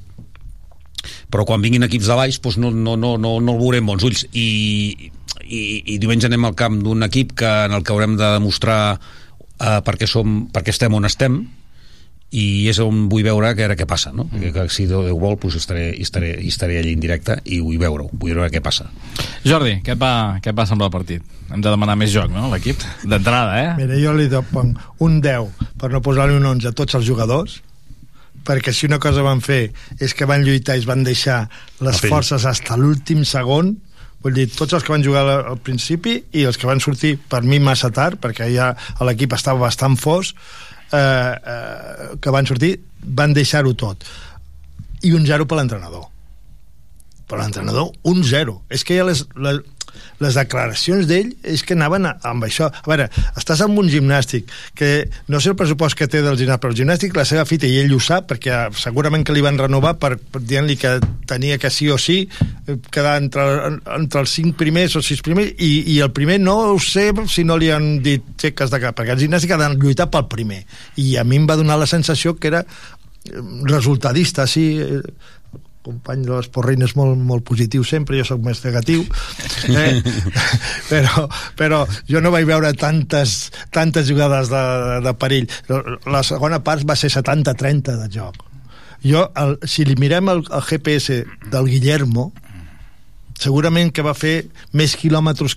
però 1.30 1.46
quan 1.48 1.62
vinguin 1.62 1.86
equips 1.86 2.10
de 2.10 2.18
baix 2.18 2.40
doncs 2.42 2.58
no, 2.60 2.70
no, 2.70 2.96
no, 2.96 3.16
no, 3.16 3.38
no 3.40 3.54
el 3.54 3.60
veurem 3.60 3.86
bons 3.88 4.04
ulls. 4.04 4.26
I, 4.36 5.10
i, 5.46 5.60
i 5.94 5.98
diumenge 6.02 6.28
anem 6.28 6.44
al 6.44 6.58
camp 6.58 6.80
d'un 6.84 7.06
equip 7.06 7.32
que, 7.38 7.48
en 7.66 7.76
el 7.76 7.84
que 7.84 7.94
haurem 7.94 8.18
de 8.20 8.34
demostrar 8.36 8.82
eh, 8.96 9.80
perquè, 9.86 10.08
som, 10.10 10.44
perquè 10.52 10.74
estem 10.74 10.96
on 10.96 11.08
estem 11.08 11.40
i 12.30 12.68
és 12.70 12.78
on 12.78 13.08
vull 13.10 13.24
veure 13.26 13.50
què 13.58 13.64
era 13.66 13.76
què 13.78 13.86
passa 13.90 14.12
no? 14.14 14.28
Mm. 14.30 14.52
que, 14.54 14.66
si 14.70 14.86
Déu 14.90 15.18
vol 15.18 15.36
doncs 15.40 15.58
estaré, 15.58 15.90
estaré, 15.98 16.36
estaré 16.46 16.78
allà 16.78 16.92
en 16.94 17.02
directe 17.02 17.40
i 17.44 17.58
vull 17.64 17.80
veure 17.82 18.06
vull 18.12 18.36
veure 18.36 18.50
què 18.52 18.62
passa 18.62 18.86
Jordi, 19.42 19.80
què 19.82 19.96
et 19.96 20.00
va, 20.00 20.38
què 20.42 20.52
et 20.52 20.56
va 20.56 20.66
semblar 20.68 20.90
el 20.90 20.94
partit? 20.94 21.36
hem 21.50 21.62
de 21.64 21.70
demanar 21.72 21.96
més 21.98 22.12
joc, 22.14 22.30
no? 22.30 22.46
l'equip 22.52 22.78
d'entrada, 23.02 23.56
eh? 23.58 23.70
Mira, 23.80 23.98
jo 23.98 24.14
li 24.14 24.28
ponc 24.52 24.78
un 25.02 25.18
10 25.24 25.66
per 25.80 25.90
no 25.90 26.02
posar-li 26.04 26.38
un 26.38 26.46
11 26.54 26.70
a 26.70 26.76
tots 26.76 26.94
els 26.98 27.06
jugadors 27.08 27.58
perquè 28.46 28.72
si 28.72 28.86
una 28.86 29.00
cosa 29.02 29.24
van 29.26 29.42
fer 29.44 29.72
és 30.00 30.14
que 30.16 30.28
van 30.28 30.44
lluitar 30.46 30.78
i 30.78 30.84
es 30.84 30.88
van 30.88 31.02
deixar 31.04 31.42
les 31.84 32.00
forces 32.06 32.46
fins 32.46 32.70
a 32.70 32.78
l'últim 32.80 33.24
segon 33.28 33.74
vull 34.22 34.36
dir, 34.36 34.46
tots 34.52 34.76
els 34.76 34.84
que 34.84 34.92
van 34.92 35.04
jugar 35.04 35.24
al 35.32 35.58
principi 35.64 36.18
i 36.36 36.44
els 36.48 36.60
que 36.60 36.68
van 36.68 36.80
sortir 36.80 37.16
per 37.30 37.42
mi 37.42 37.58
massa 37.60 37.90
tard 37.92 38.20
perquè 38.22 38.48
ja 38.54 38.72
l'equip 39.04 39.34
estava 39.36 39.66
bastant 39.66 39.96
fos 40.00 40.34
eh, 40.92 41.34
eh, 41.54 42.08
que 42.20 42.32
van 42.34 42.46
sortir 42.46 42.76
van 43.00 43.34
deixar-ho 43.36 43.74
tot. 43.74 44.04
I 45.06 45.12
un 45.16 45.26
zero 45.26 45.46
per 45.48 45.60
l'entrenador. 45.60 46.08
Per 47.30 47.38
l'entrenador 47.38 47.92
un 48.10 48.24
zero. 48.26 48.60
És 48.68 48.84
que 48.84 48.98
ja 48.98 49.06
les, 49.06 49.24
les, 49.36 49.62
les 50.20 50.36
declaracions 50.36 51.08
d'ell 51.08 51.32
és 51.42 51.62
que 51.66 51.76
anaven 51.76 52.08
a, 52.08 52.14
amb 52.28 52.44
això. 52.46 52.68
A 52.70 52.88
veure, 52.90 53.08
estàs 53.38 53.62
en 53.64 53.76
un 53.78 53.88
gimnàstic 53.90 54.50
que 54.76 55.08
no 55.32 55.40
sé 55.40 55.52
el 55.52 55.58
pressupost 55.58 55.98
que 55.98 56.08
té 56.10 56.22
del 56.24 56.38
gimnàstic, 56.38 56.60
però 56.62 56.74
el 56.74 56.80
gimnàstic 56.80 57.16
la 57.16 57.26
seva 57.28 57.46
fita 57.48 57.68
i 57.68 57.78
ell 57.82 57.94
ho 57.96 58.00
sap 58.02 58.28
perquè 58.30 58.62
segurament 58.78 59.24
que 59.26 59.34
li 59.36 59.44
van 59.44 59.58
renovar 59.60 59.96
per, 60.00 60.14
per 60.18 60.42
dient-li 60.44 60.76
que 60.80 60.96
tenia 61.30 61.58
que 61.60 61.72
sí 61.72 61.90
o 61.90 61.98
sí 62.00 62.20
eh, 62.26 62.76
quedar 62.92 63.16
entre, 63.22 63.46
entre 63.96 64.24
els 64.24 64.36
cinc 64.36 64.56
primers 64.60 64.96
o 64.98 65.04
sis 65.04 65.22
primers 65.24 65.54
i, 65.58 65.72
i 65.94 66.00
el 66.04 66.12
primer 66.16 66.40
no 66.42 66.56
ho 66.74 66.78
sé 66.82 67.10
si 67.32 67.44
no 67.46 67.58
li 67.60 67.70
han 67.72 67.98
dit 68.04 68.24
xeques 68.40 68.72
de 68.72 68.80
cap, 68.82 68.96
perquè 68.96 69.16
el 69.16 69.24
gimnàstic 69.24 69.54
ha 69.54 69.60
de 69.60 69.72
lluitar 69.76 70.10
pel 70.12 70.28
primer 70.30 70.64
i 71.00 71.14
a 71.20 71.24
mi 71.24 71.40
em 71.40 71.48
va 71.48 71.58
donar 71.60 71.78
la 71.80 71.88
sensació 71.90 72.36
que 72.36 72.50
era 72.52 72.64
eh, 72.64 73.42
resultadista, 73.70 74.46
sí, 74.46 74.66
eh, 74.80 75.02
company 75.90 76.24
de 76.26 76.32
l'Esporrin 76.32 76.86
és 76.86 76.94
molt, 76.98 77.18
molt 77.18 77.44
positiu 77.46 77.84
sempre, 77.86 78.18
jo 78.20 78.26
sóc 78.28 78.44
més 78.46 78.62
negatiu 78.64 79.04
eh? 79.68 80.00
però, 80.90 81.26
però 81.58 81.82
jo 82.08 82.22
no 82.24 82.32
vaig 82.34 82.48
veure 82.48 82.72
tantes, 82.78 83.50
tantes 83.74 84.08
jugades 84.08 84.50
de, 84.52 84.62
de 85.04 85.16
perill. 85.18 85.50
La 86.10 86.22
segona 86.26 86.62
part 86.64 86.86
va 86.88 86.96
ser 86.98 87.12
70-30 87.12 87.98
de 88.00 88.08
joc. 88.14 88.46
Jo, 89.04 89.26
el, 89.40 89.56
si 89.68 89.86
li 89.88 89.96
mirem 90.00 90.28
el, 90.28 90.44
el 90.44 90.64
GPS 90.66 91.22
del 91.50 91.68
Guillermo 91.72 92.30
segurament 93.40 93.92
que 93.96 94.04
va 94.04 94.16
fer 94.16 94.34
més 94.76 94.96
quilòmetres 95.00 95.56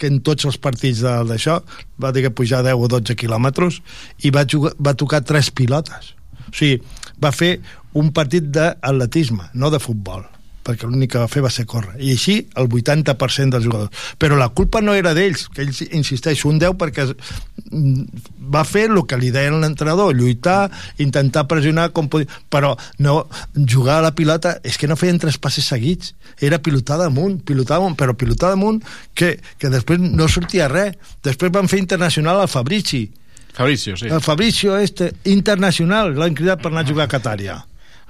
que 0.00 0.08
en 0.08 0.18
tots 0.24 0.48
els 0.48 0.56
partits 0.62 1.02
d'això 1.04 1.60
va 2.00 2.10
dir 2.16 2.24
que 2.24 2.32
pujar 2.34 2.64
10 2.66 2.80
o 2.80 2.88
12 2.90 3.16
quilòmetres 3.20 3.78
i 4.24 4.32
va, 4.34 4.46
jugar, 4.48 4.72
va 4.80 4.96
tocar 4.98 5.22
tres 5.28 5.52
pilotes. 5.52 6.14
O 6.48 6.54
sigui, 6.56 6.80
va 7.22 7.32
fer 7.32 7.56
un 7.98 8.12
partit 8.16 8.50
d'atletisme, 8.54 9.50
no 9.54 9.70
de 9.70 9.82
futbol 9.82 10.26
perquè 10.70 10.88
l'únic 10.88 11.14
que 11.14 11.20
va 11.20 11.28
fer 11.30 11.42
va 11.44 11.50
ser 11.52 11.66
córrer. 11.68 11.96
I 11.98 12.12
així 12.14 12.36
el 12.60 12.68
80% 12.68 13.54
dels 13.54 13.66
jugadors. 13.66 13.90
Però 14.20 14.36
la 14.38 14.50
culpa 14.56 14.82
no 14.84 14.94
era 14.96 15.12
d'ells, 15.16 15.48
que 15.54 15.64
ells, 15.64 15.82
insisteixo, 15.96 16.48
un 16.50 16.60
10 16.60 16.76
perquè 16.80 17.06
mm, 17.08 18.22
va 18.52 18.64
fer 18.68 18.86
el 18.90 19.00
que 19.08 19.18
li 19.20 19.32
deia 19.34 19.52
l'entrenador, 19.54 20.14
lluitar, 20.16 20.70
intentar 21.02 21.46
pressionar 21.50 21.90
com 21.96 22.10
podia, 22.12 22.28
però 22.52 22.74
no, 23.00 23.22
jugar 23.56 24.00
a 24.00 24.06
la 24.08 24.14
pilota 24.16 24.58
és 24.66 24.78
que 24.80 24.90
no 24.90 24.98
feien 25.00 25.20
tres 25.22 25.40
passes 25.40 25.68
seguits, 25.70 26.14
era 26.40 26.60
pilotar 26.62 27.00
damunt, 27.00 27.40
pilotar 27.46 27.80
damunt, 27.80 27.96
però 27.98 28.16
pilotar 28.18 28.52
damunt 28.54 28.82
que, 29.14 29.36
que 29.58 29.72
després 29.72 30.02
no 30.02 30.28
sortia 30.28 30.68
res. 30.70 30.98
Després 31.24 31.52
van 31.54 31.68
fer 31.70 31.80
internacional 31.82 32.40
al 32.42 32.52
Fabrici. 32.52 33.08
Fabricio, 33.52 33.96
sí. 33.96 34.06
El 34.06 34.20
Fabricio 34.20 34.78
este, 34.78 35.12
internacional, 35.24 36.14
l'han 36.18 36.36
cridat 36.38 36.62
per 36.62 36.72
anar 36.72 36.84
a 36.86 36.90
jugar 36.90 37.08
a 37.08 37.12
Qatar 37.12 37.38
ja. 37.42 37.58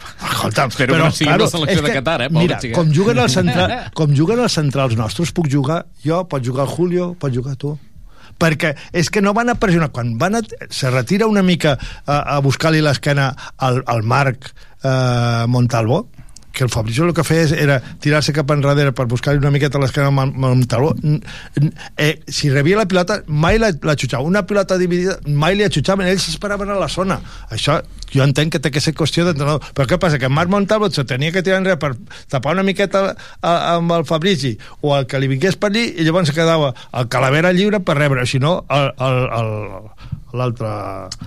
Escolta, 0.01 0.65
Espero 0.65 0.95
que 0.95 1.03
no 1.03 1.11
sigui 1.13 1.37
la 1.37 1.49
selecció 1.51 1.83
de 1.85 1.93
Qatar, 1.93 2.23
eh, 2.23 2.31
pobre 2.31 2.47
mira, 2.47 2.59
xiquet. 2.61 2.77
com 2.77 2.93
juguen, 2.95 3.21
els 3.21 3.37
central, 3.37 3.75
com 3.99 4.17
juguen 4.17 4.41
els 4.41 4.57
centrals 4.57 4.97
nostres, 4.97 5.33
puc 5.37 5.51
jugar 5.53 5.85
jo, 6.05 6.23
pot 6.29 6.45
jugar 6.45 6.65
el 6.69 6.73
Julio, 6.73 7.13
pot 7.21 7.35
jugar 7.35 7.57
tu 7.61 7.77
perquè 8.41 8.73
és 8.97 9.11
que 9.13 9.21
no 9.21 9.35
van 9.37 9.53
a 9.53 9.57
pressionar 9.61 9.91
quan 9.93 10.15
van 10.21 10.39
a, 10.39 10.41
se 10.73 10.89
retira 10.89 11.29
una 11.29 11.43
mica 11.45 11.75
a, 12.07 12.37
a 12.37 12.39
buscar-li 12.41 12.81
l'esquena 12.81 13.35
al, 13.59 13.83
al 13.85 14.01
Marc 14.03 14.49
eh, 14.49 15.45
Montalvo 15.47 16.07
que 16.53 16.65
el 16.65 16.71
Fabrizio 16.71 17.05
el 17.05 17.15
que 17.15 17.25
feia 17.25 17.47
era 17.57 17.79
tirar-se 18.01 18.33
cap 18.35 18.51
enrere 18.51 18.93
per 18.93 19.07
buscar-li 19.07 19.39
una 19.39 19.53
miqueta 19.55 19.79
l'esquena 19.79 20.09
a 20.09 20.15
Mon- 20.15 20.33
Montalvo 20.35 20.95
N- 21.03 21.21
n- 21.61 21.73
eh, 21.97 22.21
si 22.29 22.51
rebia 22.51 22.77
la 22.77 22.87
pilota 22.91 23.21
mai 23.27 23.59
la, 23.59 23.71
la 23.83 23.95
xutxava 23.95 24.25
una 24.27 24.43
pilota 24.47 24.77
dividida 24.79 25.19
mai 25.27 25.55
li 25.57 25.69
xutxaven 25.71 26.07
ells 26.11 26.25
s'esperaven 26.27 26.71
a 26.71 26.79
la 26.81 26.89
zona. 26.89 27.21
Això 27.51 27.81
jo 28.11 28.25
entenc 28.27 28.53
que 28.53 28.59
té 28.59 28.71
que 28.75 28.81
ser 28.83 28.95
qüestió 28.99 29.25
d'entrenador. 29.25 29.63
Però 29.75 29.87
què 29.87 29.99
passa? 29.99 30.19
que 30.19 30.29
Marc 30.29 30.51
Montalvo 30.51 30.91
se 30.91 31.05
tenia 31.05 31.31
que 31.33 31.43
tirar 31.43 31.59
enrere 31.63 31.79
per 31.79 31.95
tapar 32.29 32.53
una 32.57 32.63
miqueta 32.67 33.15
a, 33.41 33.75
amb 33.77 33.93
el 33.93 34.05
Fabrici 34.05 34.57
o 34.83 34.97
el 34.99 35.07
que 35.07 35.21
li 35.23 35.29
vingués 35.31 35.57
per 35.57 35.71
allí 35.71 35.87
i 35.97 36.05
llavors 36.05 36.33
quedava 36.35 36.75
el 36.93 37.09
Calavera 37.09 37.53
lliure 37.53 37.79
per 37.81 37.97
rebre. 37.97 38.27
Si 38.27 38.39
no 38.43 38.65
el, 38.69 38.91
el, 38.99 39.21
el, 39.39 40.20
l'altre... 40.37 40.69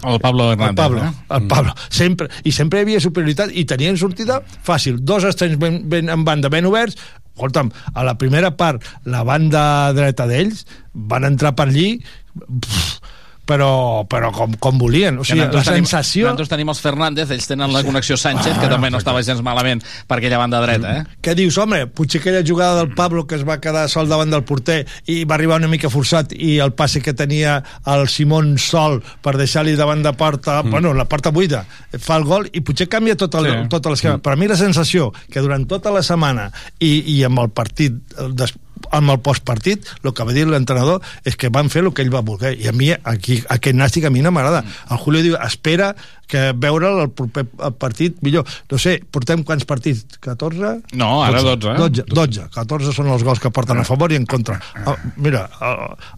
El 0.04 0.20
Pablo 0.24 0.52
Hernández, 0.52 0.70
El 0.72 0.76
Pablo, 0.76 1.04
eh? 1.04 1.12
el 1.38 1.48
Pablo. 1.48 1.76
Sempre, 1.90 2.30
I 2.44 2.54
sempre 2.56 2.80
hi 2.80 2.88
havia 2.88 3.04
superioritat 3.04 3.54
i 3.54 3.66
tenien 3.70 4.00
sortida 4.00 4.42
fàcil. 4.66 5.02
Dos 5.02 5.28
estrenys 5.30 5.60
ben, 5.62 5.82
ben, 5.90 6.12
en 6.14 6.26
banda 6.28 6.52
ben 6.54 6.68
oberts, 6.70 7.00
escolta'm, 7.34 7.72
a 7.94 8.04
la 8.06 8.18
primera 8.22 8.54
part, 8.58 8.84
la 9.10 9.24
banda 9.26 9.94
dreta 9.98 10.28
d'ells 10.30 10.66
van 10.94 11.26
entrar 11.26 11.56
per 11.58 11.68
allí 11.72 11.88
pff, 12.34 13.13
però, 13.46 14.06
però 14.10 14.32
com, 14.36 14.54
com 14.60 14.78
volien. 14.80 15.18
O 15.20 15.26
sigui, 15.28 15.42
la 15.44 15.64
tenim, 15.64 15.84
sensació... 15.86 16.28
Nosaltres 16.30 16.52
tenim 16.54 16.70
els 16.72 16.80
Fernández, 16.84 17.32
ells 17.36 17.48
tenen 17.50 17.74
la 17.76 17.84
connexió 17.84 18.18
Sánchez, 18.20 18.58
que 18.60 18.68
Ah, 18.68 18.72
també 18.72 18.90
no 18.94 19.02
estava 19.02 19.22
gens 19.26 19.42
malament 19.44 19.84
per 20.08 20.18
aquella 20.18 20.40
banda 20.40 20.62
dreta, 20.64 20.94
eh? 20.98 21.18
Què 21.24 21.36
dius, 21.38 21.58
home? 21.60 21.84
Potser 21.92 22.22
aquella 22.22 22.44
jugada 22.48 22.80
del 22.80 22.94
Pablo 22.96 23.26
que 23.28 23.36
es 23.36 23.44
va 23.48 23.60
quedar 23.62 23.86
sol 23.92 24.08
davant 24.10 24.32
del 24.32 24.46
porter 24.48 24.86
i 25.12 25.24
va 25.28 25.36
arribar 25.36 25.60
una 25.60 25.68
mica 25.72 25.92
forçat 25.94 26.32
i 26.34 26.58
el 26.64 26.72
passe 26.74 27.02
que 27.04 27.14
tenia 27.14 27.58
el 27.92 28.08
Simón 28.08 28.56
sol 28.58 29.02
per 29.22 29.36
deixar-li 29.38 29.76
davant 29.80 30.02
de 30.06 30.14
porta, 30.18 30.62
mm. 30.64 30.72
bueno, 30.72 30.94
la 30.96 31.06
porta 31.12 31.32
buida, 31.36 31.66
fa 32.00 32.18
el 32.22 32.24
gol 32.30 32.48
i 32.54 32.64
potser 32.64 32.88
canvia 32.90 33.18
tot, 33.20 33.36
el, 33.36 33.52
Sí. 33.52 33.68
tot 33.70 33.86
l'esquema. 33.92 34.18
Mm. 34.18 34.24
Per 34.24 34.34
a 34.34 34.40
mi 34.40 34.48
la 34.48 34.56
sensació 34.58 35.12
que 35.30 35.42
durant 35.44 35.68
tota 35.68 35.92
la 35.92 36.02
setmana 36.02 36.50
i, 36.80 37.04
i 37.18 37.24
amb 37.28 37.44
el 37.44 37.52
partit 37.52 37.94
eh, 38.18 38.30
des, 38.32 38.56
amb 38.92 39.14
el 39.14 39.22
postpartit, 39.24 39.88
el 40.04 40.14
que 40.14 40.26
va 40.28 40.36
dir 40.36 40.48
l'entrenador 40.50 41.04
és 41.26 41.38
que 41.40 41.52
van 41.54 41.70
fer 41.74 41.84
el 41.84 41.94
que 41.94 42.04
ell 42.06 42.14
va 42.14 42.24
voler 42.26 42.56
i 42.60 42.68
a 42.70 42.76
mi 42.76 42.92
aquí, 42.94 43.42
aquest 43.50 43.78
nàstic 43.78 44.08
a 44.08 44.14
mi 44.14 44.24
no 44.26 44.34
m'agrada 44.34 44.64
el 44.64 45.02
Julio 45.02 45.24
diu, 45.24 45.38
espera 45.40 45.94
que 46.28 46.52
veure'l 46.58 47.04
el 47.04 47.12
proper 47.14 47.44
partit 47.80 48.18
millor 48.26 48.48
no 48.72 48.80
sé, 48.82 48.96
portem 49.12 49.44
quants 49.46 49.68
partits? 49.70 50.18
14? 50.24 50.96
No, 50.98 51.10
ara 51.26 51.44
12, 51.46 51.74
eh? 51.74 51.78
12, 51.78 52.06
12. 52.10 52.48
14 52.56 52.96
són 52.96 53.12
els 53.14 53.26
gols 53.26 53.42
que 53.44 53.52
porten 53.54 53.80
a 53.80 53.86
favor 53.88 54.12
i 54.14 54.18
en 54.20 54.26
contra. 54.30 54.58
Ah, 54.86 54.96
mira, 55.18 55.46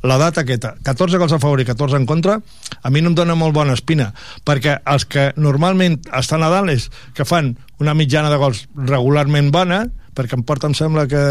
la 0.06 0.20
data 0.22 0.46
aquesta, 0.46 0.76
14 0.86 1.20
gols 1.22 1.36
a 1.36 1.42
favor 1.42 1.62
i 1.62 1.68
14 1.68 2.00
en 2.00 2.08
contra, 2.10 2.38
a 2.82 2.94
mi 2.94 3.04
no 3.04 3.12
em 3.12 3.18
dona 3.18 3.36
molt 3.40 3.56
bona 3.56 3.76
espina, 3.76 4.12
perquè 4.48 4.80
els 4.94 5.08
que 5.10 5.32
normalment 5.36 6.00
estan 6.16 6.46
a 6.46 6.52
dalt 6.54 6.74
és 6.76 6.90
que 7.18 7.28
fan 7.28 7.56
una 7.84 7.96
mitjana 7.98 8.32
de 8.32 8.40
gols 8.42 8.66
regularment 8.76 9.52
bona, 9.54 9.86
perquè 10.16 10.40
em 10.40 10.46
porta, 10.48 10.72
em 10.72 10.78
sembla 10.78 11.10
que... 11.12 11.26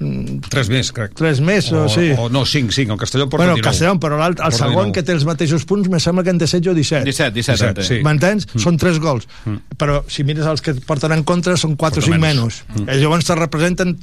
mm, 0.00 0.40
Tres 0.48 0.68
més, 0.70 0.90
crec. 0.92 1.14
Tres 1.18 1.40
més, 1.40 1.70
o, 1.72 1.84
o, 1.84 1.88
sí. 1.92 2.10
o 2.16 2.28
no, 2.30 2.44
cinc, 2.46 2.70
cinc. 2.72 2.90
El 2.94 2.98
Castelló 2.98 3.28
porta 3.28 3.44
Bueno, 3.46 3.56
19. 3.56 3.64
Castelló, 3.68 3.94
però 4.00 4.18
el 4.26 4.34
Porta 4.36 4.50
segon 4.56 4.92
19. 4.92 4.92
que 4.94 5.02
té 5.02 5.12
els 5.16 5.24
mateixos 5.28 5.64
punts, 5.68 5.88
me 5.88 6.00
sembla 6.00 6.24
que 6.24 6.30
en 6.30 6.38
té 6.38 6.46
16 6.46 6.70
o 6.72 6.74
17. 6.74 7.04
17, 7.04 7.34
17, 7.34 7.74
17 7.82 7.86
sí. 7.88 8.00
M'entens? 8.06 8.46
Mm. 8.54 8.62
Són 8.66 8.76
3 8.78 8.98
gols. 9.02 9.28
Mm. 9.44 9.56
Però 9.78 10.02
si 10.08 10.24
mires 10.24 10.46
els 10.46 10.62
que 10.62 10.74
porten 10.86 11.12
en 11.12 11.24
contra 11.24 11.56
són 11.56 11.76
4 11.76 11.98
o 12.00 12.04
Porta 12.04 12.06
5 12.12 12.20
menys. 12.20 12.62
menys. 12.68 12.86
Mm. 12.86 12.98
Llavors 13.02 13.24
te 13.26 13.34
representen 13.34 13.96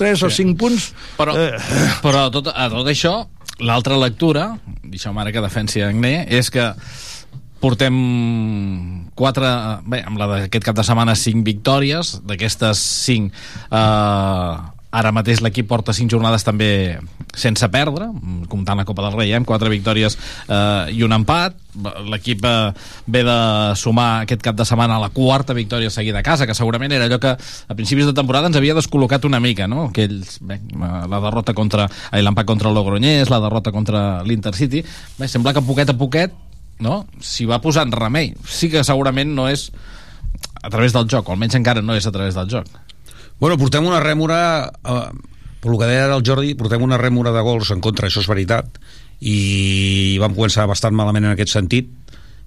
3 0.00 0.22
o 0.24 0.30
5 0.30 0.56
punts. 0.56 0.92
Però, 1.18 1.34
Eh. 1.36 1.52
però 2.00 2.26
a, 2.26 2.30
tot, 2.30 2.48
a 2.54 2.68
tot 2.72 2.86
això, 2.88 3.26
l'altra 3.60 3.98
lectura, 4.00 4.56
deixeu-me 4.82 5.20
ara 5.20 5.32
que 5.32 5.42
defensi 5.44 5.82
Agné, 5.84 6.26
és 6.30 6.48
que 6.50 6.70
portem 7.60 7.92
quatre, 9.14 9.46
bé, 9.84 10.00
amb 10.08 10.16
la 10.16 10.26
d'aquest 10.30 10.64
cap 10.64 10.76
de 10.78 10.84
setmana 10.86 11.12
cinc 11.18 11.44
victòries, 11.44 12.14
d'aquestes 12.24 12.80
cinc 13.04 13.34
eh, 13.70 14.54
ara 14.90 15.12
mateix 15.14 15.40
l'equip 15.44 15.68
porta 15.70 15.94
cinc 15.94 16.10
jornades 16.10 16.44
també 16.46 16.98
sense 17.36 17.66
perdre, 17.70 18.08
comptant 18.50 18.80
la 18.80 18.84
Copa 18.84 19.04
del 19.06 19.14
Rei, 19.14 19.30
eh, 19.30 19.38
amb 19.38 19.46
quatre 19.46 19.70
victòries 19.70 20.16
eh, 20.48 20.90
i 20.96 21.04
un 21.06 21.14
empat. 21.14 21.54
L'equip 22.10 22.44
eh, 22.44 22.72
ve 23.06 23.22
de 23.26 23.38
sumar 23.78 24.24
aquest 24.24 24.42
cap 24.42 24.58
de 24.58 24.66
setmana 24.66 24.98
la 24.98 25.12
quarta 25.14 25.54
victòria 25.54 25.92
seguida 25.94 26.20
a 26.20 26.26
casa, 26.26 26.46
que 26.46 26.58
segurament 26.58 26.92
era 26.96 27.06
allò 27.06 27.20
que 27.22 27.36
a 27.36 27.78
principis 27.78 28.10
de 28.10 28.16
temporada 28.16 28.50
ens 28.50 28.58
havia 28.58 28.74
descol·locat 28.74 29.28
una 29.30 29.40
mica, 29.40 29.70
no? 29.70 29.86
Aquells, 29.92 30.40
bé, 30.42 30.58
la 30.74 31.22
derrota 31.22 31.54
contra 31.54 31.86
l'empat 32.10 32.50
contra 32.50 32.70
el 32.70 32.74
Logroñés, 32.74 33.30
la 33.30 33.40
derrota 33.40 33.70
contra 33.70 34.24
l'Intercity. 34.26 34.82
Sembla 35.30 35.54
que 35.54 35.62
poquet 35.62 35.94
a 35.94 35.98
poquet 35.98 36.34
no? 36.82 37.04
s'hi 37.22 37.46
va 37.46 37.60
posant 37.62 37.92
remei. 37.94 38.34
Sí 38.48 38.70
que 38.72 38.82
segurament 38.86 39.30
no 39.36 39.46
és 39.50 39.68
a 40.60 40.68
través 40.68 40.92
del 40.96 41.06
joc, 41.08 41.28
o 41.28 41.36
almenys 41.36 41.56
encara 41.60 41.84
no 41.84 41.94
és 41.96 42.06
a 42.08 42.12
través 42.12 42.34
del 42.36 42.50
joc. 42.50 42.68
Bueno, 43.40 43.56
portem 43.56 43.86
una 43.88 44.02
rèmora, 44.04 44.70
eh, 44.84 45.10
pel 45.64 45.78
que 45.80 45.88
deia 45.88 46.10
el 46.12 46.24
Jordi, 46.26 46.52
portem 46.54 46.82
una 46.84 46.98
rèmora 47.00 47.32
de 47.32 47.40
gols 47.40 47.70
en 47.72 47.80
contra, 47.80 48.08
això 48.08 48.20
és 48.20 48.28
veritat, 48.28 48.76
i 49.20 50.18
vam 50.20 50.36
començar 50.36 50.68
bastant 50.68 50.94
malament 50.96 51.24
en 51.24 51.32
aquest 51.32 51.56
sentit. 51.56 51.88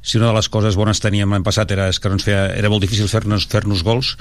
Si 0.03 0.19
una 0.19 0.29
de 0.29 0.38
les 0.38 0.49
coses 0.53 0.77
bones 0.77 1.01
teníem 1.01 1.32
l'any 1.32 1.45
passat 1.45 1.71
era 1.71 1.88
és 1.89 1.97
que 1.99 2.10
no 2.12 2.19
ens 2.19 2.25
feia, 2.27 2.45
era 2.53 2.69
molt 2.69 2.84
difícil 2.86 3.10
fer-nos 3.10 3.47
fer, 3.49 3.63
-nos, 3.65 3.84
gols, 3.84 4.17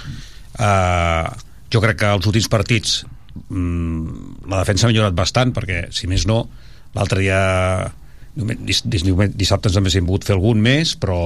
eh, 0.58 1.28
jo 1.72 1.80
crec 1.80 1.98
que 1.98 2.12
els 2.12 2.26
últims 2.26 2.48
partits 2.48 3.04
mm, 3.48 4.48
la 4.48 4.61
defensa 4.61 4.87
ha 4.87 4.90
millorat 4.90 5.14
bastant, 5.14 5.52
perquè, 5.52 5.92
si 5.92 6.06
més 6.06 6.26
no, 6.26 6.48
l'altre 6.94 7.20
dia 7.20 7.92
dis, 8.35 8.82
dis, 8.88 9.04
dissabte 9.37 9.68
ens 9.68 9.96
hem 9.96 10.06
pogut 10.06 10.24
fer 10.24 10.37
algun 10.37 10.61
més 10.61 10.94
però 10.96 11.18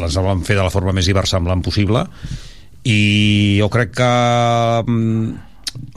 les 0.00 0.14
vam 0.16 0.40
fer 0.44 0.56
de 0.56 0.62
la 0.62 0.72
forma 0.72 0.92
més 0.96 1.08
iversemblant 1.08 1.60
possible 1.62 2.06
i 2.84 3.58
jo 3.60 3.68
crec 3.72 3.94
que 3.98 4.10
mm, 4.86 5.32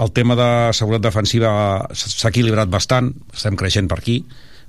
el 0.02 0.12
tema 0.16 0.38
de 0.38 0.50
seguretat 0.78 1.10
defensiva 1.10 1.52
s'ha 1.94 2.32
equilibrat 2.32 2.70
bastant, 2.72 3.14
estem 3.34 3.58
creixent 3.60 3.90
per 3.92 4.00
aquí 4.02 4.22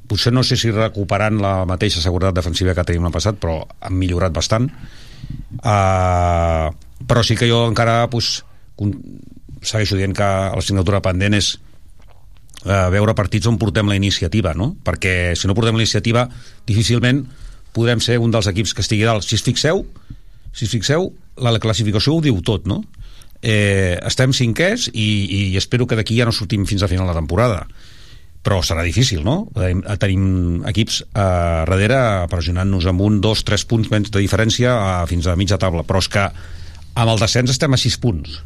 potser 0.08 0.32
no 0.34 0.42
sé 0.44 0.58
si 0.58 0.72
recuperant 0.74 1.38
la 1.40 1.62
mateixa 1.68 2.02
seguretat 2.04 2.36
defensiva 2.36 2.74
que 2.74 2.84
teníem 2.84 3.06
l'any 3.06 3.14
passat 3.14 3.38
però 3.40 3.60
han 3.80 3.96
millorat 3.96 4.34
bastant 4.34 4.68
uh, 5.62 6.68
però 7.06 7.22
sí 7.24 7.36
que 7.38 7.48
jo 7.48 7.64
encara 7.68 8.10
pues, 8.10 8.42
segueixo 9.62 9.96
dient 9.96 10.14
que 10.16 10.28
l'assignatura 10.56 11.02
pendent 11.04 11.38
és 11.38 11.54
eh, 12.64 12.88
veure 12.94 13.14
partits 13.18 13.48
on 13.50 13.58
portem 13.58 13.88
la 13.90 13.96
iniciativa, 13.98 14.54
no? 14.58 14.72
Perquè 14.84 15.34
si 15.38 15.48
no 15.48 15.56
portem 15.58 15.78
la 15.78 15.84
iniciativa, 15.84 16.26
difícilment 16.68 17.24
podrem 17.72 18.02
ser 18.04 18.18
un 18.20 18.34
dels 18.34 18.48
equips 18.50 18.74
que 18.74 18.84
estigui 18.84 19.06
dalt. 19.08 19.24
Si 19.26 19.38
es 19.38 19.44
fixeu, 19.46 19.84
si 20.52 20.68
fixeu, 20.68 21.10
la, 21.40 21.54
la 21.54 21.62
classificació 21.62 22.16
ho 22.16 22.22
diu 22.24 22.40
tot, 22.44 22.68
no? 22.68 22.82
Eh, 23.42 23.98
estem 24.06 24.34
cinquers 24.36 24.86
i, 24.92 25.08
i 25.34 25.40
espero 25.58 25.88
que 25.90 25.98
d'aquí 25.98 26.14
ja 26.14 26.28
no 26.28 26.34
sortim 26.34 26.62
fins 26.68 26.84
a 26.84 26.90
final 26.90 27.08
de 27.10 27.16
temporada 27.16 27.64
però 28.42 28.58
serà 28.66 28.82
difícil, 28.82 29.22
no? 29.22 29.46
Tenim, 29.54 30.62
equips 30.66 31.02
eh, 31.04 31.26
darrere 31.68 31.98
pressionant-nos 32.30 32.88
amb 32.90 33.04
un, 33.06 33.20
dos, 33.22 33.44
tres 33.46 33.62
punts 33.70 33.90
menys 33.92 34.10
de 34.10 34.22
diferència 34.22 34.72
a, 34.74 34.94
fins 35.06 35.28
a 35.30 35.36
mitja 35.38 35.60
taula, 35.62 35.84
però 35.86 36.02
és 36.02 36.10
que 36.10 36.24
amb 36.26 37.12
el 37.12 37.22
descens 37.22 37.52
estem 37.54 37.72
a 37.72 37.78
sis 37.78 37.94
punts, 38.02 38.40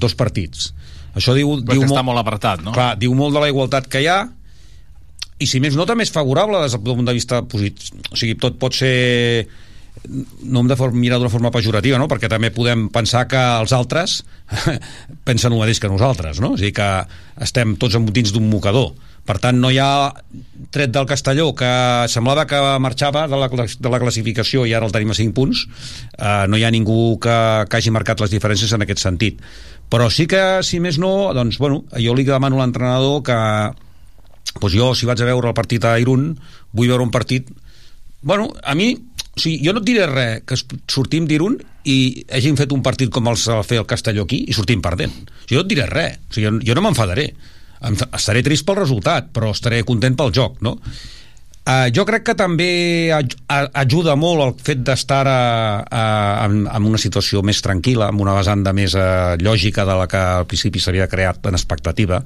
dos 0.00 0.16
partits. 0.16 0.70
Això 1.12 1.36
diu, 1.36 1.58
Però 1.60 1.76
diu 1.76 1.84
que 1.84 1.90
està 1.92 2.04
molt 2.06 2.22
apretat, 2.22 2.64
no? 2.64 2.72
Clar, 2.72 2.94
diu 2.96 3.12
molt 3.16 3.36
de 3.36 3.42
la 3.44 3.50
igualtat 3.52 3.90
que 3.92 4.00
hi 4.00 4.08
ha 4.08 4.22
i 5.42 5.48
si 5.50 5.60
més 5.60 5.76
no 5.76 5.84
també 5.88 6.06
és 6.06 6.14
favorable 6.14 6.62
des 6.62 6.72
del 6.72 6.82
punt 6.86 7.08
de 7.08 7.14
vista 7.16 7.42
positiu 7.44 8.00
o 8.08 8.16
sigui, 8.16 8.38
tot 8.40 8.56
pot 8.62 8.76
ser 8.78 8.94
no 10.08 10.62
hem 10.62 10.68
de 10.70 10.76
mirar 10.96 11.20
d'una 11.20 11.30
forma 11.30 11.52
pejorativa, 11.54 11.98
no? 11.98 12.08
perquè 12.10 12.30
també 12.30 12.50
podem 12.50 12.88
pensar 12.90 13.26
que 13.30 13.40
els 13.60 13.72
altres 13.76 14.22
pensen 15.28 15.52
el 15.52 15.62
mateix 15.62 15.80
que 15.80 15.90
nosaltres, 15.92 16.40
no? 16.42 16.54
a 16.54 16.60
dir, 16.60 16.72
que 16.74 16.90
estem 17.42 17.76
tots 17.80 17.98
dins 18.10 18.34
d'un 18.34 18.50
mocador, 18.50 18.92
Per 19.22 19.36
tant, 19.38 19.54
no 19.62 19.70
hi 19.70 19.76
ha 19.78 20.10
tret 20.74 20.90
del 20.90 21.06
Castelló, 21.06 21.52
que 21.54 21.68
semblava 22.10 22.42
que 22.50 22.58
marxava 22.82 23.28
de 23.30 23.38
la, 23.38 23.46
de 23.46 23.92
la 23.92 24.00
classificació 24.02 24.64
i 24.66 24.72
ara 24.74 24.88
el 24.88 24.94
tenim 24.94 25.12
a 25.14 25.18
5 25.18 25.34
punts, 25.36 25.62
eh, 26.16 26.48
no 26.50 26.58
hi 26.58 26.64
ha 26.66 26.72
ningú 26.74 27.20
que, 27.22 27.36
que 27.70 27.78
hagi 27.78 27.92
marcat 27.94 28.24
les 28.24 28.32
diferències 28.34 28.74
en 28.74 28.82
aquest 28.82 29.04
sentit. 29.04 29.38
Però 29.92 30.08
sí 30.10 30.26
que, 30.26 30.42
si 30.66 30.80
més 30.82 30.98
no, 30.98 31.30
doncs, 31.36 31.60
bueno, 31.62 31.84
jo 31.94 32.16
li 32.18 32.26
demano 32.26 32.58
a 32.58 32.64
l'entrenador 32.64 33.22
que 33.22 33.38
doncs 34.58 34.74
jo, 34.74 34.90
si 34.98 35.06
vaig 35.06 35.22
a 35.22 35.28
veure 35.30 35.52
el 35.52 35.56
partit 35.56 35.86
a 35.86 35.94
Irún, 36.02 36.32
vull 36.74 36.90
veure 36.90 37.06
un 37.06 37.14
partit... 37.14 37.46
Bueno, 38.22 38.50
a 38.62 38.74
mi, 38.78 38.92
o 39.32 39.40
sigui, 39.40 39.62
jo 39.64 39.72
no 39.72 39.80
et 39.80 39.88
diré 39.88 40.06
res 40.10 40.42
que 40.44 40.58
sortim 40.92 41.24
d'Irún 41.28 41.56
i 41.88 41.96
hagin 42.30 42.58
fet 42.58 42.72
un 42.74 42.82
partit 42.84 43.10
com 43.10 43.30
els 43.32 43.46
va 43.48 43.62
fer 43.66 43.80
el 43.80 43.88
Castelló 43.88 44.26
aquí 44.26 44.42
i 44.46 44.54
sortim 44.56 44.82
perdent. 44.84 45.14
O 45.24 45.48
sigui, 45.48 45.56
jo 45.56 45.62
no 45.62 45.66
et 45.66 45.72
diré 45.72 45.88
res. 45.88 46.20
O 46.28 46.36
sigui, 46.36 46.46
jo, 46.50 46.60
jo 46.68 46.76
no 46.76 46.84
m'enfadaré 46.84 47.30
estaré 47.82 48.42
trist 48.46 48.66
pel 48.66 48.78
resultat, 48.78 49.32
però 49.34 49.50
estaré 49.50 49.82
content 49.86 50.14
pel 50.18 50.32
joc, 50.34 50.60
no? 50.62 50.76
Uh, 51.62 51.86
jo 51.94 52.02
crec 52.02 52.24
que 52.26 52.34
també 52.34 53.12
ajuda 53.14 54.16
molt 54.18 54.42
el 54.42 54.54
fet 54.66 54.80
d'estar 54.82 55.20
en, 55.30 56.56
en 56.66 56.88
una 56.88 56.98
situació 56.98 57.38
més 57.46 57.60
tranquil·la, 57.62 58.08
amb 58.10 58.24
una 58.24 58.34
vessant 58.34 58.64
de 58.66 58.72
més 58.74 58.96
uh, 58.98 59.38
lògica 59.38 59.84
de 59.86 59.94
la 60.00 60.08
que 60.10 60.22
al 60.40 60.48
principi 60.50 60.82
s'havia 60.82 61.06
creat 61.10 61.46
en 61.46 61.54
expectativa, 61.54 62.18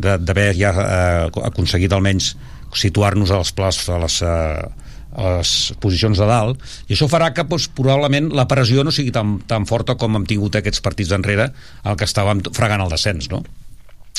d'haver 0.00 0.48
ja 0.56 0.72
uh, 0.72 1.42
aconseguit 1.50 1.92
almenys 1.92 2.32
situar-nos 2.72 3.34
a 3.34 3.42
les 3.42 3.52
plats, 3.52 3.82
a 3.92 4.00
les, 4.00 4.16
uh, 4.24 4.89
a 5.20 5.36
les 5.38 5.54
posicions 5.82 6.18
de 6.18 6.28
dalt, 6.28 6.60
i 6.88 6.96
això 6.96 7.08
farà 7.12 7.30
que 7.36 7.44
doncs, 7.44 7.68
probablement 7.76 8.32
la 8.36 8.48
pressió 8.50 8.84
no 8.84 8.94
sigui 8.94 9.12
tan, 9.14 9.38
tan 9.50 9.68
forta 9.68 9.98
com 10.00 10.16
hem 10.16 10.28
tingut 10.28 10.58
aquests 10.58 10.82
partits 10.84 11.12
enrere, 11.16 11.50
el 11.84 11.98
que 12.00 12.08
estàvem 12.08 12.44
fregant 12.56 12.86
el 12.86 12.92
descens, 12.92 13.30
no? 13.32 13.44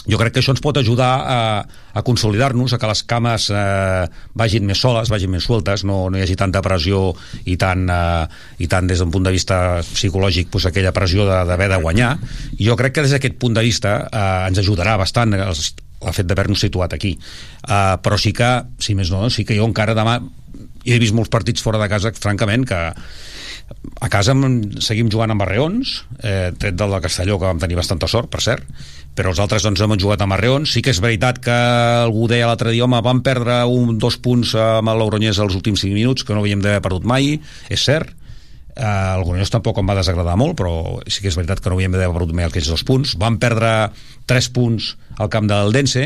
jo 0.09 0.17
crec 0.17 0.33
que 0.33 0.41
això 0.41 0.53
ens 0.55 0.61
pot 0.63 0.77
ajudar 0.79 1.09
a, 1.29 1.41
a 1.93 2.01
consolidar-nos, 2.05 2.73
a 2.73 2.79
que 2.81 2.89
les 2.89 3.03
cames 3.05 3.47
eh, 3.53 4.07
vagin 4.37 4.65
més 4.65 4.81
soles, 4.81 5.11
vagin 5.13 5.29
més 5.29 5.45
sueltes, 5.45 5.83
no, 5.85 6.07
no 6.09 6.17
hi 6.17 6.23
hagi 6.25 6.37
tanta 6.39 6.63
pressió 6.65 7.11
i 7.45 7.57
tant, 7.61 7.85
eh, 7.85 8.63
i 8.65 8.69
tant 8.71 8.89
des 8.89 9.03
d'un 9.03 9.13
punt 9.13 9.27
de 9.27 9.35
vista 9.35 9.59
psicològic 9.85 10.49
pues, 10.53 10.65
aquella 10.69 10.93
pressió 10.95 11.27
d'haver 11.29 11.69
de, 11.69 11.75
de 11.75 11.81
guanyar. 11.83 12.15
I 12.57 12.65
jo 12.65 12.77
crec 12.79 12.97
que 12.97 13.05
des 13.05 13.13
d'aquest 13.13 13.37
punt 13.41 13.57
de 13.57 13.65
vista 13.67 13.99
eh, 14.07 14.49
ens 14.49 14.63
ajudarà 14.63 14.97
bastant 15.01 15.37
els, 15.37 15.73
el 16.01 16.17
fet 16.17 16.25
d'haver-nos 16.25 16.65
situat 16.65 16.97
aquí. 16.97 17.13
Eh, 17.13 17.95
però 18.01 18.17
sí 18.17 18.33
que, 18.33 18.55
si 18.81 18.97
més 18.97 19.13
no, 19.13 19.27
sí 19.29 19.45
que 19.45 19.59
jo 19.59 19.69
encara 19.69 19.97
demà 19.97 20.17
he 20.85 20.99
vist 21.01 21.15
molts 21.17 21.31
partits 21.33 21.63
fora 21.63 21.81
de 21.81 21.89
casa, 21.91 22.11
francament, 22.17 22.65
que 22.67 22.79
a 24.01 24.09
casa 24.11 24.33
seguim 24.83 25.09
jugant 25.11 25.31
amb 25.33 25.43
arreons, 25.45 26.01
eh, 26.21 26.51
tret 26.57 26.75
del 26.75 26.91
de 26.91 27.01
Castelló, 27.01 27.37
que 27.39 27.49
vam 27.49 27.59
tenir 27.59 27.77
bastanta 27.79 28.07
sort, 28.07 28.29
per 28.29 28.41
cert, 28.41 28.65
però 29.15 29.31
els 29.31 29.39
altres 29.39 29.63
doncs 29.63 29.81
hem 29.81 29.97
jugat 29.99 30.21
amb 30.21 30.33
arreons. 30.33 30.71
Sí 30.71 30.81
que 30.81 30.91
és 30.91 31.01
veritat 31.03 31.39
que 31.43 31.51
algú 32.05 32.27
deia 32.27 32.47
l'altre 32.47 32.71
dia 32.71 32.85
home, 32.85 33.01
vam 33.01 33.21
perdre 33.21 33.63
un, 33.65 33.97
dos 33.99 34.17
punts 34.17 34.55
amb 34.55 34.89
el 34.89 34.99
Logroñés 34.99 35.39
als 35.39 35.55
últims 35.55 35.83
5 35.83 35.93
minuts 35.93 36.23
que 36.23 36.33
no 36.33 36.41
havíem 36.41 36.61
d'haver 36.61 36.81
perdut 36.81 37.05
mai, 37.05 37.39
és 37.69 37.83
cert. 37.83 38.13
Eh, 38.75 38.83
el 38.85 39.23
Logroñés 39.23 39.51
tampoc 39.51 39.79
em 39.79 39.87
va 39.87 39.97
desagradar 39.97 40.37
molt 40.39 40.55
però 40.55 41.01
sí 41.05 41.19
que 41.19 41.27
és 41.27 41.35
veritat 41.35 41.59
que 41.59 41.69
no 41.69 41.75
havíem 41.75 41.91
d'haver 41.91 42.13
perdut 42.15 42.35
mai 42.35 42.47
aquells 42.47 42.69
dos 42.71 42.85
punts, 42.87 43.17
vam 43.19 43.35
perdre 43.37 43.91
3 44.31 44.47
punts 44.55 44.95
al 45.19 45.27
camp 45.29 45.49
del 45.51 45.75
Dense 45.75 46.05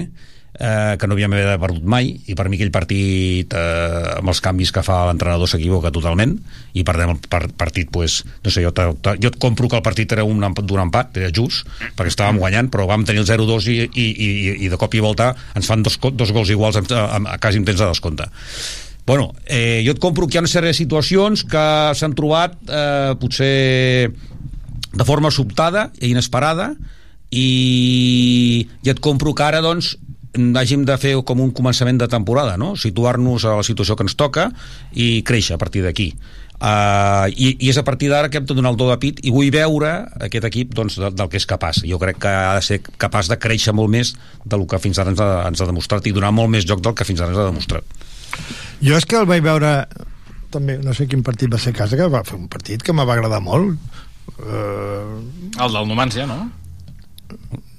eh, 0.59 0.95
que 0.99 1.07
no 1.07 1.15
havíem 1.15 1.33
d'haver 1.35 1.57
perdut 1.61 1.87
mai 1.89 2.11
i 2.27 2.35
per 2.37 2.47
mi 2.49 2.59
aquell 2.59 2.71
partit 2.73 3.53
eh, 3.55 4.15
amb 4.19 4.31
els 4.31 4.41
canvis 4.43 4.71
que 4.75 4.83
fa 4.85 5.03
l'entrenador 5.09 5.49
s'equivoca 5.51 5.91
totalment 5.95 6.37
i 6.73 6.85
perdem 6.87 7.15
el 7.15 7.19
par 7.29 7.45
partit 7.57 7.91
pues, 7.91 8.21
no 8.43 8.53
sé, 8.53 8.63
jo, 8.65 8.71
jo 8.71 9.31
et 9.31 9.39
compro 9.41 9.69
que 9.71 9.79
el 9.79 9.85
partit 9.85 10.11
era 10.15 10.25
un, 10.27 10.41
d'un 10.41 10.83
empat, 10.87 11.17
era 11.21 11.33
just 11.35 11.67
perquè 11.97 12.11
estàvem 12.13 12.39
guanyant, 12.41 12.71
però 12.71 12.87
vam 12.89 13.05
tenir 13.07 13.23
el 13.23 13.29
0-2 13.29 13.69
i, 13.71 13.77
i, 13.85 14.07
i, 14.07 14.31
i 14.65 14.71
de 14.71 14.79
cop 14.79 14.95
i 14.95 15.03
volta 15.03 15.33
ens 15.55 15.67
fan 15.69 15.83
dos, 15.85 15.99
dos 16.13 16.33
gols 16.35 16.51
iguals 16.53 16.79
a, 16.79 16.85
a, 16.95 17.21
a 17.35 17.37
quasi 17.41 17.61
en 17.61 17.67
temps 17.67 17.81
de 17.81 17.91
descompte. 17.91 18.29
Bueno, 19.05 19.35
eh, 19.45 19.83
jo 19.85 19.93
et 19.93 20.01
compro 20.01 20.25
que 20.25 20.33
hi 20.33 20.39
ha 20.39 20.45
una 20.45 20.49
sèrie 20.49 20.73
de 20.73 20.77
situacions 20.77 21.45
que 21.45 21.65
s'han 21.93 22.15
trobat 22.17 22.55
eh, 22.65 23.13
potser 23.21 24.09
de 24.95 25.05
forma 25.05 25.29
sobtada 25.29 25.91
i 25.99 26.09
inesperada 26.09 26.71
i, 27.29 28.65
i 28.81 28.89
et 28.89 29.01
compro 29.03 29.35
que 29.37 29.45
ara 29.45 29.61
doncs 29.61 29.93
hàgim 30.36 30.86
de 30.88 30.98
fer 31.02 31.15
com 31.28 31.41
un 31.43 31.52
començament 31.56 32.00
de 32.02 32.08
temporada, 32.12 32.58
no? 32.58 32.76
situar-nos 32.80 33.45
a 33.45 33.58
la 33.60 33.67
situació 33.67 33.95
que 33.95 34.06
ens 34.08 34.17
toca 34.19 34.50
i 34.93 35.21
créixer 35.28 35.56
a 35.56 35.62
partir 35.62 35.86
d'aquí. 35.86 36.12
Uh, 36.56 37.28
i, 37.36 37.50
i 37.60 37.67
és 37.67 37.76
a 37.76 37.84
partir 37.84 38.08
d'ara 38.08 38.30
que 38.32 38.39
hem 38.39 38.45
de 38.48 38.56
donar 38.56 38.71
el 38.71 38.78
do 38.80 38.86
de 38.88 38.95
pit 38.95 39.17
i 39.28 39.32
vull 39.36 39.50
veure 39.52 39.89
aquest 40.24 40.45
equip 40.48 40.71
doncs, 40.78 40.95
de, 40.95 41.10
del 41.12 41.28
que 41.28 41.36
és 41.36 41.45
capaç 41.50 41.82
jo 41.84 42.00
crec 42.00 42.21
que 42.24 42.32
ha 42.32 42.54
de 42.56 42.62
ser 42.63 42.78
capaç 42.95 43.28
de 43.28 43.36
créixer 43.36 43.74
molt 43.76 43.91
més 43.91 44.13
del 44.48 44.63
que 44.63 44.80
fins 44.80 45.02
ara 45.04 45.12
ens 45.12 45.19
ha, 45.19 45.28
ens 45.50 45.60
ha 45.60 45.67
demostrat 45.67 46.08
i 46.08 46.13
donar 46.15 46.32
molt 46.32 46.54
més 46.54 46.63
joc 46.63 46.80
del 46.80 46.95
que 46.95 47.04
fins 47.04 47.19
ara 47.19 47.36
ens 47.36 47.41
ha 47.43 47.50
demostrat 47.50 47.84
jo 48.80 48.95
és 48.95 49.04
que 49.04 49.19
el 49.19 49.28
vaig 49.28 49.43
veure 49.43 49.74
també, 50.56 50.78
no 50.80 50.95
sé 50.95 51.10
quin 51.12 51.28
partit 51.28 51.52
va 51.52 51.60
ser 51.60 51.76
casa 51.76 52.00
que 52.00 52.08
va 52.08 52.24
fer 52.24 52.39
un 52.39 52.48
partit 52.48 52.88
que 52.88 52.95
me 52.95 53.04
va 53.04 53.19
agradar 53.19 53.43
molt 53.43 53.76
uh... 54.39 55.19
el 55.60 55.76
del 55.76 55.91
Numancia, 55.91 56.24
no? 56.24 56.39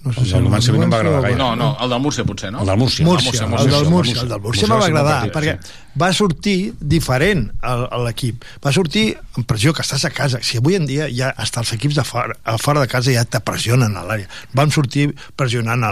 No 0.07 0.13
sé 0.15 0.21
el 0.23 0.31
del 0.31 0.45
Numancia 0.45 0.73
no 0.73 0.83
em 0.85 0.93
va 0.93 0.99
agradar 1.03 1.23
gaire. 1.25 1.39
No, 1.41 1.49
no, 1.59 1.69
el 1.83 1.91
del 1.91 2.01
Múrcia 2.05 2.25
potser, 2.25 2.53
no? 2.55 2.61
El 2.63 2.67
del 2.71 2.77
Múrcia. 2.79 3.05
Múrcia, 3.07 3.31
el 3.45 3.71
del 3.73 3.89
Múrcia, 3.91 4.21
el 4.23 4.29
del 4.31 4.41
Múrcia 4.45 4.69
me 4.71 4.77
va 4.79 4.85
agradar, 4.87 5.17
partit, 5.33 5.35
perquè 5.35 5.55
sí. 5.59 5.75
va 6.03 6.11
sortir 6.15 6.55
diferent 6.81 7.43
a 7.67 7.99
l'equip. 8.05 8.45
Va 8.65 8.73
sortir 8.77 9.05
amb 9.35 9.49
pressió, 9.51 9.75
que 9.75 9.83
estàs 9.83 10.05
a 10.07 10.13
casa. 10.15 10.39
Si 10.47 10.61
avui 10.63 10.77
en 10.79 10.87
dia 10.87 11.09
ja 11.11 11.33
hasta 11.37 11.61
els 11.65 11.73
equips 11.75 11.99
de 11.99 12.05
fora, 12.07 12.37
a 12.45 12.55
fora 12.63 12.85
de 12.85 12.91
casa 12.93 13.11
ja 13.17 13.25
te 13.27 13.41
pressionen 13.43 13.97
a 13.99 14.05
l'àrea. 14.07 14.31
Vam 14.55 14.71
sortir 14.71 15.09
pressionant 15.35 15.83
a 15.83 15.91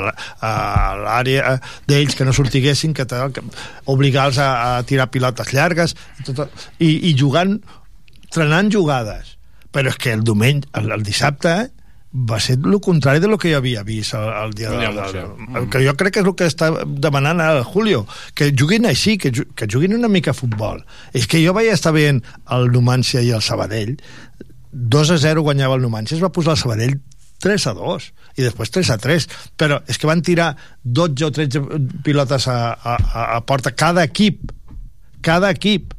l'àrea 1.02 1.56
d'ells 1.90 2.14
que 2.14 2.24
no 2.24 2.32
sortiguessin, 2.36 2.94
que, 2.94 3.04
te- 3.10 3.22
que 3.34 3.42
obligar-los 3.90 4.38
a, 4.38 4.50
a 4.78 4.82
tirar 4.86 5.10
pilotes 5.10 5.52
llargues 5.56 5.96
i, 6.22 6.32
tot, 6.32 6.52
i, 6.78 6.92
i 7.10 7.16
jugant, 7.18 7.58
trenant 8.30 8.70
jugades. 8.72 9.34
Però 9.74 9.90
és 9.90 9.96
que 9.98 10.12
el 10.14 10.22
diumenge, 10.22 10.68
el, 10.78 10.92
el 10.94 11.02
dissabte, 11.02 11.54
eh, 11.64 11.70
va 12.14 12.38
ser 12.38 12.58
el 12.62 12.80
contrari 12.80 13.18
de 13.18 13.26
lo 13.26 13.36
que 13.38 13.50
jo 13.50 13.58
havia 13.58 13.82
vist 13.82 14.14
el, 14.14 14.28
el 14.44 14.52
dia 14.54 14.70
de, 14.70 14.78
de, 14.78 15.22
el 15.58 15.68
que 15.68 15.80
jo 15.82 15.94
crec 15.98 16.14
que 16.14 16.22
és 16.22 16.28
el 16.28 16.36
que 16.38 16.46
està 16.46 16.68
demanant 16.86 17.42
el 17.42 17.64
Julio 17.66 18.04
que 18.38 18.52
juguin 18.54 18.86
així, 18.86 19.16
que, 19.18 19.32
que 19.32 19.66
juguin 19.70 19.96
una 19.96 20.08
mica 20.08 20.30
a 20.30 20.38
futbol. 20.38 20.84
És 21.12 21.26
que 21.26 21.42
jo 21.42 21.54
vaig 21.56 21.72
estar 21.72 21.90
veient 21.94 22.22
el 22.54 22.70
Numància 22.70 23.22
i 23.24 23.32
el 23.34 23.42
Sabadell 23.42 23.96
2 24.70 25.10
a 25.10 25.18
0 25.18 25.42
guanyava 25.42 25.74
el 25.74 25.82
Numància 25.82 26.14
es 26.14 26.22
va 26.22 26.30
posar 26.34 26.54
el 26.54 26.62
Sabadell 26.62 27.00
3 27.42 27.66
a 27.66 27.74
2 27.82 28.08
i 28.38 28.46
després 28.46 28.70
3 28.78 28.94
a 28.94 28.98
3 29.02 29.28
però 29.58 29.80
és 29.90 29.98
que 29.98 30.10
van 30.10 30.22
tirar 30.22 30.52
12 30.84 31.26
o 31.26 31.32
13 31.34 31.82
pilotes 32.06 32.46
a, 32.46 32.58
a, 32.74 32.94
a, 32.94 33.26
a 33.36 33.42
porta 33.42 33.74
cada 33.74 34.06
equip 34.06 34.54
cada 35.22 35.50
equip 35.50 35.98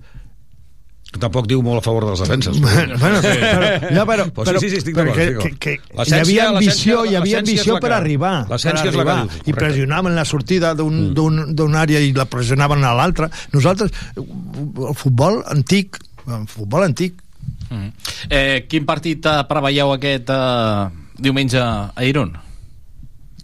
tampoc 1.21 1.47
diu 1.47 1.61
molt 1.65 1.79
a 1.79 1.85
favor 1.85 2.05
de 2.05 2.11
les 2.13 2.21
defenses 2.23 2.59
Bueno, 2.61 2.97
bueno, 2.99 3.21
Sí. 3.21 3.33
però, 3.41 3.69
ja, 3.95 4.05
però, 4.05 4.25
Però 4.31 4.45
però, 4.51 4.59
sí, 4.59 4.69
sí, 4.69 4.77
estic 4.81 4.95
d'acord, 4.95 5.15
que, 5.15 5.55
que, 5.59 5.75
que 5.79 6.05
hi 6.05 6.13
havia 6.19 6.49
ambició, 6.49 7.05
hi 7.05 7.15
havia 7.15 7.39
ambició 7.39 7.75
la 7.77 7.79
per 7.83 7.89
que- 7.89 7.95
arribar, 7.97 8.33
l'essència 8.49 8.89
és 8.89 8.95
la 8.95 9.05
que 9.05 9.17
dius, 9.21 9.41
i 9.47 9.53
pressionaven 9.53 10.15
la 10.15 10.25
sortida 10.25 10.73
d'un 10.75 11.11
mm. 11.13 11.53
d'un 11.55 11.75
àrea 11.75 11.99
i 11.99 12.11
la 12.13 12.25
pressionaven 12.25 12.83
a 12.83 12.93
l'altra. 12.97 13.29
Nosaltres, 13.53 13.91
el 14.15 14.95
futbol 14.95 15.41
antic, 15.47 15.99
el 16.27 16.47
futbol 16.47 16.83
antic, 16.89 17.21
Mm. 17.65 17.87
Eh, 18.29 18.65
quin 18.69 18.85
partit 18.85 19.25
eh, 19.25 19.39
preveieu 19.49 19.89
aquest 19.95 20.29
eh, 20.29 20.89
diumenge 21.17 21.57
a 21.61 22.03
Irún? 22.05 22.35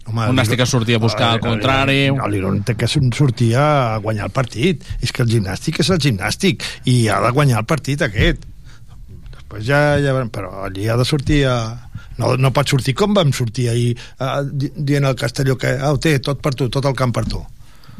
Home, 0.06 0.24
un 0.32 0.34
nàstic 0.36 0.58
que 0.58 0.66
sortia 0.66 0.96
a 0.98 1.02
buscar 1.02 1.28
el 1.36 1.40
contrari 1.44 1.98
L'Iron 2.32 2.62
té 2.66 2.74
que 2.74 2.88
sortir 2.90 3.52
a 3.56 3.98
guanyar 4.02 4.26
el 4.26 4.34
partit. 4.34 4.82
És 5.00 5.12
que 5.14 5.22
el 5.22 5.30
gimnàstic 5.30 5.78
és 5.84 5.90
el 5.94 6.00
gimnàstic 6.02 6.64
i 6.90 7.06
ha 7.08 7.20
de 7.22 7.30
guanyar 7.36 7.60
el 7.62 7.68
partit 7.70 8.02
aquest. 8.02 8.42
Després 9.36 9.64
ja, 9.68 9.80
ja 10.02 10.14
però 10.32 10.64
allí 10.66 10.88
ha 10.88 10.96
de 10.98 11.06
sortir 11.06 11.44
a... 11.46 11.56
No, 12.18 12.34
no 12.36 12.50
pot 12.52 12.68
sortir 12.68 12.92
com 12.98 13.14
vam 13.16 13.30
sortir 13.32 13.70
ahir 13.72 13.94
eh, 13.96 14.42
di- 14.52 14.72
dient 14.76 15.06
al 15.08 15.14
Castelló 15.16 15.56
que 15.56 15.70
ah, 15.78 15.94
ho 15.94 15.98
té 16.02 16.18
tot 16.20 16.42
per 16.44 16.52
tu, 16.54 16.68
tot 16.68 16.84
el 16.84 16.94
camp 16.98 17.14
per 17.14 17.24
tu. 17.24 17.40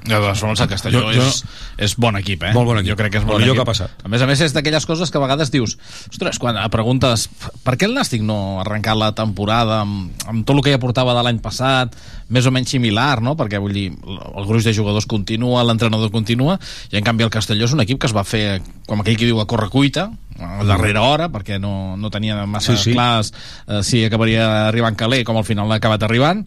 Ja, 0.08 0.18
de 0.18 0.32
segons 0.34 0.58
el 0.60 0.68
Castelló 0.68 1.00
Jo- 1.04 1.12
jo- 1.14 1.26
és, 1.28 1.44
és 1.78 1.92
bon 1.96 2.16
equip, 2.18 2.42
eh? 2.42 2.52
Molt 2.52 2.66
bon 2.66 2.78
equip. 2.80 2.90
Jo 2.90 2.96
crec 2.98 3.12
que 3.12 3.18
és 3.20 3.24
bon 3.24 3.38
millor 3.38 3.54
equip. 3.54 3.62
que 3.64 3.70
ha 3.70 3.72
passat. 3.72 4.02
A 4.04 4.08
més 4.10 4.22
a 4.22 4.26
més, 4.26 4.40
és 4.42 4.52
d'aquelles 4.52 4.86
coses 4.86 5.10
que 5.10 5.18
a 5.18 5.20
vegades 5.22 5.50
dius 5.54 5.76
ostres, 6.10 6.38
quan 6.42 6.56
preguntes 6.70 7.28
per 7.62 7.76
què 7.78 7.86
el 7.86 7.94
Nàstic 7.94 8.22
no 8.26 8.58
ha 8.58 8.64
arrencat 8.64 8.96
la 8.98 9.12
temporada 9.14 9.80
amb, 9.84 10.10
amb 10.26 10.44
tot 10.46 10.56
el 10.56 10.62
que 10.66 10.72
ja 10.74 10.80
portava 10.82 11.14
de 11.14 11.22
l'any 11.22 11.38
passat, 11.38 11.94
més 12.28 12.46
o 12.46 12.50
menys 12.50 12.70
similar, 12.74 13.20
no? 13.22 13.36
Perquè, 13.36 13.60
vull 13.62 13.72
dir, 13.72 13.92
el 13.92 14.46
gruix 14.48 14.64
de 14.64 14.74
jugadors 14.74 15.06
continua, 15.06 15.62
l'entrenador 15.62 16.10
continua, 16.10 16.58
i 16.90 16.96
en 16.98 17.04
canvi 17.04 17.22
el 17.24 17.30
Castelló 17.30 17.64
és 17.68 17.72
un 17.76 17.80
equip 17.84 18.00
que 18.00 18.06
es 18.10 18.16
va 18.16 18.24
fer, 18.24 18.60
com 18.88 19.00
aquell 19.00 19.16
que 19.16 19.26
diu, 19.28 19.38
a 19.40 19.46
correcuita, 19.46 20.10
a 20.42 20.64
darrera 20.64 21.02
hora, 21.06 21.28
perquè 21.30 21.60
no, 21.60 21.96
no 21.96 22.10
tenia 22.10 22.44
massa 22.46 22.74
Sí, 22.76 22.90
sí. 22.90 22.92
clars 22.96 23.32
eh, 23.68 23.82
si 23.84 24.02
acabaria 24.04 24.66
arribant 24.66 24.96
calé, 24.96 25.22
com 25.24 25.36
al 25.36 25.44
final 25.44 25.70
ha 25.70 25.76
acabat 25.76 26.02
arribant, 26.02 26.42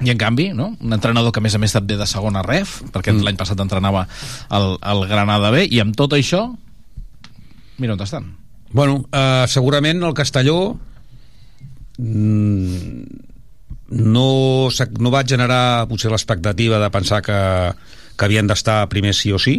i 0.00 0.10
en 0.10 0.18
canvi, 0.18 0.50
no? 0.56 0.72
un 0.80 0.96
entrenador 0.96 1.32
que 1.32 1.40
a 1.40 1.44
més 1.44 1.54
a 1.54 1.60
més 1.62 1.74
també 1.76 1.96
de 2.00 2.08
segona 2.08 2.42
ref, 2.46 2.80
perquè 2.92 3.12
mm. 3.12 3.24
l'any 3.26 3.40
passat 3.40 3.60
entrenava 3.60 4.06
el, 4.56 4.76
el 4.80 5.06
Granada 5.10 5.52
B, 5.52 5.66
i 5.68 5.80
amb 5.82 5.96
tot 5.96 6.16
això, 6.16 6.46
mira 7.80 7.96
on 7.96 8.04
estan. 8.04 8.30
Bueno, 8.72 9.02
eh, 9.12 9.44
segurament 9.50 10.02
el 10.06 10.14
Castelló 10.14 10.78
mm, 11.98 13.02
no, 13.90 14.28
no 14.70 15.10
va 15.10 15.26
generar 15.26 15.88
potser 15.90 16.12
l'expectativa 16.12 16.78
de 16.78 16.90
pensar 16.94 17.20
que, 17.26 17.38
que 18.16 18.28
havien 18.28 18.46
d'estar 18.46 18.84
primer 18.92 19.14
sí 19.16 19.32
o 19.34 19.40
sí 19.42 19.58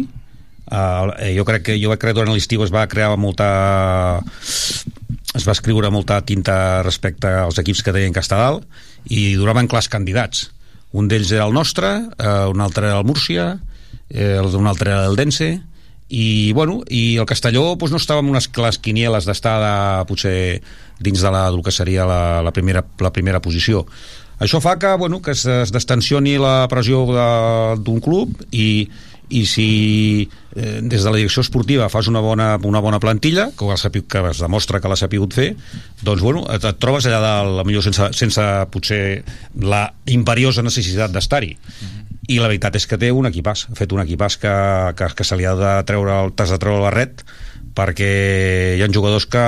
uh, 0.72 1.12
jo 1.36 1.44
crec 1.44 1.66
que 1.68 1.76
jo 1.80 1.92
crec 1.92 2.08
que 2.08 2.16
durant 2.16 2.32
l'estiu 2.32 2.64
es 2.64 2.72
va 2.72 2.86
crear 2.88 3.12
molta 3.20 4.22
es 5.36 5.44
va 5.44 5.52
escriure 5.52 5.92
molta 5.92 6.22
tinta 6.24 6.82
respecte 6.86 7.28
als 7.28 7.60
equips 7.60 7.84
que 7.84 7.92
deien 7.92 8.16
que 8.16 8.24
està 8.24 8.40
dalt 8.40 8.64
i 9.10 9.34
donaven 9.34 9.68
clars 9.68 9.88
candidats. 9.88 10.50
Un 10.92 11.08
d'ells 11.08 11.32
era 11.32 11.46
el 11.48 11.54
nostre, 11.56 11.94
eh, 12.18 12.46
un 12.52 12.60
altre 12.60 12.90
era 12.90 13.00
el 13.00 13.08
Múrcia 13.08 13.54
eh, 14.12 14.40
un 14.40 14.66
altre 14.66 14.90
era 14.90 15.06
el 15.06 15.16
Dense 15.16 15.62
i, 16.12 16.52
bueno, 16.52 16.82
i 16.92 17.16
el 17.16 17.26
Castelló 17.26 17.72
doncs, 17.72 17.94
no 17.94 18.00
estava 18.00 18.20
en 18.20 18.28
unes 18.28 18.50
clars 18.52 18.78
quinieles 18.78 19.24
d'estar 19.24 19.54
de, 19.62 19.76
potser 20.08 20.34
dins 21.00 21.22
de 21.24 21.30
la, 21.32 21.46
del 21.50 21.62
que 21.64 21.72
seria 21.72 22.04
la, 22.04 22.42
la, 22.44 22.52
primera, 22.52 22.84
la 23.00 23.12
primera 23.12 23.40
posició. 23.40 23.86
Això 24.42 24.60
fa 24.60 24.76
que, 24.76 24.90
bueno, 25.00 25.22
que 25.22 25.32
es, 25.32 25.46
es 25.46 25.72
destensioni 25.72 26.36
la 26.40 26.66
pressió 26.68 27.06
d'un 27.80 28.04
club 28.04 28.36
i, 28.50 28.90
i 29.32 29.42
si 29.48 30.28
eh, 30.54 30.80
des 30.82 31.02
de 31.02 31.10
la 31.10 31.16
direcció 31.16 31.40
esportiva 31.40 31.88
fas 31.88 32.08
una 32.10 32.20
bona, 32.20 32.54
una 32.68 32.82
bona 32.84 33.00
plantilla 33.00 33.48
que, 33.56 33.68
has 33.72 33.86
sapig, 33.86 34.06
que 34.10 34.20
es 34.30 34.42
demostra 34.44 34.80
que 34.80 34.90
l'ha 34.92 34.98
sapigut 35.00 35.32
fer 35.34 35.48
doncs 36.04 36.22
bueno, 36.22 36.44
et, 36.52 36.64
et 36.68 36.80
trobes 36.82 37.08
allà 37.08 37.22
dalt 37.22 37.64
millor 37.68 37.84
sense, 37.86 38.12
sense 38.18 38.46
potser 38.72 39.22
la 39.56 39.86
imperiosa 40.12 40.64
necessitat 40.64 41.14
d'estar-hi. 41.14 41.54
I 42.30 42.38
la 42.38 42.50
veritat 42.50 42.76
és 42.78 42.86
que 42.86 43.00
té 43.00 43.10
un 43.10 43.26
equipàs 43.26 43.66
ha 43.70 43.78
fet 43.78 43.92
un 43.96 44.02
equipàs 44.04 44.38
que, 44.42 44.52
que, 44.98 45.08
que 45.16 45.26
se 45.26 45.38
li 45.38 45.48
ha 45.48 45.56
de 45.58 45.72
treure 45.88 46.20
el, 46.22 46.36
t'has 46.36 46.52
de 46.52 46.60
treure 46.62 46.82
el 46.82 46.86
barret 46.90 47.24
perquè 47.76 48.12
hi 48.76 48.84
ha 48.84 48.92
jugadors 48.92 49.26
que 49.26 49.46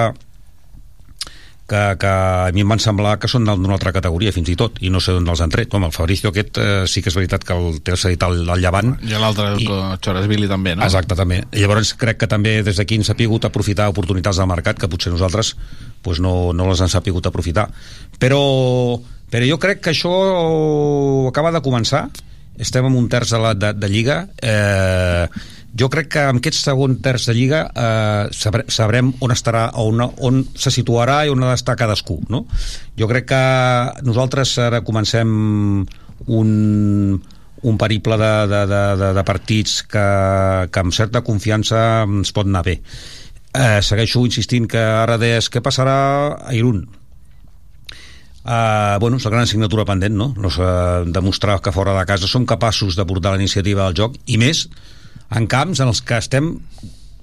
que, 1.68 1.96
que 2.00 2.09
a 2.09 2.50
mi 2.53 2.61
em 2.61 2.68
van 2.68 2.83
semblar 2.83 3.14
que 3.20 3.29
són 3.31 3.46
d'una 3.48 3.77
altra 3.77 3.92
categoria 3.94 4.33
fins 4.37 4.50
i 4.53 4.57
tot, 4.61 4.77
i 4.85 4.90
no 4.92 5.00
sé 5.00 5.14
d'on 5.16 5.31
els 5.33 5.40
han 5.40 5.53
tret 5.53 5.70
com 5.72 5.87
el 5.87 5.94
Fabricio 5.96 6.31
aquest 6.31 6.61
eh, 6.61 6.85
sí 6.90 7.00
que 7.00 7.09
és 7.09 7.16
veritat 7.16 7.46
que 7.46 7.57
el 7.57 7.81
té 7.85 7.96
cedit 7.96 8.27
al, 8.27 8.42
al 8.53 8.61
Llevant 8.61 8.94
I 9.00 9.16
l'altre, 9.16 9.55
el 9.57 9.98
Chorasvili 10.05 10.50
també, 10.50 10.74
no? 10.77 10.85
Exacte, 10.85 11.16
també. 11.16 11.40
I 11.57 11.64
llavors 11.64 11.94
crec 12.00 12.20
que 12.20 12.29
també 12.31 12.59
des 12.66 12.77
d'aquí 12.81 13.00
hem 13.00 13.07
sapigut 13.07 13.48
aprofitar 13.48 13.88
oportunitats 13.92 14.42
del 14.42 14.50
mercat 14.50 14.79
que 14.81 14.90
potser 14.92 15.14
nosaltres 15.14 15.55
pues, 16.05 16.20
no, 16.20 16.53
no 16.53 16.68
les 16.68 16.85
han 16.85 16.92
sapigut 16.92 17.27
aprofitar. 17.27 17.70
Però, 18.20 18.44
però 19.33 19.48
jo 19.48 19.59
crec 19.59 19.81
que 19.83 19.94
això 19.94 20.12
acaba 21.33 21.50
de 21.55 21.64
començar. 21.64 22.07
Estem 22.61 22.87
en 22.87 22.94
un 22.94 23.09
terç 23.11 23.33
de, 23.35 23.40
la, 23.42 23.55
de, 23.59 23.72
de 23.74 23.90
Lliga. 23.90 24.20
Eh, 24.38 25.27
jo 25.75 25.89
crec 25.91 26.09
que 26.15 26.23
en 26.31 26.39
aquest 26.39 26.61
segon 26.63 26.99
terç 27.03 27.27
de 27.29 27.35
Lliga 27.35 27.65
eh, 27.67 28.31
sabre, 28.31 28.65
sabrem 28.71 29.11
on 29.25 29.35
estarà, 29.35 29.67
on, 29.83 30.01
on 30.01 30.43
se 30.55 30.71
situarà 30.71 31.25
i 31.27 31.33
on 31.33 31.43
ha 31.43 31.51
d'estar 31.55 31.77
cadascú. 31.81 32.21
No? 32.31 32.45
Jo 32.99 33.11
crec 33.11 33.29
que 33.33 33.43
nosaltres 34.07 34.57
ara 34.63 34.85
comencem 34.87 35.35
un, 36.27 36.51
un 37.65 37.79
periple 37.81 38.19
de, 38.21 38.33
de, 38.55 38.63
de, 38.71 38.83
de, 39.03 39.13
de 39.19 39.27
partits 39.27 39.83
que, 39.91 40.07
que 40.71 40.85
amb 40.85 40.95
certa 40.95 41.25
confiança 41.27 42.05
ens 42.07 42.35
pot 42.37 42.47
anar 42.47 42.63
bé. 42.67 42.79
Eh, 43.55 43.81
segueixo 43.83 44.25
insistint 44.27 44.71
que 44.71 44.83
ara 44.83 45.19
deies 45.19 45.51
què 45.51 45.63
passarà 45.63 45.97
a 46.39 46.55
Irún. 46.55 46.85
Uh, 48.45 49.01
bueno, 49.01 49.17
és 49.17 49.25
la 49.25 49.31
gran 49.33 49.47
assignatura 49.47 49.87
pendent, 49.89 50.13
no? 50.21 50.35
no 50.37 50.51
uh, 50.53 51.07
demostrar 51.09 51.63
que 51.65 51.73
fora 51.73 51.95
de 51.97 52.03
casa 52.05 52.29
som 52.29 52.45
capaços 52.45 52.93
de 52.93 53.07
portar 53.09 53.33
la 53.33 53.41
iniciativa 53.41 53.87
del 53.87 53.97
joc 54.03 54.19
i 54.29 54.37
més 54.37 54.67
en 55.31 55.47
camps 55.47 55.81
en 55.81 55.89
els 55.89 56.03
que 56.03 56.19
estem 56.19 56.59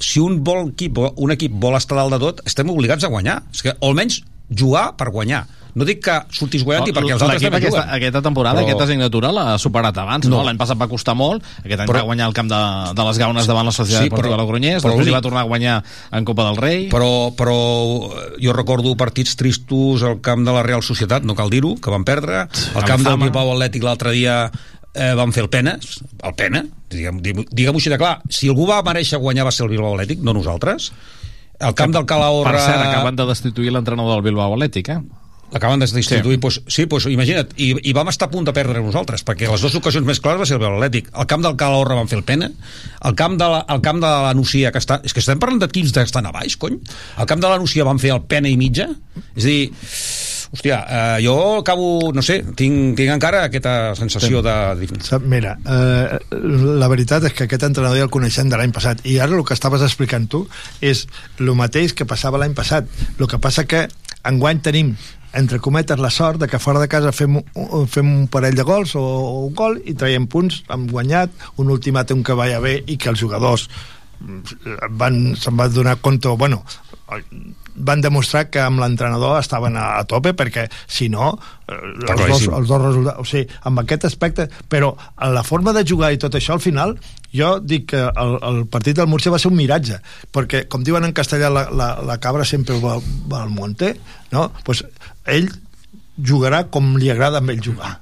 si 0.02 0.20
un, 0.20 0.40
vol 0.44 0.72
equip, 0.72 0.98
un 0.98 1.32
equip 1.32 1.52
vol 1.62 1.76
estar 1.78 1.96
dalt 2.00 2.12
de 2.16 2.20
tot 2.20 2.42
estem 2.50 2.70
obligats 2.74 3.04
a 3.06 3.12
guanyar 3.14 3.44
és 3.54 3.62
que 3.62 3.76
almenys 3.86 4.24
jugar 4.50 4.96
per 4.98 5.12
guanyar 5.14 5.46
no 5.72 5.86
dic 5.88 6.02
que 6.04 6.12
surtis 6.36 6.66
guanyant 6.68 6.90
i 6.90 6.92
perquè 6.92 7.14
els 7.14 7.22
altres 7.24 7.40
també 7.46 7.62
aquesta, 7.62 7.80
juguen 7.86 7.96
aquesta 7.96 8.22
temporada, 8.26 8.58
Però- 8.60 8.66
aquesta 8.68 8.84
assignatura 8.90 9.30
l'ha 9.32 9.58
superat 9.58 9.96
abans, 10.02 10.26
no? 10.28 10.42
No. 10.42 10.44
L'any 10.44 10.58
passat 10.60 10.76
va 10.76 10.88
costar 10.92 11.14
molt, 11.16 11.46
aquest 11.64 11.80
any 11.80 11.88
Però- 11.88 12.02
va 12.02 12.10
guanyar 12.10 12.28
el 12.28 12.34
camp 12.36 12.50
de, 12.52 12.60
de 12.98 13.06
les 13.08 13.18
Gaunes 13.22 13.48
davant 13.48 13.66
la 13.66 13.72
Societat 13.72 14.04
Sí, 14.04 14.10
Deportiva 14.10 14.36
però- 14.36 14.42
Logroñés, 14.42 14.84
però 14.84 14.98
després 14.98 15.16
va 15.16 15.22
tornar 15.24 15.46
a 15.46 15.48
guanyar 15.48 15.78
en 16.12 16.26
Copa 16.28 16.44
del 16.50 16.58
Rei. 16.58 16.90
però, 16.92 17.32
però 17.40 17.56
jo 18.42 18.52
recordo 18.52 18.98
partits 18.98 19.38
tristos 19.40 20.04
al 20.04 20.20
camp 20.20 20.44
de 20.44 20.52
la 20.52 20.62
Real 20.64 20.84
Societat, 20.84 21.24
no 21.24 21.36
cal 21.40 21.50
dir-ho, 21.50 21.78
que 21.80 21.90
van 21.90 22.04
perdre, 22.04 22.50
al 22.76 22.84
camp 22.84 23.08
del. 23.08 23.16
Bilbao 23.16 23.54
Atlètic 23.56 23.84
l'altre 23.88 24.12
dia 24.12 24.52
eh, 24.94 25.14
van 25.16 25.32
fer 25.36 25.44
el 25.46 25.50
penes, 25.54 25.98
el 26.24 26.36
pena, 26.36 26.66
diguem- 26.92 27.22
diguem-ho 27.24 27.78
així 27.80 27.90
de 27.94 27.98
clar, 28.02 28.18
si 28.30 28.50
algú 28.52 28.68
va 28.70 28.82
mereixer 28.84 29.20
guanyar 29.20 29.46
va 29.48 29.52
ser 29.56 29.66
el 29.68 29.74
Bilbao 29.76 29.96
Atlètic, 29.96 30.20
no 30.26 30.34
nosaltres. 30.38 30.92
El 31.62 31.76
camp 31.78 31.94
del 31.94 32.06
Calahorra... 32.10 32.52
Per 32.56 32.62
cert, 32.66 32.86
acaben 32.90 33.16
de 33.20 33.26
destituir 33.30 33.72
l'entrenador 33.72 34.18
del 34.18 34.32
Bilbao 34.32 34.56
Atlètic, 34.56 34.90
eh? 34.90 35.02
L'acaben 35.52 35.82
de 35.84 35.86
destituir, 35.86 36.38
sí. 36.38 36.40
Pues, 36.40 36.62
sí, 36.72 36.86
pues, 36.88 37.06
imagina't, 37.12 37.50
i, 37.60 37.74
i 37.90 37.92
vam 37.94 38.08
estar 38.08 38.30
a 38.30 38.32
punt 38.32 38.46
de 38.48 38.54
perdre 38.56 38.80
nosaltres, 38.80 39.22
perquè 39.28 39.50
les 39.52 39.60
dues 39.62 39.76
ocasions 39.76 40.08
més 40.08 40.22
clares 40.24 40.40
va 40.40 40.48
ser 40.48 40.56
el 40.56 40.62
Bilbao 40.64 40.80
Atlètic. 40.80 41.10
El 41.12 41.28
camp 41.28 41.44
del 41.44 41.58
Calahorra 41.60 41.98
van 42.00 42.08
fer 42.08 42.18
el 42.22 42.24
pena, 42.24 42.48
el 43.04 43.18
camp 43.20 43.36
de 43.38 43.50
la, 43.52 43.60
el 43.76 43.82
camp 43.84 44.00
de 44.00 44.12
la 44.26 44.32
Nucia, 44.34 44.72
que 44.72 44.80
està... 44.80 45.02
És 45.04 45.12
que 45.12 45.20
estem 45.20 45.42
parlant 45.44 45.60
d'equips 45.60 45.92
que 45.98 46.06
estan 46.08 46.26
a 46.26 46.32
baix, 46.32 46.56
cony. 46.56 46.80
El 47.20 47.28
camp 47.28 47.44
de 47.44 47.52
la 47.52 47.60
Nucia 47.60 47.84
van 47.84 48.00
fer 48.00 48.14
el 48.16 48.24
pena 48.32 48.48
i 48.48 48.56
mitja. 48.58 48.88
És 49.36 49.44
a 49.44 49.50
dir, 49.50 49.60
hòstia, 50.52 50.78
eh, 50.90 51.24
jo 51.24 51.36
acabo, 51.60 52.12
no 52.14 52.22
sé, 52.22 52.42
tinc, 52.56 52.98
tinc 53.00 53.14
encara 53.14 53.46
aquesta 53.48 53.96
sensació 53.96 54.42
de... 54.44 54.56
Sap, 55.00 55.24
Mira, 55.24 55.56
eh, 55.64 56.20
la 56.82 56.90
veritat 56.92 57.24
és 57.30 57.36
que 57.38 57.48
aquest 57.48 57.64
entrenador 57.70 57.98
ja 57.98 58.08
el 58.10 58.14
coneixem 58.14 58.52
de 58.52 58.60
l'any 58.60 58.76
passat 58.76 59.06
i 59.08 59.18
ara 59.24 59.38
el 59.38 59.46
que 59.48 59.56
estaves 59.56 59.84
explicant 59.86 60.28
tu 60.28 60.44
és 60.82 61.06
el 61.40 61.54
mateix 61.56 61.96
que 61.96 62.08
passava 62.10 62.42
l'any 62.42 62.56
passat. 62.58 62.90
El 63.18 63.32
que 63.32 63.40
passa 63.40 63.64
que 63.64 63.88
enguany 64.28 64.60
tenim 64.62 64.96
entre 65.34 65.62
cometes 65.64 66.00
la 66.00 66.12
sort 66.12 66.42
de 66.42 66.48
que 66.52 66.60
fora 66.60 66.82
de 66.82 66.90
casa 66.92 67.14
fem, 67.16 67.40
fem 67.88 68.12
un 68.12 68.28
parell 68.28 68.58
de 68.58 68.68
gols 68.68 68.98
o, 69.00 69.02
o 69.02 69.46
un 69.48 69.56
gol 69.56 69.80
i 69.88 69.96
traiem 69.96 70.28
punts, 70.28 70.66
hem 70.68 70.90
guanyat 70.92 71.32
un 71.64 71.72
ultimàtum 71.72 72.26
que 72.28 72.36
vaya 72.36 72.60
bé 72.60 72.82
i 72.86 73.00
que 73.00 73.10
els 73.14 73.24
jugadors 73.24 73.70
van, 75.00 75.22
se'n 75.40 75.58
van 75.58 75.74
donar 75.74 75.98
compte 76.02 76.32
bueno, 76.38 76.64
van 77.76 78.02
demostrar 78.04 78.46
que 78.52 78.62
amb 78.64 78.80
l'entrenador 78.80 79.40
estaven 79.40 79.78
a, 79.80 79.88
a 80.00 80.04
tope 80.08 80.34
perquè 80.38 80.68
si 80.88 81.10
no 81.12 81.32
eh, 81.68 81.76
els, 81.76 82.22
dos, 82.28 82.46
els 82.48 82.70
dos 82.70 82.84
resultats 82.84 83.20
o 83.20 83.26
sigui, 83.28 83.48
amb 83.68 83.84
aquest 83.84 84.06
aspecte 84.12 84.48
però 84.70 84.94
la 85.32 85.44
forma 85.48 85.74
de 85.76 85.86
jugar 85.88 86.12
i 86.14 86.22
tot 86.22 86.38
això 86.38 86.58
al 86.58 86.64
final 86.64 86.96
jo 87.36 87.56
dic 87.64 87.90
que 87.94 88.06
el, 88.10 88.38
el 88.52 88.62
partit 88.72 89.00
del 89.00 89.10
Múrcia 89.12 89.34
va 89.34 89.40
ser 89.42 89.52
un 89.52 89.60
miratge 89.60 90.00
perquè 90.36 90.66
com 90.72 90.86
diuen 90.88 91.08
en 91.08 91.16
castellà 91.18 91.52
la, 91.52 91.68
la, 91.72 91.92
la 92.06 92.20
cabra 92.24 92.48
sempre 92.48 92.80
va, 92.84 93.00
va 93.32 93.44
al 93.44 93.52
monte 93.56 93.96
no? 94.32 94.50
pues 94.64 94.86
ell 95.26 95.52
jugarà 96.18 96.66
com 96.70 96.96
li 96.98 97.10
agrada 97.12 97.42
a 97.42 97.52
ell 97.52 97.64
jugar. 97.64 97.98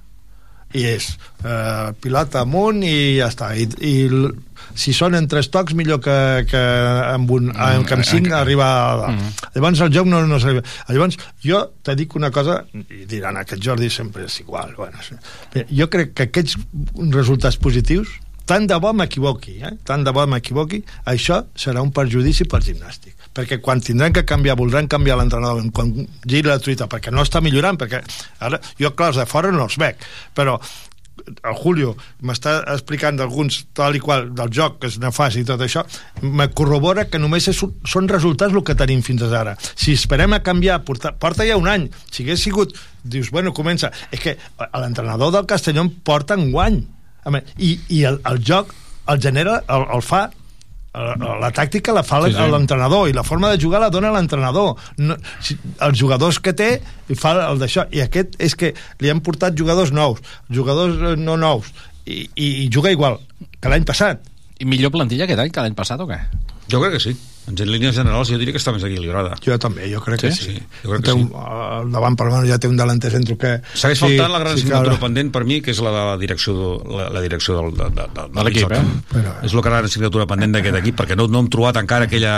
I 0.69 0.85
és 0.85 1.07
eh, 1.43 1.89
pilota 2.01 2.43
amunt 2.43 2.83
i 2.85 3.17
ja 3.17 3.29
està. 3.31 3.53
I, 3.57 3.65
i 3.81 3.93
si 4.75 4.93
són 4.95 5.17
en 5.17 5.27
tres 5.31 5.49
tocs 5.53 5.75
millor 5.77 6.01
que, 6.03 6.17
que 6.49 6.61
amb, 7.13 7.31
un, 7.35 7.51
mm, 7.53 7.87
que 7.87 7.97
amb 7.97 8.07
cinc 8.07 8.31
arribar 8.35 8.69
a, 8.69 9.11
mm. 9.11 9.51
llavors 9.57 9.83
el 9.85 9.93
joc 9.95 10.09
no, 10.11 10.21
no 10.27 10.39
s'arriba 10.39 10.63
llavors 10.89 11.19
jo 11.45 11.61
te 11.83 11.95
dic 11.99 12.15
una 12.19 12.31
cosa 12.35 12.61
i 12.75 13.05
diran 13.09 13.39
aquest 13.41 13.63
Jordi 13.65 13.91
sempre 13.93 14.27
és 14.29 14.39
igual 14.43 14.73
bueno, 14.77 15.01
sí. 15.05 15.17
Jo 15.69 15.89
crec 15.91 16.15
que 16.15 16.29
aquests 16.29 16.57
resultats 17.13 17.59
positius 17.61 18.17
tant 18.49 18.65
de 18.69 18.77
bo 18.81 18.93
m'equivoqui 18.97 19.59
eh? 19.61 19.75
tant 19.85 20.03
de 20.05 20.13
bo 20.15 20.25
m'equivoqui 20.29 20.81
això 21.11 21.43
serà 21.57 21.83
un 21.85 21.93
perjudici 21.95 22.47
per 22.49 22.63
gimnàstic 22.65 23.15
perquè 23.39 23.59
quan 23.61 23.81
tindran 23.83 24.13
que 24.13 24.25
canviar, 24.25 24.57
voldran 24.57 24.89
canviar 24.89 25.19
l'entrenador 25.19 25.61
quan 25.75 25.93
giri 26.25 26.47
la 26.47 26.57
truita, 26.59 26.89
perquè 26.89 27.13
no 27.13 27.23
està 27.25 27.43
millorant 27.45 27.77
perquè 27.79 28.01
ara, 28.45 28.59
jo 28.79 28.91
clar, 28.95 29.13
els 29.13 29.21
de 29.21 29.27
fora 29.29 29.53
no 29.53 29.67
els 29.69 29.77
veig 29.79 30.01
però 30.35 30.57
el 31.27 31.55
Julio 31.59 31.95
m'està 32.25 32.59
explicant 32.73 33.19
d'alguns 33.19 33.61
tal 33.77 33.97
i 33.97 34.01
qual 34.03 34.29
del 34.35 34.51
joc 34.53 34.79
que 34.81 34.91
és 34.91 34.99
nefast 35.01 35.39
i 35.39 35.45
tot 35.47 35.61
això 35.65 35.85
me 36.21 36.49
corrobora 36.55 37.07
que 37.09 37.21
només 37.21 37.47
és, 37.51 37.59
són 37.59 38.09
resultats 38.11 38.53
el 38.53 38.65
que 38.65 38.77
tenim 38.79 39.03
fins 39.05 39.23
ara. 39.29 39.55
Si 39.75 39.93
esperem 39.93 40.33
a 40.33 40.43
canviar, 40.45 40.81
porta, 40.87 41.13
porta 41.13 41.47
ja 41.47 41.57
un 41.59 41.67
any 41.67 41.89
si 42.11 42.23
hagués 42.23 42.43
sigut, 42.43 42.75
dius, 43.03 43.31
bueno, 43.31 43.53
comença. 43.53 43.91
És 44.11 44.23
que 44.23 44.37
l'entrenador 44.73 45.33
del 45.35 45.47
Castelló 45.49 45.85
porta 46.03 46.37
en 46.39 46.51
guany 46.51 46.81
i, 47.57 47.75
i 47.89 48.03
el, 48.07 48.21
el 48.25 48.43
joc 48.45 48.73
el 49.09 49.21
genera, 49.21 49.63
el, 49.67 49.85
el 49.95 50.03
fa 50.05 50.27
la, 50.99 51.35
la 51.41 51.51
tàctica 51.55 51.93
la 51.95 52.03
fa 52.03 52.19
Sí, 52.25 52.33
sí, 52.35 52.47
l'entrenador 52.51 53.09
i 53.09 53.15
la 53.15 53.23
forma 53.23 53.49
de 53.53 53.59
jugar 53.61 53.79
la 53.81 53.89
dona 53.93 54.11
l'entrenador. 54.11 54.75
No, 54.99 55.15
si, 55.41 55.55
els 55.85 55.99
jugadors 55.99 56.39
que 56.43 56.53
té 56.53 56.69
i 57.09 57.17
fa 57.17 57.35
el 57.47 57.61
d'això. 57.61 57.87
I 57.95 58.03
aquest 58.05 58.35
és 58.43 58.55
que 58.59 58.73
li 58.99 59.11
han 59.11 59.23
portat 59.25 59.57
jugadors 59.57 59.93
nous 59.95 60.19
jugadors 60.51 60.99
eh, 60.99 61.15
no 61.19 61.37
nous. 61.39 61.71
I, 62.05 62.25
i, 62.35 62.47
i 62.65 62.69
juga 62.73 62.91
igual 62.91 63.19
que 63.61 63.71
l'any 63.71 63.85
passat. 63.87 64.23
I 64.59 64.67
millor 64.67 64.91
plantilla 64.91 65.27
aquest 65.27 65.39
any 65.45 65.53
que 65.55 65.63
l'any 65.63 65.77
passat 65.77 66.01
o 66.03 66.07
què? 66.09 66.19
Jo 66.69 66.81
crec 66.83 66.97
que 66.97 67.03
sí. 67.03 67.15
En 67.49 67.55
línies 67.65 67.95
generals 67.97 68.29
jo 68.29 68.37
diria 68.37 68.53
que 68.53 68.59
està 68.61 68.71
més 68.71 68.83
equilibrada. 68.85 69.35
jo 69.43 69.57
també, 69.57 69.87
jo 69.91 69.99
crec 70.05 70.21
que 70.21 70.31
sí, 70.31 70.43
Sí, 70.53 70.59
jo 70.83 70.91
crec 70.91 71.01
té 71.03 71.11
que 71.11 71.17
sí. 71.17 71.23
un, 71.25 71.31
al 71.35 71.91
davant 71.91 72.15
per 72.15 72.27
ja 72.45 72.59
té 72.61 72.67
un 72.69 72.77
delanter 72.77 73.09
centre 73.11 73.35
que 73.37 73.55
Segueix 73.73 73.99
faltant 73.99 74.31
la 74.31 74.39
gran 74.39 74.53
sí, 74.55 74.61
assignatura 74.61 74.95
que- 74.95 75.01
pendent 75.01 75.31
per 75.33 75.43
mi, 75.45 75.59
que 75.61 75.71
és 75.71 75.79
la 75.81 75.89
de 75.89 76.05
la 76.11 76.17
direcció, 76.17 76.53
de- 76.53 76.95
la, 76.97 77.09
la 77.09 77.21
direcció 77.21 77.57
del, 77.57 77.73
de, 77.75 77.89
de, 77.89 78.05
de, 78.13 78.27
De 78.35 78.43
l'equip, 78.43 78.71
eh? 78.71 78.83
Però- 79.11 79.35
És 79.43 79.53
la 79.53 79.61
gran 79.65 79.85
assignatura 79.85 80.27
pendent 80.27 80.53
d'aquest 80.53 80.75
equip, 80.77 80.95
perquè 81.01 81.15
no, 81.17 81.27
no 81.27 81.39
hem 81.39 81.49
trobat 81.49 81.77
encara 81.81 82.05
aquella 82.05 82.35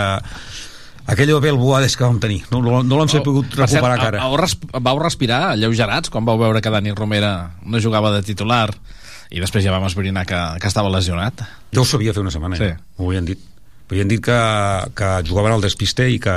aquell 1.12 1.36
Abel 1.36 1.58
Boades 1.58 1.98
que 1.98 2.04
vam 2.06 2.20
tenir. 2.24 2.44
No, 2.52 2.62
no, 2.62 2.82
no 2.84 2.98
l'hem 3.02 3.10
oh, 3.20 3.24
pogut 3.26 3.48
Per 3.52 3.66
cert, 3.68 3.82
recuperar 3.82 3.98
encara. 3.98 4.20
Vau, 4.24 4.38
res, 4.40 4.56
vau 4.80 5.00
respirar 5.02 5.42
alleugerats 5.52 6.10
quan 6.14 6.24
vau 6.26 6.38
veure 6.40 6.62
que 6.62 6.70
Dani 6.72 6.94
Romera 6.96 7.58
no 7.66 7.82
jugava 7.84 8.14
de 8.16 8.22
titular 8.24 8.70
i 9.32 9.40
després 9.42 9.64
ja 9.66 9.72
vam 9.76 9.84
esbrinar 9.88 10.26
que, 10.28 10.40
que 10.62 10.68
estava 10.68 10.90
lesionat? 10.94 11.42
Jo 11.74 11.82
ho 11.84 11.86
sabia 11.86 12.14
fer 12.14 12.22
una 12.24 12.32
setmana, 12.32 12.56
Sí. 12.56 12.70
sí. 12.70 12.84
M'ho 13.00 13.10
havien 13.10 13.26
dit. 13.26 13.40
M'havien 13.92 14.08
dit 14.08 14.22
que, 14.24 14.36
que 14.96 15.08
jugaven 15.28 15.52
al 15.52 15.62
despiste 15.66 16.06
i 16.08 16.16
que, 16.24 16.32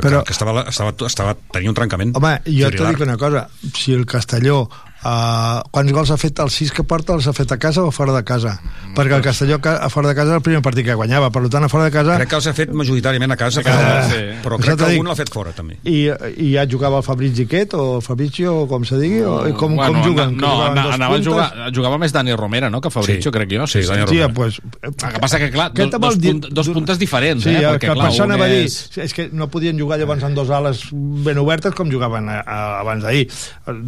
Però- 0.00 0.22
que, 0.22 0.30
que 0.30 0.32
estava, 0.32 0.62
estava, 0.70 0.94
estava, 1.04 1.34
tenia 1.52 1.68
un 1.68 1.76
trencament. 1.76 2.14
Home, 2.16 2.38
jo 2.46 2.70
t'ho 2.72 2.78
fibrilar. 2.80 2.92
dic 2.94 3.02
una 3.04 3.16
cosa, 3.20 3.42
si 3.76 3.92
el 3.92 4.06
Castelló 4.08 4.62
Uh, 5.04 5.60
quants 5.70 5.92
gols 5.92 6.10
ha 6.14 6.16
fet 6.16 6.38
els 6.40 6.54
sis 6.56 6.70
que 6.72 6.80
porta 6.88 7.12
els 7.12 7.26
ha 7.28 7.32
fet 7.36 7.50
a 7.52 7.58
casa 7.60 7.82
o 7.84 7.90
fora 7.92 8.14
de 8.16 8.22
casa 8.24 8.54
perquè 8.96 9.12
el 9.18 9.20
Castelló 9.26 9.58
ca- 9.60 9.76
a 9.84 9.90
fora 9.92 10.08
de 10.08 10.14
casa 10.16 10.30
era 10.32 10.38
el 10.40 10.42
primer 10.46 10.62
partit 10.64 10.86
que 10.86 10.94
guanyava 10.96 11.28
per 11.34 11.42
tant 11.52 11.66
a 11.66 11.68
fora 11.68 11.84
de 11.84 11.90
casa 11.92 12.14
Crec 12.16 12.30
que 12.30 12.36
els 12.38 12.46
ha 12.48 12.54
fet 12.56 12.72
majoritàriament 12.72 13.34
a 13.34 13.36
casa, 13.36 13.60
A 13.60 13.64
casa, 13.66 13.82
però, 13.84 14.06
sí. 14.08 14.22
però 14.46 14.58
crec 14.62 14.78
que 14.80 14.86
algun 14.86 15.10
l'ha 15.10 15.16
fet 15.18 15.28
fora, 15.34 15.52
també. 15.52 15.76
i, 15.84 16.06
i 16.40 16.54
ja 16.54 16.64
jugava 16.64 17.02
el 17.02 17.04
Fabrici 17.04 17.44
aquest 17.44 17.74
o 17.76 17.96
el 17.98 18.02
Fabrizio 18.06 18.54
o 18.62 18.66
com 18.70 18.86
se 18.88 18.96
digui 19.02 19.20
o, 19.28 19.34
i 19.46 19.52
com, 19.52 19.76
Bueno, 19.76 19.92
com 20.00 20.08
juguen? 20.08 20.36
No, 20.40 20.54
no 20.72 20.86
anava 20.94 21.04
a 21.04 21.08
puntes? 21.18 21.26
jugar, 21.28 21.68
jugava 21.76 21.98
més 22.00 22.12
Dani 22.16 22.32
Romera, 22.40 22.70
no?, 22.72 22.80
que 22.80 22.88
Fabrizio, 22.94 23.28
Sí. 23.28 23.34
crec 23.36 23.52
jo. 23.58 23.66
Sí, 23.66 23.82
Dani 23.84 24.06
Sí, 24.08 24.22
Romera. 24.22 24.32
pues, 24.32 24.60
El 24.80 24.94
que 24.96 25.20
passa 25.20 25.38
que, 25.38 25.50
clar, 25.50 25.68
dos, 25.74 25.90
dos, 25.90 26.14
el 26.16 26.20
punt, 26.40 26.48
dos 26.48 26.68
puntes 26.70 26.98
diferents, 26.98 27.42
Sí, 27.44 27.50
eh? 27.50 27.58
el 27.60 27.74
Perquè, 27.74 27.78
que 27.78 27.92
clar, 27.92 27.98
per 28.06 28.08
això 28.08 28.24
un 28.24 28.32
anava 28.32 28.48
a 28.48 28.54
dir, 28.56 28.64
és... 28.64 28.78
és 29.04 29.12
que 29.12 29.28
no 29.36 29.50
podien 29.52 29.76
jugar 29.78 29.98
llavors 30.00 30.24
amb 30.24 30.34
dos 30.40 30.48
ales 30.48 30.86
ben 30.92 31.36
obertes 31.44 31.74
com 31.76 31.92
jugaven 31.92 32.28
a, 32.32 32.40
a, 32.40 32.58
abans 32.80 33.04
d'ahir. 33.04 33.28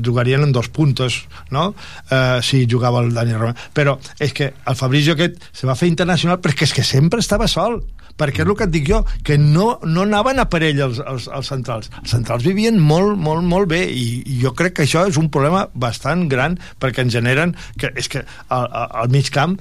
Jugarien 0.05 0.43
en 0.43 0.53
dos 0.53 0.69
puntos, 1.07 1.29
no? 1.51 1.75
Uh, 2.11 2.43
si 2.43 2.67
jugava 2.67 3.01
el 3.03 3.15
Dani 3.15 3.33
Romero. 3.33 3.57
Però 3.75 3.99
és 4.19 4.33
que 4.33 4.53
el 4.67 4.77
Fabrizio 4.77 5.15
aquest 5.15 5.39
se 5.53 5.67
va 5.67 5.77
fer 5.77 5.89
internacional 5.89 6.41
perquè 6.41 6.67
és 6.67 6.75
que 6.75 6.85
sempre 6.85 7.21
estava 7.21 7.49
sol 7.49 7.83
perquè 8.17 8.41
és 8.41 8.49
el 8.49 8.55
que 8.57 8.65
et 8.65 8.71
dic 8.73 8.87
jo, 8.89 9.03
que 9.23 9.37
no, 9.37 9.79
no 9.85 10.07
anaven 10.07 10.39
a 10.41 10.47
per 10.49 10.63
ell 10.65 10.79
els, 10.81 11.03
els, 11.05 11.27
els 11.29 11.49
centrals. 11.53 11.91
Els 12.01 12.15
centrals 12.15 12.47
vivien 12.47 12.79
molt, 12.81 13.19
molt, 13.21 13.45
molt 13.45 13.69
bé 13.69 13.83
i, 13.93 14.23
i 14.25 14.39
jo 14.41 14.55
crec 14.57 14.79
que 14.79 14.87
això 14.87 15.05
és 15.05 15.19
un 15.21 15.29
problema 15.29 15.67
bastant 15.75 16.25
gran 16.33 16.57
perquè 16.81 17.05
ens 17.05 17.13
generen 17.13 17.53
que 17.77 17.93
és 17.93 18.09
que 18.09 18.25
al 18.49 18.71
al 18.73 19.13
mig 19.13 19.29
camp 19.29 19.59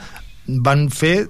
van 0.48 0.88
fer 0.88 1.28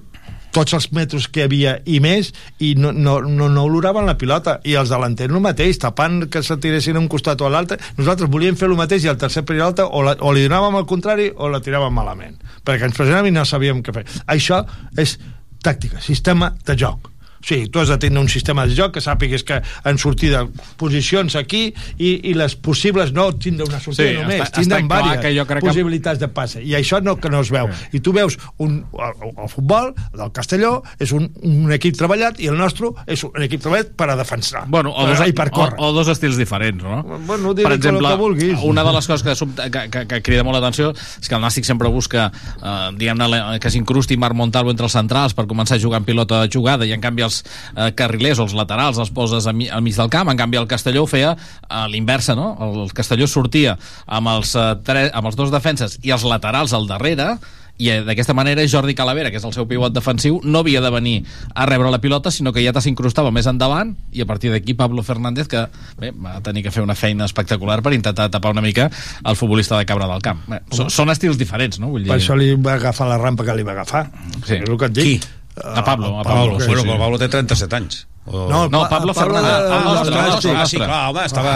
tots 0.55 0.75
els 0.77 0.87
metres 0.95 1.27
que 1.27 1.45
havia 1.45 1.75
i 1.85 1.99
més 2.03 2.31
i 2.63 2.73
no, 2.79 2.93
no, 2.95 3.17
no, 3.21 3.49
no 3.51 3.65
oloraven 3.67 4.07
la 4.07 4.17
pilota. 4.19 4.59
I 4.63 4.77
els 4.79 4.91
delanters 4.93 5.33
el 5.35 5.43
mateix, 5.43 5.79
tapant 5.81 6.23
que 6.31 6.43
se 6.45 6.57
tiressin 6.61 6.99
un 7.01 7.09
costat 7.11 7.43
o 7.43 7.51
l'altre. 7.51 7.79
Nosaltres 7.99 8.31
volíem 8.31 8.57
fer 8.59 8.69
el 8.71 8.77
mateix 8.79 9.05
i 9.05 9.11
el 9.11 9.19
tercer 9.21 9.43
l'altre 9.55 9.87
o, 9.87 10.03
la, 10.05 10.15
o 10.19 10.31
li 10.35 10.45
donàvem 10.47 10.79
al 10.79 10.87
contrari 10.89 11.31
o 11.35 11.51
la 11.51 11.61
tiràvem 11.63 11.93
malament. 11.95 12.39
Perquè 12.65 12.87
ens 12.87 12.95
pressionàvem 12.95 13.33
i 13.33 13.35
no 13.35 13.45
sabíem 13.47 13.83
què 13.83 13.95
fer. 13.95 14.05
Això 14.31 14.63
és 14.97 15.17
tàctica, 15.65 15.99
sistema 16.03 16.53
de 16.65 16.77
joc 16.79 17.14
Sí, 17.45 17.67
tu 17.69 17.79
has 17.79 17.89
de 17.91 17.97
tenir 18.01 18.17
un 18.17 18.29
sistema 18.29 18.65
de 18.65 18.73
joc 18.75 18.95
que 18.95 19.01
sàpigues 19.05 19.43
que 19.45 19.59
en 19.85 19.99
sortida 20.01 20.47
posicions 20.79 21.35
aquí 21.37 21.67
i, 21.97 22.15
i 22.31 22.33
les 22.37 22.55
possibles 22.57 23.11
no 23.13 23.27
tindre 23.37 23.67
una 23.67 23.79
sortida 23.79 24.07
Sí, 24.09 24.15
només, 24.17 24.41
està- 24.47 24.61
tindre 24.63 24.79
està 24.79 24.87
diverses 24.87 25.21
que 25.21 25.45
crec 25.45 25.61
que- 25.61 25.67
possibilitats 25.69 26.19
de 26.19 26.27
passe. 26.27 26.63
I 26.65 26.73
això 26.79 27.01
no 27.03 27.17
que 27.21 27.29
no 27.29 27.41
es 27.45 27.51
veu. 27.53 27.69
I 27.93 27.99
tu 28.01 28.13
veus 28.13 28.37
un, 28.57 28.79
el, 28.97 29.29
el 29.43 29.49
futbol 29.51 29.93
del 30.15 30.31
Castelló 30.33 30.81
és 30.99 31.11
un, 31.13 31.29
un 31.43 31.71
equip 31.75 31.95
treballat 31.97 32.39
i 32.41 32.49
el 32.49 32.57
nostre 32.57 32.89
és 33.05 33.23
un 33.27 33.41
equip 33.45 33.61
treballat 33.61 33.93
per 33.95 34.09
a 34.09 34.15
defensar. 34.17 34.65
Bueno, 34.67 34.91
o 34.91 35.05
per, 35.05 35.15
dos, 35.15 35.27
i 35.29 35.33
per 35.37 35.47
o, 35.49 35.55
córrer 35.55 35.77
o 35.85 35.91
dos 35.93 36.09
estils 36.11 36.37
diferents, 36.41 36.81
no? 36.83 37.03
Bueno, 37.27 37.53
que 37.55 37.61
el 37.61 37.79
que 37.79 38.15
vulguis. 38.17 38.59
una 38.63 38.83
de 38.83 38.93
les 38.93 39.07
coses 39.07 39.23
que, 39.23 39.69
que, 39.71 39.89
que, 39.89 40.05
que 40.07 40.21
crida 40.25 40.43
molt 40.43 40.57
l'atenció 40.57 40.91
és 40.95 41.27
que 41.29 41.35
el 41.35 41.41
Nàstic 41.43 41.65
sempre 41.67 41.89
busca 41.93 42.31
eh, 42.31 42.89
diguem-ne, 42.97 43.59
que 43.61 43.69
s'incrusti 43.71 44.17
Marc 44.17 44.35
Montalvo 44.35 44.71
entre 44.73 44.85
els 44.89 44.95
centrals 44.97 45.33
per 45.37 45.45
començar 45.45 45.77
a 45.77 45.81
jugar 45.81 46.01
en 46.01 46.05
pilota 46.09 46.41
de 46.43 46.49
jugada 46.51 46.85
i 46.85 46.93
en 46.95 47.01
canvi 47.03 47.25
els 47.27 47.34
eh, 47.75 47.91
carrilers 47.97 48.39
o 48.39 48.45
els 48.47 48.53
laterals 48.57 48.97
els 49.01 49.11
poses 49.11 49.47
al 49.47 49.55
mi- 49.57 49.69
al 49.69 49.81
mig 49.81 49.95
del 49.97 50.09
camp, 50.13 50.29
en 50.31 50.37
canvi 50.37 50.57
el 50.61 50.67
Castelló 50.67 51.03
ho 51.03 51.07
feia 51.11 51.35
a 51.67 51.87
l'inversa, 51.87 52.35
no? 52.35 52.53
El 52.61 52.93
Castelló 52.93 53.27
sortia 53.27 53.77
amb 54.05 54.27
els, 54.37 54.55
eh, 54.55 54.69
tre, 54.83 55.09
amb 55.13 55.27
els 55.27 55.35
dos 55.35 55.51
defenses 55.51 55.99
i 56.03 56.11
els 56.15 56.23
laterals 56.23 56.73
al 56.73 56.87
darrere 56.87 57.37
i 57.77 57.89
eh, 57.91 57.97
d'aquesta 58.07 58.31
manera 58.33 58.63
Jordi 58.71 58.93
Calavera, 58.95 59.27
que 59.29 59.35
és 59.35 59.43
el 59.43 59.51
seu 59.51 59.65
pivot 59.67 59.91
defensiu, 59.91 60.37
no 60.47 60.61
havia 60.63 60.79
de 60.79 60.89
venir 60.93 61.15
a 61.53 61.65
rebre 61.67 61.89
la 61.91 61.99
pilota, 61.99 62.31
sinó 62.31 62.53
que 62.55 62.63
ja 62.63 62.71
s'incrustava 62.79 63.31
més 63.35 63.49
endavant, 63.51 63.91
i 64.15 64.21
a 64.23 64.25
partir 64.29 64.47
d'aquí 64.53 64.73
Pablo 64.79 65.03
Fernández, 65.03 65.49
que 65.51 65.65
bé, 65.99 66.13
va 66.15 66.37
tenir 66.39 66.63
que 66.63 66.71
fer 66.71 66.83
una 66.85 66.95
feina 66.95 67.25
espectacular 67.27 67.81
per 67.83 67.91
intentar 67.93 68.29
tapar 68.31 68.53
una 68.55 68.61
mica 68.63 68.89
el 69.25 69.35
futbolista 69.35 69.77
de 69.77 69.85
Cabra 69.85 70.07
del 70.07 70.21
Camp. 70.23 70.45
Bé, 70.47 70.61
són, 70.71 70.87
són 70.89 71.11
estils 71.11 71.35
diferents, 71.37 71.77
no? 71.83 71.89
Vull 71.91 72.03
dir... 72.07 72.13
per 72.13 72.21
això 72.21 72.37
li 72.39 72.53
va 72.55 72.77
agafar 72.79 73.09
la 73.11 73.17
rampa 73.19 73.43
que 73.43 73.55
li 73.59 73.63
va 73.67 73.73
agafar 73.75 74.05
Sí. 74.45 74.55
és 74.55 74.69
el 74.69 74.77
que 74.77 74.85
et 74.85 74.93
dic 74.95 75.03
Qui? 75.03 75.19
A 75.63 75.83
Pablo, 75.83 76.19
a 76.19 76.23
Pablo, 76.23 76.41
Pablo, 76.57 76.59
sí, 76.59 76.67
bueno, 76.67 76.81
sí. 76.81 76.87
però 76.89 76.99
Pablo 76.99 77.17
té 77.21 77.29
37 77.29 77.75
anys. 77.77 78.01
O... 78.25 78.47
No, 78.49 78.67
No, 78.67 78.89
Pablo 78.89 79.13
Fernández, 79.13 79.51
el 79.53 79.73
el 79.77 79.83
nostre, 79.85 80.15
el 80.19 80.27
nostre, 80.31 80.51
Ah, 80.57 80.65
sí, 80.65 80.77
clar, 80.77 81.09
home, 81.11 81.25
estava, 81.25 81.51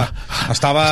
estava, 0.54 0.84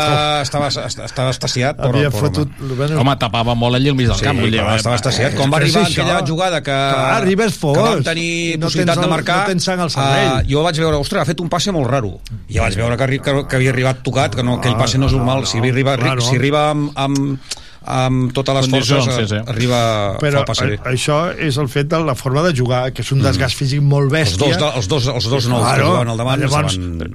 estava, 0.41 0.67
estava 1.05 1.29
estasiat, 1.29 1.77
però, 1.77 1.91
havia 1.93 2.09
fotut 2.11 2.49
bueno, 2.59 2.97
Home, 2.99 3.13
tapava 3.21 3.53
molt 3.55 3.77
allí 3.77 3.91
al 3.91 3.95
mig 3.95 4.07
del 4.09 4.17
Sí, 4.17 4.25
camp. 4.25 4.41
Clar, 4.41 4.73
estava 4.75 4.95
estasiat. 4.97 5.35
Quan 5.37 5.53
va 5.53 5.59
arribar 5.61 5.83
això. 5.85 6.01
aquella 6.01 6.23
jugada 6.27 6.61
que, 6.65 6.71
Clar, 6.73 7.13
arribes 7.21 7.55
fos. 7.61 7.77
que 7.77 7.85
vam 7.85 8.01
tenir 8.03 8.57
No 8.57 8.65
possibilitat 8.71 8.99
de 9.05 9.11
marcar, 9.13 9.37
no 9.43 9.51
tens 9.53 9.63
sang 9.69 9.79
al 9.85 9.91
cervell. 9.93 10.33
eh, 10.41 10.49
jo 10.49 10.63
vaig 10.65 10.81
veure, 10.81 10.97
ostres, 10.97 11.21
ha 11.21 11.25
fet 11.29 11.39
un 11.45 11.49
passe 11.53 11.71
molt 11.71 11.87
raro. 11.93 12.15
I 12.49 12.57
ja 12.57 12.65
vaig 12.65 12.75
veure 12.75 12.97
que, 12.97 13.21
que, 13.21 13.37
que 13.47 13.55
havia 13.61 13.69
arribat 13.71 14.01
tocat, 14.03 14.35
que 14.35 14.43
no, 14.43 14.57
aquell 14.57 14.73
Ah, 14.73 14.81
passe 14.81 14.97
no 14.97 15.05
és 15.05 15.13
no, 15.13 15.19
normal. 15.19 15.41
no, 15.41 15.45
si, 15.45 15.59
arriba, 15.59 15.95
si 16.19 16.35
arriba 16.35 16.71
amb, 16.71 16.89
amb, 16.95 17.39
amb 17.87 18.33
totes 18.35 18.55
les 18.57 18.67
Condicions, 18.67 19.05
forces, 19.05 19.29
sí, 19.29 19.35
sí. 19.35 19.41
arriba 19.47 19.79
però 20.19 20.43
fa 20.47 20.55
el 20.65 20.73
a- 20.75 20.91
això 20.91 21.17
és 21.39 21.57
el 21.57 21.69
fet 21.71 21.87
de 21.87 21.99
la 22.03 22.15
forma 22.19 22.43
de 22.43 22.51
jugar 22.55 22.91
que 22.91 23.01
és 23.01 23.11
un 23.15 23.21
desgast 23.23 23.55
físic 23.55 23.81
molt 23.81 24.11
Els 24.11 24.35
bèstia. 24.35 24.47
dos, 24.47 24.57
de- 24.59 24.71
els 24.81 24.87
dos, 24.91 25.07
els 25.07 25.29
dos 25.31 25.47
nous 25.47 25.63
que 25.63 25.81
jugaven 25.85 26.09
al 26.09 26.17
davant 26.17 26.39
llavors, 26.43 26.75
estaven, 26.77 27.13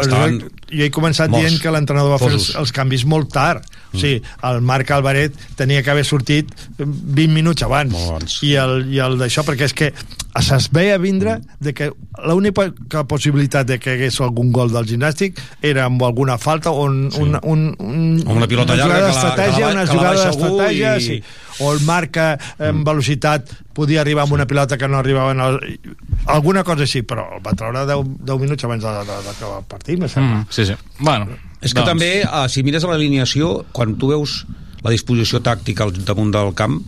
estaven 0.00 0.38
jo 0.72 0.84
he 0.84 0.90
començat 0.90 1.28
morts, 1.28 1.44
dient 1.46 1.60
que 1.62 1.70
l'entrenador 1.70 2.16
va 2.16 2.18
fer 2.18 2.32
els, 2.32 2.54
els 2.56 2.72
canvis 2.72 3.04
molt 3.04 3.30
tard. 3.32 3.62
Mm. 3.94 4.00
Sí, 4.00 4.22
el 4.42 4.60
Marc 4.60 4.90
Alvaret 4.90 5.32
tenia 5.56 5.82
que 5.82 5.90
haver 5.90 6.04
sortit 6.04 6.50
20 6.78 7.28
minuts 7.32 7.62
abans. 7.62 7.94
I 8.42 8.54
el, 8.58 8.88
i 8.92 8.98
el 8.98 9.16
d'això, 9.20 9.44
perquè 9.46 9.68
és 9.70 9.74
que 9.74 9.92
es 10.34 10.68
veia 10.74 10.98
vindre 10.98 11.36
de 11.62 11.72
que 11.72 11.92
l'única 12.26 13.04
possibilitat 13.06 13.68
de 13.68 13.78
que 13.78 13.92
hagués 13.94 14.18
algun 14.20 14.50
gol 14.52 14.72
del 14.74 14.84
gimnàstic 14.88 15.38
era 15.62 15.84
amb 15.86 16.02
alguna 16.02 16.38
falta 16.38 16.72
o 16.74 16.84
un, 16.88 17.10
sí. 17.12 17.20
un, 17.22 17.38
un, 17.42 17.62
un, 17.78 18.24
una 18.26 18.48
pilota 18.50 18.74
una 18.74 18.82
llarga 18.82 19.12
jugada 19.12 19.14
que 19.14 19.14
la- 19.14 19.34
que 19.34 19.50
d'estratègia, 19.52 19.66
la- 19.66 19.72
una 19.72 19.84
que 19.84 19.86
la 19.86 19.92
jugada 19.94 20.24
d'estratègia, 20.24 20.96
i- 20.98 21.00
sí. 21.02 21.22
O 21.60 21.72
el 21.72 21.80
Marc 21.86 22.10
que 22.10 22.38
en 22.58 22.80
Mm. 22.80 22.84
velocitat 22.84 23.50
podia 23.74 24.00
arribar 24.00 24.22
amb 24.24 24.32
una 24.32 24.46
pilota 24.46 24.76
que 24.78 24.88
no 24.88 24.98
arribava 24.98 25.32
en 25.32 25.40
el... 25.40 25.80
alguna 26.26 26.62
cosa 26.64 26.82
així, 26.82 27.02
però 27.02 27.26
el 27.36 27.42
va 27.44 27.52
treure 27.54 27.84
10, 27.86 28.04
10 28.24 28.40
minuts 28.40 28.64
abans 28.64 28.82
d'acabar 28.82 29.58
el 29.58 29.64
partit, 29.68 29.98
me 29.98 30.08
sembla. 30.08 30.40
Mm, 30.42 30.46
sí, 30.50 30.64
sí. 30.66 30.74
Bueno, 30.98 31.28
És 31.60 31.72
que 31.72 31.80
doncs, 31.80 31.88
també, 31.92 32.22
eh, 32.22 32.48
si 32.48 32.62
mires 32.62 32.84
l'alineació, 32.84 33.64
quan 33.72 33.96
tu 33.96 34.08
veus 34.08 34.44
la 34.82 34.90
disposició 34.90 35.40
tàctica 35.40 35.84
al 35.84 35.92
damunt 36.04 36.30
del 36.34 36.52
camp, 36.54 36.82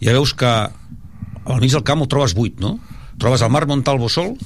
ja 0.00 0.12
veus 0.12 0.34
que 0.34 0.46
al 0.46 1.60
mig 1.60 1.72
del 1.72 1.82
camp 1.82 2.02
ho 2.02 2.06
trobes 2.06 2.34
buit, 2.34 2.60
no? 2.60 2.78
Trobes 3.18 3.42
el 3.42 3.50
Marc 3.50 3.68
Montalvo 3.68 4.08
sol, 4.08 4.36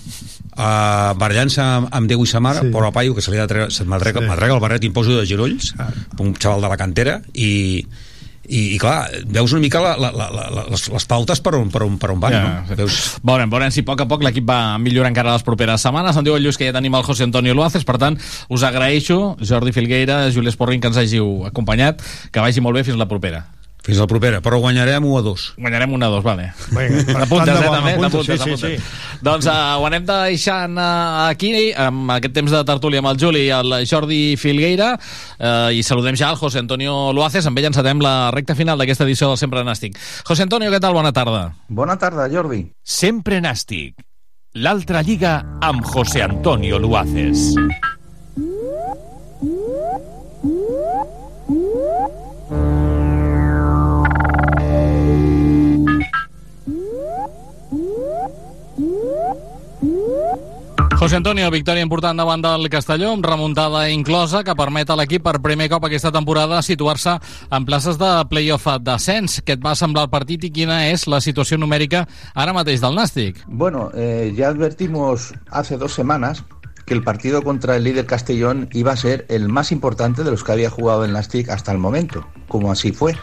eh, 0.57 1.13
barallant-se 1.21 1.61
amb, 1.63 1.89
amb 1.95 2.09
Déu 2.09 2.25
i 2.25 2.27
sa 2.27 2.41
mare, 2.41 2.61
Sí. 2.61 2.71
però 2.73 2.89
a 2.89 2.93
Paio, 2.93 3.15
que 3.15 3.21
se 3.23 3.31
li 3.31 3.39
ha 3.39 3.43
de 3.43 3.49
treure, 3.49 3.71
Sí. 3.71 3.85
sí. 4.49 4.55
el 4.55 4.61
barret 4.61 4.83
i 4.85 4.87
em 4.89 4.93
poso 4.93 5.11
de 5.21 5.27
girolls, 5.27 5.75
Ah. 5.79 5.91
un 6.19 6.35
xaval 6.35 6.61
de 6.63 6.69
la 6.69 6.77
cantera, 6.77 7.23
i, 7.35 7.87
i, 8.49 8.75
i 8.75 8.79
clar, 8.81 9.09
veus 9.25 9.55
una 9.55 9.63
mica 9.65 9.81
la, 9.81 9.95
la, 10.01 10.11
la, 10.13 10.65
les, 10.71 10.87
les 10.93 11.07
pautes 11.09 11.41
per 11.45 11.55
on, 11.59 11.71
per 11.73 11.85
on, 11.87 11.97
per 12.01 12.13
on 12.15 12.21
van, 12.21 12.35
Ja, 12.35 12.43
no? 12.45 12.77
Veus, 12.83 13.01
Veurem, 13.25 13.51
veurem 13.53 13.73
si 13.73 13.85
a 13.85 13.89
poc 13.89 14.05
a 14.05 14.09
poc 14.11 14.25
l'equip 14.27 14.47
va 14.49 14.77
millorar 14.83 15.13
encara 15.13 15.37
les 15.37 15.47
properes 15.47 15.85
setmanes. 15.85 16.17
Em 16.17 16.27
diu 16.27 16.37
el 16.37 16.45
Lluís 16.45 16.61
que 16.61 16.69
ja 16.69 16.77
tenim 16.77 16.95
el 16.95 17.07
José 17.07 17.25
Antonio 17.25 17.55
Luaces, 17.57 17.87
per 17.89 17.97
tant, 18.03 18.19
us 18.53 18.67
agraeixo, 18.67 19.37
Jordi 19.41 19.73
Filgueira, 19.73 20.25
Juli 20.35 20.53
Esporrin, 20.53 20.83
que 20.83 20.93
ens 20.93 21.01
hàgiu 21.01 21.47
acompanyat, 21.49 22.05
que 22.31 22.45
vagi 22.45 22.65
molt 22.65 22.81
bé 22.81 22.85
fins 22.87 23.01
la 23.01 23.09
propera. 23.11 23.45
Fins 23.85 24.01
la 24.01 24.07
propera, 24.09 24.41
però 24.41 24.59
guanyarem 24.63 25.05
1 25.05 25.19
a 25.19 25.23
2. 25.27 25.43
Guanyarem 25.61 25.93
una 25.93 26.07
a 26.09 26.13
dos, 26.15 26.23
vale. 26.25 26.47
Vinga, 26.71 27.03
de 27.45 27.53
eh, 27.53 27.69
també? 27.69 27.93
T'apuntes, 28.01 28.41
sí, 28.41 28.57
sí, 28.57 28.79
sí. 28.79 29.19
Doncs 29.25 29.49
uh, 29.51 29.77
ho 29.77 29.85
anem 29.85 30.07
deixant 30.09 30.79
uh, 30.81 31.27
aquí, 31.29 31.53
amb 31.77 32.15
aquest 32.17 32.33
temps 32.37 32.55
de 32.55 32.63
tertúlia 32.65 33.03
amb 33.05 33.13
el 33.13 33.21
Juli 33.21 33.45
i 33.45 33.53
el 33.53 33.77
Jordi 33.89 34.39
Filgueira, 34.41 34.95
uh, 34.97 35.69
i 35.69 35.85
saludem 35.85 36.17
ja 36.17 36.33
al 36.33 36.41
José 36.41 36.63
Antonio 36.65 37.13
Luaces, 37.13 37.45
amb 37.45 37.61
ell 37.61 37.69
encetem 37.69 38.01
la 38.01 38.33
recta 38.33 38.57
final 38.57 38.81
d'aquesta 38.81 39.05
edició 39.05 39.29
del 39.29 39.41
Sempre 39.43 39.67
Nàstic. 39.69 40.01
José 40.25 40.49
Antonio, 40.49 40.73
què 40.73 40.81
tal? 40.81 40.97
Bona 40.97 41.13
tarda. 41.13 41.51
Bona 41.69 41.99
tarda, 42.01 42.31
Jordi. 42.33 42.65
Sempre 42.81 43.43
Nàstic. 43.45 44.01
L'altra 44.65 45.03
lliga 45.03 45.41
amb 45.67 45.85
José 45.85 46.23
Antonio 46.25 46.79
Luaces. 46.79 47.51
José 61.05 61.19
Antonio, 61.21 61.51
victòria 61.53 61.85
important 61.85 62.17
davant 62.17 62.41
del 62.41 62.71
Castelló, 62.73 63.11
amb 63.13 63.27
remuntada 63.29 63.83
inclosa, 63.93 64.41
que 64.41 64.55
permet 64.57 64.89
a 64.89 64.95
l'equip 64.97 65.21
per 65.27 65.35
primer 65.45 65.67
cop 65.69 65.85
aquesta 65.85 66.09
temporada 66.15 66.63
situar-se 66.65 67.19
en 67.53 67.67
places 67.69 67.99
de 68.01 68.09
play-off 68.31 68.65
d'ascens. 68.81 69.43
Què 69.45 69.59
et 69.59 69.61
va 69.61 69.75
semblar 69.77 70.07
el 70.07 70.15
partit 70.15 70.47
i 70.49 70.51
quina 70.55 70.79
és 70.89 71.05
la 71.05 71.21
situació 71.21 71.59
numèrica 71.61 72.07
ara 72.33 72.57
mateix 72.57 72.81
del 72.81 72.97
Nàstic? 72.97 73.43
Bueno, 73.45 73.91
eh, 73.93 74.33
ya 74.35 74.49
advertimos 74.49 75.35
hace 75.51 75.77
dos 75.77 75.93
semanas 75.93 76.43
que 76.87 76.95
el 76.95 77.05
partido 77.05 77.43
contra 77.43 77.77
el 77.77 77.85
líder 77.85 78.07
Castellón 78.07 78.71
iba 78.73 78.93
a 78.93 78.97
ser 78.97 79.27
el 79.29 79.51
más 79.51 79.73
importante 79.73 80.25
de 80.25 80.31
los 80.31 80.43
que 80.43 80.53
había 80.53 80.71
jugado 80.71 81.05
el 81.05 81.13
Nastic 81.13 81.51
hasta 81.51 81.71
el 81.71 81.77
momento, 81.77 82.27
como 82.49 82.73
así 82.73 82.93
fue. 82.93 83.15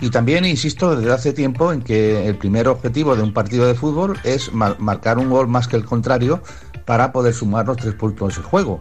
Y 0.00 0.10
también 0.10 0.44
insisto 0.44 0.94
desde 0.94 1.12
hace 1.12 1.32
tiempo 1.32 1.72
en 1.72 1.80
que 1.80 2.28
el 2.28 2.36
primer 2.36 2.68
objetivo 2.68 3.16
de 3.16 3.22
un 3.22 3.32
partido 3.32 3.66
de 3.66 3.74
fútbol 3.74 4.18
es 4.24 4.52
marcar 4.52 5.18
un 5.18 5.30
gol 5.30 5.48
más 5.48 5.68
que 5.68 5.76
el 5.76 5.86
contrario 5.86 6.42
para 6.86 7.12
poder 7.12 7.34
sumar 7.34 7.66
los 7.66 7.76
tres 7.76 7.94
puntos 7.94 8.36
de 8.36 8.42
juego. 8.42 8.80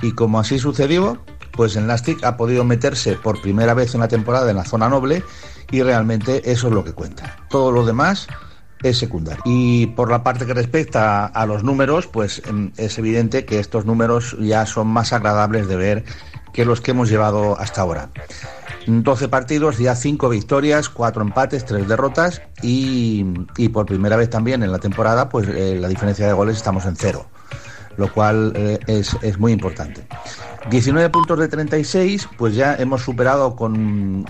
Y 0.00 0.12
como 0.12 0.40
así 0.40 0.58
sucedió, 0.58 1.18
pues 1.52 1.76
el 1.76 1.86
Nastic 1.86 2.24
ha 2.24 2.36
podido 2.36 2.64
meterse 2.64 3.16
por 3.16 3.42
primera 3.42 3.74
vez 3.74 3.94
en 3.94 4.00
la 4.00 4.08
temporada 4.08 4.50
en 4.50 4.56
la 4.56 4.64
zona 4.64 4.88
noble 4.88 5.22
y 5.70 5.82
realmente 5.82 6.50
eso 6.50 6.68
es 6.68 6.74
lo 6.74 6.84
que 6.84 6.92
cuenta. 6.92 7.36
Todo 7.50 7.70
lo 7.72 7.84
demás 7.84 8.28
es 8.82 8.98
secundario. 8.98 9.42
Y 9.44 9.88
por 9.88 10.10
la 10.10 10.22
parte 10.22 10.46
que 10.46 10.54
respecta 10.54 11.26
a 11.26 11.46
los 11.46 11.62
números, 11.62 12.06
pues 12.06 12.40
em, 12.46 12.72
es 12.76 12.98
evidente 12.98 13.44
que 13.44 13.58
estos 13.58 13.84
números 13.84 14.36
ya 14.40 14.64
son 14.64 14.86
más 14.86 15.12
agradables 15.12 15.68
de 15.68 15.76
ver 15.76 16.04
que 16.52 16.64
los 16.64 16.80
que 16.80 16.92
hemos 16.92 17.08
llevado 17.08 17.58
hasta 17.58 17.82
ahora. 17.82 18.10
12 18.86 19.28
partidos, 19.28 19.78
ya 19.78 19.94
5 19.94 20.28
victorias, 20.28 20.88
4 20.88 21.22
empates, 21.22 21.64
3 21.64 21.86
derrotas 21.86 22.42
y, 22.62 23.24
por 23.72 23.86
primera 23.86 24.16
vez 24.16 24.30
también 24.30 24.62
en 24.62 24.72
la 24.72 24.78
temporada, 24.78 25.28
pues 25.28 25.46
eh, 25.48 25.76
la 25.78 25.88
diferencia 25.88 26.26
de 26.26 26.32
goles 26.32 26.56
estamos 26.56 26.86
en 26.86 26.96
cero, 26.96 27.26
lo 28.00 28.12
cual 28.12 28.52
eh, 28.56 28.78
es, 28.86 29.16
es, 29.22 29.38
muy 29.38 29.52
importante. 29.52 30.02
19 30.70 31.10
puntos 31.10 31.38
de 31.38 31.48
36, 31.48 32.28
pues 32.36 32.54
ya 32.54 32.74
hemos 32.76 33.02
superado 33.02 33.54
con, 33.54 34.24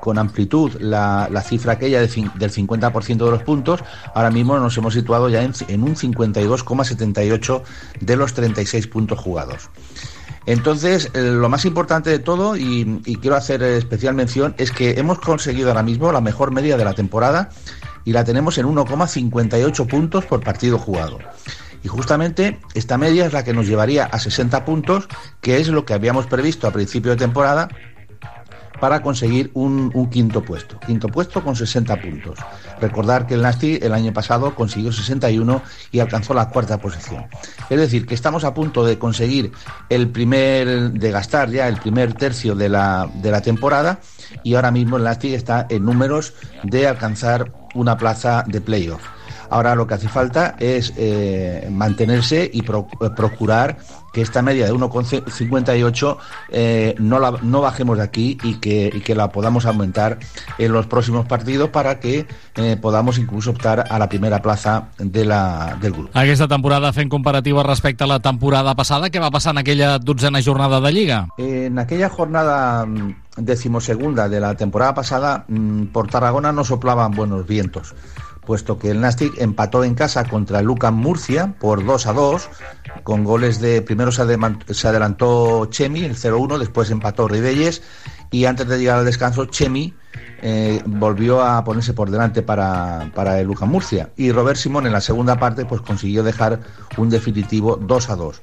con 0.00 0.18
amplitud 0.18 0.72
la, 0.80 1.28
la 1.30 1.42
cifra 1.42 1.72
aquella 1.72 2.00
del 2.00 2.10
50% 2.10 3.06
de 3.24 3.30
los 3.30 3.42
puntos. 3.42 3.82
Ahora 4.14 4.30
mismo 4.30 4.58
nos 4.58 4.76
hemos 4.76 4.94
situado 4.94 5.28
ya 5.28 5.42
en, 5.42 5.52
en 5.68 5.82
un 5.82 5.96
52,78 5.96 7.62
de 8.00 8.16
los 8.16 8.34
36 8.34 8.86
puntos 8.86 9.18
jugados. 9.18 9.70
Entonces, 10.46 11.10
eh, 11.14 11.22
lo 11.22 11.48
más 11.48 11.64
importante 11.64 12.10
de 12.10 12.18
todo, 12.18 12.56
y, 12.56 13.00
quiero 13.20 13.36
hacer 13.36 13.62
especial 13.62 14.14
mención, 14.14 14.54
es 14.58 14.70
que 14.70 14.92
hemos 14.98 15.18
conseguido 15.18 15.68
ahora 15.68 15.82
mismo 15.82 16.12
la 16.12 16.20
mejor 16.20 16.52
media 16.52 16.76
de 16.76 16.84
la 16.84 16.92
temporada 16.92 17.48
y 18.04 18.12
la 18.12 18.24
tenemos 18.24 18.58
en 18.58 18.66
1,58 18.66 19.86
puntos 19.86 20.26
por 20.26 20.42
partido 20.42 20.78
jugado. 20.78 21.18
Y 21.84 21.88
justamente 21.88 22.58
esta 22.72 22.96
media 22.96 23.26
es 23.26 23.34
la 23.34 23.44
que 23.44 23.52
nos 23.52 23.66
llevaría 23.68 24.06
a 24.06 24.18
60 24.18 24.64
puntos, 24.64 25.06
que 25.42 25.58
es 25.58 25.68
lo 25.68 25.84
que 25.84 25.92
habíamos 25.92 26.26
previsto 26.26 26.66
a 26.66 26.72
principio 26.72 27.10
de 27.10 27.18
temporada 27.18 27.68
para 28.80 29.02
conseguir 29.02 29.50
un, 29.52 29.90
quinto 30.10 30.42
puesto. 30.42 30.80
Quinto 30.80 31.08
puesto 31.08 31.44
con 31.44 31.54
60 31.54 32.00
puntos. 32.00 32.38
Recordar 32.80 33.26
que 33.26 33.34
el 33.34 33.42
Nasti 33.42 33.78
el 33.82 33.92
año 33.92 34.14
pasado 34.14 34.54
consiguió 34.54 34.92
61 34.92 35.62
y 35.92 36.00
alcanzó 36.00 36.32
la 36.32 36.48
cuarta 36.48 36.80
posición. 36.80 37.26
Es 37.68 37.78
decir, 37.78 38.06
que 38.06 38.14
estamos 38.14 38.44
a 38.44 38.54
punto 38.54 38.84
de 38.84 38.98
conseguir 38.98 39.52
el 39.90 40.08
primer, 40.08 40.90
de 40.90 41.10
gastar 41.10 41.50
ya 41.50 41.68
el 41.68 41.76
primer 41.76 42.14
tercio 42.14 42.54
de 42.54 42.70
la, 42.70 43.08
de 43.14 43.30
la 43.30 43.42
temporada 43.42 44.00
y 44.42 44.54
ahora 44.54 44.70
mismo 44.70 44.96
el 44.96 45.04
Nasti 45.04 45.34
está 45.34 45.66
en 45.68 45.84
números 45.84 46.32
de 46.62 46.88
alcanzar 46.88 47.52
una 47.74 47.98
plaza 47.98 48.42
de 48.46 48.62
playoff. 48.62 49.02
Ahora 49.50 49.74
lo 49.74 49.86
que 49.86 49.94
hace 49.94 50.08
falta 50.08 50.56
es 50.58 50.92
eh, 50.96 51.68
mantenerse 51.70 52.50
y 52.52 52.62
procurar 52.62 53.78
que 54.14 54.22
esta 54.22 54.40
media 54.40 54.66
de 54.66 54.72
1,58 54.72 56.16
eh, 56.50 56.94
no, 56.98 57.18
la, 57.18 57.32
no 57.42 57.60
bajemos 57.60 57.98
de 57.98 58.04
aquí 58.04 58.38
y 58.44 58.54
que, 58.54 59.02
que, 59.04 59.14
la 59.14 59.28
podamos 59.30 59.66
aumentar 59.66 60.18
en 60.56 60.72
los 60.72 60.86
próximos 60.86 61.26
partidos 61.26 61.70
para 61.70 61.98
que 61.98 62.26
eh, 62.54 62.76
podamos 62.80 63.18
incluso 63.18 63.50
optar 63.50 63.84
a 63.90 63.98
la 63.98 64.08
primera 64.08 64.40
plaza 64.40 64.88
de 64.98 65.24
la, 65.24 65.76
del 65.80 65.92
grup. 65.92 66.10
Aquesta 66.14 66.46
temporada 66.46 66.92
fent 66.94 67.10
comparativa 67.10 67.64
respecte 67.66 68.04
a 68.04 68.06
la 68.06 68.20
temporada 68.20 68.76
passada, 68.78 69.10
què 69.10 69.18
va 69.18 69.34
passar 69.34 69.52
en 69.58 69.64
aquella 69.64 69.98
dotzena 69.98 70.40
jornada 70.40 70.80
de 70.80 70.92
Lliga? 70.94 71.26
En 71.36 71.78
aquella 71.82 72.08
jornada 72.08 72.86
mm, 72.86 73.42
decimosegunda 73.42 74.28
de 74.28 74.38
la 74.38 74.54
temporada 74.54 74.94
pasada, 74.94 75.44
mm, 75.48 75.90
por 75.90 76.06
Tarragona 76.06 76.52
no 76.52 76.62
soplaban 76.62 77.10
buenos 77.12 77.46
vientos 77.46 77.94
puesto 78.44 78.78
que 78.78 78.90
el 78.90 79.00
Nastic 79.00 79.38
empató 79.38 79.84
en 79.84 79.94
casa 79.94 80.24
contra 80.24 80.60
el 80.60 80.66
Lucan 80.66 80.94
Murcia 80.94 81.54
por 81.58 81.84
2 81.84 82.06
a 82.06 82.12
2, 82.12 82.48
con 83.02 83.24
goles 83.24 83.60
de. 83.60 83.82
Primero 83.82 84.12
se, 84.12 84.22
adelantó 84.22 85.66
Chemi, 85.66 86.04
el 86.04 86.16
0-1, 86.16 86.58
después 86.58 86.90
empató 86.90 87.28
Ribelles, 87.28 87.82
y 88.30 88.44
antes 88.46 88.66
de 88.68 88.78
llegar 88.78 88.98
al 88.98 89.04
descanso, 89.04 89.46
Chemi 89.46 89.94
eh, 90.42 90.82
volvió 90.86 91.42
a 91.42 91.64
ponerse 91.64 91.94
por 91.94 92.10
delante 92.10 92.42
para, 92.42 93.10
para 93.14 93.40
el 93.40 93.46
Lucan 93.46 93.68
Murcia. 93.68 94.10
Y 94.16 94.32
Robert 94.32 94.58
Simón 94.58 94.86
en 94.86 94.92
la 94.92 95.00
segunda 95.00 95.38
parte 95.38 95.64
pues 95.64 95.80
consiguió 95.80 96.22
dejar 96.22 96.60
un 96.96 97.10
definitivo 97.10 97.76
2 97.76 98.10
a 98.10 98.16
2. 98.16 98.42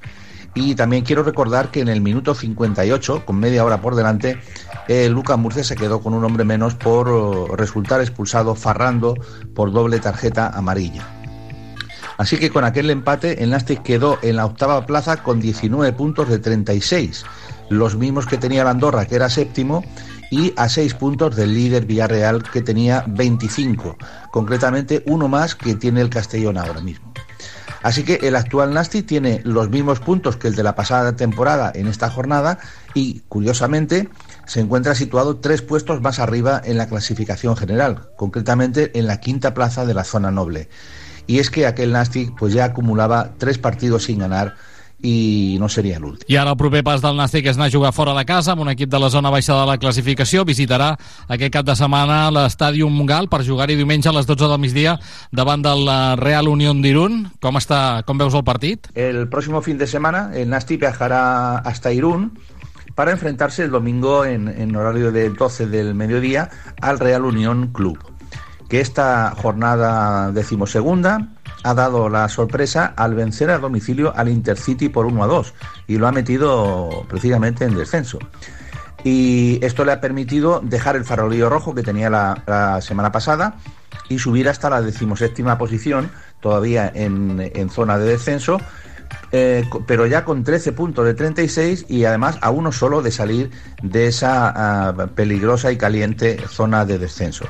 Y 0.53 0.75
también 0.75 1.03
quiero 1.03 1.23
recordar 1.23 1.71
que 1.71 1.79
en 1.79 1.87
el 1.87 2.01
minuto 2.01 2.35
58, 2.35 3.25
con 3.25 3.39
media 3.39 3.63
hora 3.63 3.81
por 3.81 3.95
delante, 3.95 4.39
eh, 4.87 5.07
Lucas 5.09 5.37
Murcia 5.37 5.63
se 5.63 5.75
quedó 5.75 6.01
con 6.01 6.13
un 6.13 6.25
hombre 6.25 6.43
menos 6.43 6.75
por 6.75 7.07
oh, 7.07 7.55
resultar 7.55 8.01
expulsado 8.01 8.55
farrando 8.55 9.15
por 9.55 9.71
doble 9.71 9.99
tarjeta 9.99 10.49
amarilla. 10.49 11.07
Así 12.17 12.37
que 12.37 12.49
con 12.49 12.65
aquel 12.65 12.89
empate, 12.89 13.43
el 13.43 13.51
Nastic 13.51 13.81
quedó 13.81 14.19
en 14.21 14.35
la 14.35 14.45
octava 14.45 14.85
plaza 14.85 15.23
con 15.23 15.39
19 15.39 15.93
puntos 15.93 16.29
de 16.29 16.39
36, 16.39 17.25
los 17.69 17.95
mismos 17.95 18.27
que 18.27 18.37
tenía 18.37 18.63
la 18.63 18.71
Andorra, 18.71 19.05
que 19.05 19.15
era 19.15 19.29
séptimo, 19.29 19.83
y 20.29 20.53
a 20.55 20.69
6 20.69 20.93
puntos 20.95 21.35
del 21.35 21.53
líder 21.53 21.85
Villarreal, 21.85 22.43
que 22.43 22.61
tenía 22.61 23.03
25, 23.07 23.97
concretamente 24.31 25.03
uno 25.07 25.27
más 25.27 25.55
que 25.55 25.75
tiene 25.75 26.01
el 26.01 26.09
Castellón 26.09 26.57
ahora 26.57 26.81
mismo. 26.81 27.11
Así 27.83 28.03
que 28.03 28.19
el 28.21 28.35
actual 28.35 28.73
Nasti 28.73 29.01
tiene 29.01 29.41
los 29.43 29.69
mismos 29.69 29.99
puntos 29.99 30.37
que 30.37 30.47
el 30.47 30.55
de 30.55 30.63
la 30.63 30.75
pasada 30.75 31.15
temporada 31.15 31.71
en 31.73 31.87
esta 31.87 32.09
jornada 32.09 32.59
y, 32.93 33.21
curiosamente, 33.27 34.09
se 34.45 34.59
encuentra 34.59 34.93
situado 34.93 35.37
tres 35.37 35.61
puestos 35.61 36.01
más 36.01 36.19
arriba 36.19 36.61
en 36.63 36.77
la 36.77 36.87
clasificación 36.87 37.57
general, 37.57 38.09
concretamente 38.15 38.97
en 38.99 39.07
la 39.07 39.19
quinta 39.19 39.53
plaza 39.53 39.85
de 39.85 39.93
la 39.93 40.03
zona 40.03 40.29
noble. 40.29 40.69
Y 41.25 41.39
es 41.39 41.49
que 41.49 41.65
aquel 41.65 41.91
Nasti 41.91 42.31
pues 42.37 42.53
ya 42.53 42.65
acumulaba 42.65 43.33
tres 43.37 43.57
partidos 43.57 44.03
sin 44.03 44.19
ganar 44.19 44.55
i 45.01 45.57
no 45.59 45.69
seria 45.69 45.99
l'últim. 45.99 46.27
I 46.29 46.37
ara 46.37 46.53
el 46.53 46.59
proper 46.59 46.83
pas 46.85 47.01
del 47.01 47.17
Nàstic 47.17 47.47
és 47.49 47.57
anar 47.57 47.69
a 47.69 47.73
jugar 47.73 47.91
fora 47.95 48.13
de 48.17 48.23
casa 48.25 48.53
amb 48.53 48.61
un 48.65 48.71
equip 48.73 48.89
de 48.91 48.99
la 49.01 49.09
zona 49.09 49.31
baixa 49.33 49.55
de 49.57 49.65
la 49.67 49.77
classificació. 49.81 50.45
Visitarà 50.45 50.93
aquest 51.27 51.53
cap 51.53 51.65
de 51.65 51.75
setmana 51.77 52.23
l'estàdium 52.33 52.93
Mungal 52.93 53.29
per 53.31 53.41
jugar-hi 53.47 53.77
diumenge 53.79 54.09
a 54.09 54.15
les 54.15 54.29
12 54.29 54.47
del 54.47 54.61
migdia 54.61 54.97
davant 55.31 55.63
del 55.65 55.89
Real 56.21 56.47
Unión 56.51 56.81
d'Irún. 56.81 57.25
Com, 57.41 57.57
està, 57.57 58.03
com 58.05 58.21
veus 58.21 58.37
el 58.37 58.45
partit? 58.45 58.91
El 58.95 59.27
próximo 59.29 59.61
fin 59.61 59.77
de 59.77 59.87
semana 59.87 60.29
el 60.33 60.49
Nàstic 60.49 60.81
viajará 60.81 61.57
hasta 61.57 61.93
Irún 61.93 62.31
para 62.95 63.11
enfrentarse 63.11 63.63
el 63.63 63.71
domingo 63.71 64.25
en, 64.25 64.47
en 64.47 64.75
horario 64.75 65.11
de 65.11 65.29
12 65.29 65.67
del 65.67 65.95
mediodía 65.95 66.49
al 66.81 66.99
Real 66.99 67.25
Unión 67.25 67.71
Club. 67.73 67.97
Que 68.69 68.79
esta 68.79 69.33
jornada 69.35 70.31
decimosegunda 70.31 71.29
ha 71.63 71.73
dado 71.73 72.09
la 72.09 72.27
sorpresa 72.29 72.93
al 72.95 73.15
vencer 73.15 73.49
a 73.49 73.57
domicilio 73.57 74.13
al 74.15 74.29
Intercity 74.29 74.89
por 74.89 75.05
1 75.05 75.23
a 75.23 75.27
2 75.27 75.53
y 75.87 75.97
lo 75.97 76.07
ha 76.07 76.11
metido 76.11 77.05
precisamente 77.07 77.65
en 77.65 77.75
descenso. 77.75 78.19
Y 79.03 79.63
esto 79.63 79.83
le 79.83 79.91
ha 79.93 80.01
permitido 80.01 80.61
dejar 80.63 80.95
el 80.95 81.05
farolillo 81.05 81.49
rojo 81.49 81.73
que 81.73 81.81
tenía 81.81 82.09
la, 82.09 82.79
semana 82.81 83.11
pasada 83.11 83.55
y 84.09 84.19
subir 84.19 84.47
hasta 84.47 84.69
la 84.69 84.81
decimoséptima 84.81 85.57
posición, 85.57 86.11
todavía 86.39 86.91
en, 86.93 87.69
zona 87.69 87.97
de 87.97 88.05
descenso, 88.05 88.59
eh, 89.31 89.65
pero 89.87 90.05
ya 90.05 90.23
con 90.23 90.43
13 90.43 90.73
puntos 90.73 91.05
de 91.05 91.13
36 91.13 91.85
y 91.89 92.05
además 92.05 92.37
a 92.41 92.51
uno 92.51 92.71
solo 92.71 93.01
de 93.01 93.11
salir 93.11 93.49
de 93.81 94.07
esa 94.07 94.89
ah, 94.89 95.07
peligrosa 95.15 95.71
y 95.71 95.77
caliente 95.77 96.37
zona 96.47 96.85
de 96.85 96.99
descenso. 96.99 97.45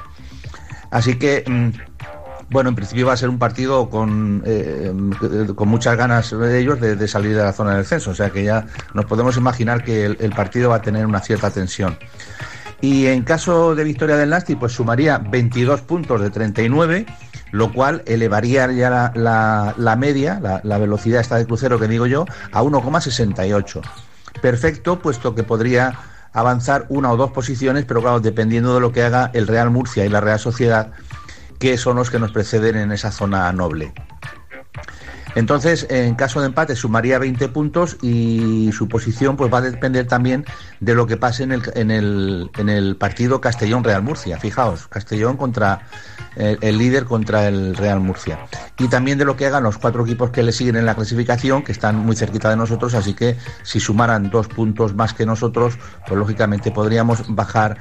Así 0.91 1.18
que 1.18 1.43
mm, 1.47 1.91
bueno, 2.52 2.70
en 2.70 2.76
principio 2.76 3.08
va 3.08 3.14
a 3.14 3.18
ser 3.18 3.30
un 3.30 3.39
partido 3.39 3.89
con, 3.89 4.43
eh, 4.45 4.93
con 5.56 5.70
muchas 5.70 5.95
ganas 5.95 6.32
de 6.32 6.60
ellos 6.60 6.82
de, 6.82 7.08
salir 7.08 7.36
de 7.36 7.41
la 7.41 7.54
zona 7.54 7.78
del 7.78 7.86
censo, 7.86 8.12
o 8.12 8.16
sea 8.16 8.30
que 8.30 8.43
ya 8.43 8.66
nos 8.93 9.06
podemos 9.06 9.38
imaginar 9.38 9.86
que 9.86 10.06
el, 10.06 10.32
partido 10.36 10.70
va 10.70 10.76
a 10.76 10.82
tener 10.82 11.06
una 11.06 11.22
cierta 11.22 11.49
tensión. 11.49 11.97
Y 12.82 13.06
en 13.06 13.24
caso 13.24 13.74
de 13.74 13.86
victoria 13.86 14.18
del 14.18 14.32
Nasti, 14.32 14.56
pues 14.56 14.74
sumaría 14.74 15.18
22 15.18 15.82
puntos 15.82 16.20
de 16.20 16.30
39, 16.30 17.06
lo 17.52 17.72
cual 17.72 18.04
elevaría 18.06 18.70
ya 18.72 19.14
la, 19.16 19.95
media, 19.97 20.39
la, 20.41 20.60
la, 20.64 20.78
velocidad 20.78 21.22
esta 21.22 21.38
de 21.38 21.45
crucero 21.45 21.80
que 21.80 21.88
digo 21.88 22.06
yo, 22.06 22.26
a 22.52 22.62
1,68. 22.62 23.82
Perfecto, 24.41 24.99
puesto 24.99 25.36
que 25.36 25.43
podría 25.43 25.93
avanzar 26.34 26.86
una 26.89 27.12
o 27.12 27.18
dos 27.18 27.32
posiciones, 27.32 27.86
pero 27.86 28.02
claro, 28.02 28.20
dependiendo 28.20 28.74
de 28.74 28.82
lo 28.82 28.91
que 28.91 29.04
haga 29.04 29.32
el 29.34 29.47
Real 29.47 29.70
Murcia 29.70 30.06
y 30.06 30.10
la 30.10 30.20
Real 30.20 30.39
Sociedad, 30.39 30.91
que 31.62 31.78
son 31.78 31.95
los 31.95 32.09
que 32.09 32.18
nos 32.18 32.32
preceden 32.32 32.76
en 32.76 32.91
esa 32.91 33.12
zona 33.12 33.53
noble. 33.53 33.93
Entonces, 35.36 35.86
en 35.89 36.16
caso 36.16 36.41
de 36.41 36.47
empate, 36.47 36.76
sumaría 36.76 37.20
20 37.20 37.47
puntos 37.49 37.97
y 38.01 38.72
su 38.74 38.89
posición 38.89 39.38
pues 39.38 39.53
va 39.53 39.59
a 39.59 39.62
depender 39.62 40.07
también 40.07 40.43
de 40.80 40.95
lo 40.95 41.05
que 41.05 41.18
pase 41.18 41.43
en 41.43 41.51
el, 41.51 41.62
en 41.76 41.91
el, 41.91 42.49
en 42.57 42.68
el 42.68 42.97
partido 42.97 43.39
Castellón-Real 43.39 44.01
Murcia. 44.01 44.39
Fijaos, 44.39 44.88
Castellón 44.88 45.38
contra 45.38 45.88
el, 46.36 46.57
el, 46.62 46.80
líder 46.80 47.05
contra 47.05 47.47
el 47.47 47.78
Real 47.78 47.99
Murcia. 47.99 48.39
Y 48.80 48.88
también 48.88 49.20
de 49.20 49.26
lo 49.26 49.38
que 49.38 49.45
hagan 49.45 49.64
los 49.64 49.78
cuatro 49.78 50.03
equipos 50.03 50.32
que 50.32 50.41
le 50.41 50.51
siguen 50.51 50.76
en 50.78 50.86
la 50.88 50.95
clasificación, 50.95 51.64
que 51.64 51.72
están 51.72 51.95
muy 51.95 52.16
cerquita 52.16 52.49
de 52.49 52.57
nosotros, 52.57 52.95
así 52.95 53.14
que 53.14 53.38
si 53.62 53.80
sumaran 53.80 54.32
dos 54.32 54.47
puntos 54.47 54.95
más 54.95 55.14
que 55.14 55.28
nosotros, 55.28 55.78
pues 56.07 56.20
lógicamente 56.20 56.72
podríamos 56.72 57.24
bajar 57.28 57.78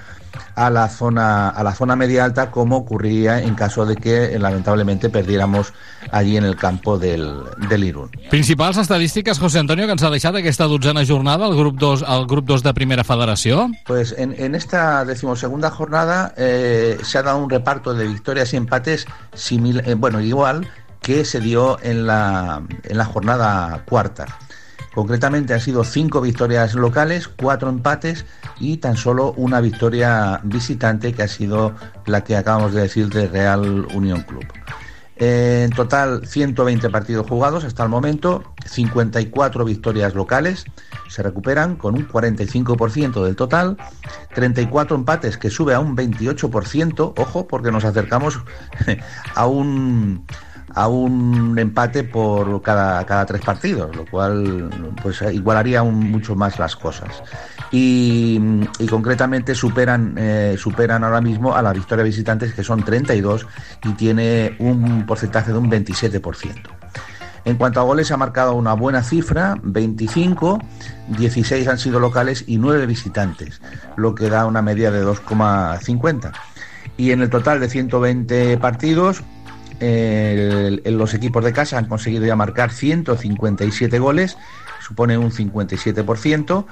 a 0.55 0.71
la 0.71 0.89
zona 0.89 1.49
a 1.49 1.63
la 1.63 1.75
zona 1.75 1.97
media 1.97 2.25
alta 2.25 2.51
como 2.51 2.77
ocurriría 2.77 3.41
en 3.43 3.55
caso 3.55 3.87
de 3.87 3.97
que 3.97 4.39
lamentablemente 4.39 5.09
perdiéramos 5.09 5.73
allí 6.11 6.37
en 6.37 6.45
el 6.45 6.57
campo 6.57 6.99
del, 6.99 7.43
del 7.69 7.85
Irún. 7.85 8.11
Principals 8.31 8.77
estadístiques, 8.77 9.39
José 9.39 9.59
Antonio, 9.59 9.87
que 9.87 9.93
ens 9.93 10.03
ha 10.03 10.11
deixat 10.11 10.37
aquesta 10.41 10.69
dotzena 10.71 11.05
jornada 11.07 11.47
al 11.47 11.57
grup 11.57 11.79
2, 11.79 12.05
al 12.07 12.27
grup 12.27 12.47
2 12.47 12.63
de 12.63 12.75
Primera 12.75 13.05
Federació? 13.05 13.69
Pues 13.87 14.15
en, 14.17 14.35
en 14.39 14.55
esta 14.55 15.05
decimosegunda 15.05 15.71
jornada 15.71 16.35
eh, 16.37 16.99
se 17.03 17.19
ha 17.19 17.23
dado 17.23 17.39
un 17.39 17.51
reparto 17.51 17.95
de 17.95 18.07
victorias 18.07 18.53
y 18.55 18.57
empates 18.57 19.07
simil, 19.35 19.83
eh, 19.85 19.95
bueno, 19.95 20.21
igual 20.21 20.69
que 21.01 21.25
se 21.25 21.41
dio 21.41 21.79
en 21.83 22.07
la, 22.07 22.63
en 22.85 22.99
la 22.99 23.05
jornada 23.05 23.83
cuarta. 23.87 24.27
Concretamente 24.95 25.55
han 25.55 25.61
sido 25.61 25.85
cinco 25.85 26.21
victorias 26.21 26.75
locales, 26.75 27.29
cuatro 27.29 27.69
empates 27.69 28.27
y 28.59 28.79
tan 28.79 28.97
solo 28.97 29.33
una 29.37 29.61
victoria 29.61 30.41
visitante 30.43 31.13
que 31.13 31.23
ha 31.23 31.29
sido 31.29 31.75
la 32.07 32.25
que 32.25 32.37
acabamos 32.37 32.75
de 32.75 32.83
decir 32.83 33.09
de 33.09 33.29
Real 33.29 33.87
Unión 33.95 34.23
Club. 34.23 34.45
En 35.23 35.71
total 35.71 36.27
120 36.27 36.89
partidos 36.89 37.27
jugados 37.29 37.65
hasta 37.65 37.83
el 37.83 37.91
momento, 37.91 38.43
54 38.65 39.67
victorias 39.67 40.15
locales, 40.15 40.65
se 41.09 41.23
recuperan 41.23 41.77
con 41.77 41.95
un 41.95 42.09
45% 42.09 43.23
del 43.23 43.37
total, 43.37 43.77
34 44.35 44.97
empates 44.97 45.37
que 45.37 45.51
sube 45.51 45.75
a 45.75 45.81
un 45.81 45.95
28%, 45.95 47.13
ojo 47.19 47.47
porque 47.47 47.71
nos 47.71 47.85
acercamos 47.85 48.41
a 49.35 49.47
un 49.47 50.25
a 50.75 50.89
un 50.89 51.59
empate 51.59 52.05
por 52.05 52.63
cada, 52.63 53.05
cada 53.05 53.27
tres 53.27 53.43
partidos, 53.43 53.95
lo 53.95 54.05
cual 54.07 54.71
pues 55.03 55.23
igualaría 55.23 55.83
mucho 55.83 56.35
más 56.37 56.59
las 56.59 56.77
cosas. 56.77 57.23
Y, 57.73 58.41
y 58.79 58.87
concretamente 58.87 59.55
superan, 59.55 60.15
eh, 60.17 60.57
superan 60.59 61.05
ahora 61.05 61.21
mismo 61.21 61.55
a 61.55 61.63
la 61.63 61.73
victoria 61.73 62.05
visitantes 62.05 62.53
que 62.53 62.65
son 62.65 62.85
32 62.85 63.47
y 63.85 63.93
tiene 63.93 64.57
un 64.59 65.07
porcentaje 65.07 65.53
de 65.53 65.59
un 65.59 65.71
27%. 65.71 66.81
En 67.45 67.57
cuanto 67.57 67.81
a 67.81 67.85
goles 67.85 68.11
ha 68.13 68.17
marcado 68.17 68.55
una 68.55 68.75
buena 68.75 69.03
cifra, 69.03 69.57
25, 69.63 70.61
16 71.09 71.69
han 71.69 71.79
sido 71.79 71.99
locales 71.99 72.45
y 72.47 72.59
9 72.59 72.87
visitantes, 72.87 73.61
lo 73.97 74.15
que 74.15 74.29
da 74.29 74.47
una 74.47 74.63
media 74.63 74.91
de 74.91 75.05
2,50. 75.05 76.33
Y 76.97 77.13
en 77.13 77.23
el 77.23 77.31
total 77.31 77.61
de 77.61 77.71
120 77.71 78.59
partidos, 78.59 79.23
los 79.81 81.15
equipos 81.15 81.45
de 81.45 81.53
casa 81.53 81.79
han 81.79 81.87
conseguido 81.87 82.27
ya 82.27 82.37
marcar 82.37 82.71
157 82.71 83.99
goles, 83.99 84.37
supone 84.81 85.19
un 85.19 85.31
57%, 85.31 86.67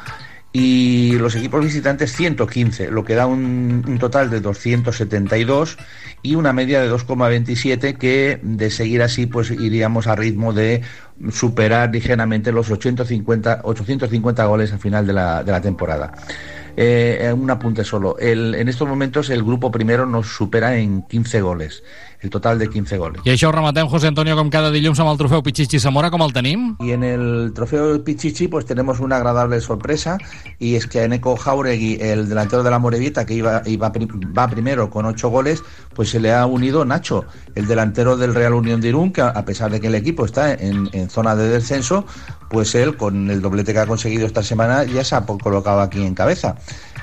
y 0.52 1.12
los 1.18 1.36
equipos 1.36 1.62
visitantes 1.62 2.12
115, 2.12 2.90
lo 2.90 3.04
que 3.04 3.14
da 3.14 3.26
un, 3.26 3.84
un 3.86 3.98
total 3.98 4.30
de 4.30 4.40
272 4.40 5.76
y 6.22 6.36
una 6.36 6.52
media 6.52 6.80
de 6.80 6.90
2,27 6.90 7.98
que 7.98 8.40
de 8.42 8.70
seguir 8.70 9.02
así 9.02 9.26
pues 9.26 9.50
iríamos 9.50 10.06
a 10.06 10.16
ritmo 10.16 10.54
de 10.54 10.82
superar 11.30 11.90
ligeramente 11.92 12.52
los 12.52 12.70
850, 12.70 13.60
850 13.64 14.44
goles 14.46 14.72
al 14.72 14.78
final 14.78 15.06
de 15.06 15.12
la, 15.12 15.42
de 15.42 15.52
la 15.52 15.60
temporada. 15.60 16.12
Eh, 16.80 17.34
un 17.36 17.50
apunte 17.50 17.82
solo. 17.82 18.16
El, 18.20 18.54
en 18.54 18.68
estos 18.68 18.86
momentos 18.86 19.30
el 19.30 19.42
grupo 19.42 19.72
primero 19.72 20.06
nos 20.06 20.28
supera 20.28 20.76
en 20.76 21.02
15 21.02 21.40
goles. 21.40 21.82
El 22.20 22.30
total 22.30 22.58
de 22.58 22.68
15 22.68 22.98
goles. 22.98 23.22
I 23.26 23.30
això 23.30 23.46
ho 23.46 23.52
rematem, 23.54 23.86
José 23.86 24.08
Antonio, 24.10 24.34
com 24.34 24.48
cada 24.50 24.72
dilluns 24.74 24.98
amb 24.98 25.12
el 25.12 25.18
trofeu 25.20 25.42
Pichichi 25.46 25.78
Zamora, 25.78 26.10
com 26.10 26.22
el 26.24 26.32
tenim? 26.34 26.72
Y 26.82 26.90
en 26.90 27.04
el 27.06 27.52
trofeo 27.54 28.02
Pichichi 28.02 28.48
pues 28.48 28.66
tenemos 28.66 28.98
una 28.98 29.16
agradable 29.16 29.60
sorpresa 29.60 30.18
y 30.58 30.74
es 30.74 30.88
que 30.88 30.98
a 30.98 31.04
Eneco 31.04 31.36
Jauregui, 31.36 31.98
el 32.00 32.28
delantero 32.28 32.64
de 32.64 32.70
la 32.70 32.80
Morevita, 32.80 33.24
que 33.24 33.34
iba, 33.34 33.62
iba, 33.66 33.92
va 34.36 34.48
primero 34.48 34.90
con 34.90 35.06
8 35.06 35.28
goles, 35.28 35.62
pues 35.94 36.10
se 36.10 36.18
le 36.18 36.32
ha 36.32 36.44
unido 36.46 36.84
Nacho, 36.84 37.24
el 37.54 37.68
delantero 37.68 38.16
del 38.16 38.34
Real 38.34 38.54
Unión 38.54 38.80
de 38.80 38.88
Irún, 38.88 39.12
que 39.12 39.20
a 39.22 39.44
pesar 39.44 39.70
de 39.70 39.80
que 39.80 39.86
el 39.86 39.94
equipo 39.94 40.24
está 40.24 40.54
en, 40.54 40.88
en 40.92 41.07
zona 41.08 41.34
de 41.36 41.48
descenso, 41.48 42.04
pues 42.48 42.74
él 42.74 42.96
con 42.96 43.30
el 43.30 43.40
doblete 43.42 43.72
que 43.72 43.80
ha 43.80 43.86
conseguido 43.86 44.26
esta 44.26 44.42
semana 44.42 44.84
ya 44.84 45.04
se 45.04 45.14
ha 45.14 45.24
colocado 45.24 45.80
aquí 45.80 46.04
en 46.04 46.14
cabeza. 46.14 46.56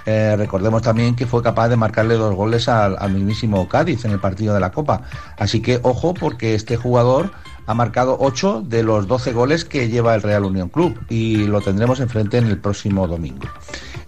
Eh, 0.05 0.35
recordemos 0.37 0.83
también 0.83 1.15
que 1.15 1.25
fue 1.25 1.41
capaz 1.41 1.69
de 1.69 1.77
marcarle 1.77 2.15
dos 2.15 2.35
goles 2.35 2.67
al, 2.67 3.11
mismísimo 3.11 3.67
Cádiz 3.67 4.05
en 4.05 4.11
el 4.11 4.19
partido 4.19 4.53
de 4.53 4.59
la 4.59 4.71
Copa. 4.71 5.01
Así 5.37 5.61
que 5.61 5.79
ojo 5.81 6.13
porque 6.13 6.53
este 6.53 6.77
jugador 6.77 7.31
ha 7.67 7.73
marcado 7.73 8.17
8 8.19 8.63
de 8.67 8.83
los 8.83 9.07
12 9.07 9.33
goles 9.33 9.65
que 9.65 9.89
lleva 9.89 10.13
el 10.13 10.21
Real 10.21 10.45
Unión 10.45 10.69
Club 10.69 10.99
y 11.09 11.45
lo 11.45 11.61
tendremos 11.61 11.99
enfrente 11.99 12.37
en 12.37 12.45
el 12.45 12.59
próximo 12.59 13.07
domingo. 13.07 13.47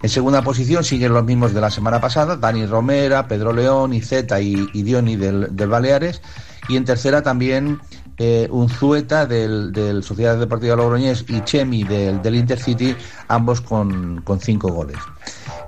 En 0.00 0.08
segunda 0.08 0.42
posición 0.42 0.84
siguen 0.84 1.12
los 1.12 1.24
mismos 1.24 1.52
de 1.52 1.60
la 1.60 1.70
semana 1.72 2.00
pasada, 2.00 2.36
Dani 2.36 2.66
Romera, 2.66 3.26
Pedro 3.26 3.52
León, 3.52 3.92
Iceta 3.92 4.40
y, 4.40 4.68
y 4.72 4.82
Dioni 4.82 5.16
del, 5.16 5.56
del 5.56 5.68
Baleares. 5.68 6.22
Y 6.68 6.76
en 6.76 6.84
tercera 6.84 7.22
también 7.22 7.80
eh, 8.18 8.48
Unzueta 8.50 9.26
del, 9.26 9.72
del, 9.72 10.02
Sociedad 10.02 10.38
Deportiva 10.38 10.76
Logroñés 10.76 11.24
y 11.28 11.40
Chemi 11.42 11.84
del, 11.84 12.20
del 12.20 12.34
Intercity, 12.34 12.96
ambos 13.28 13.60
con, 13.60 14.22
con, 14.22 14.40
cinco 14.40 14.72
goles. 14.72 14.98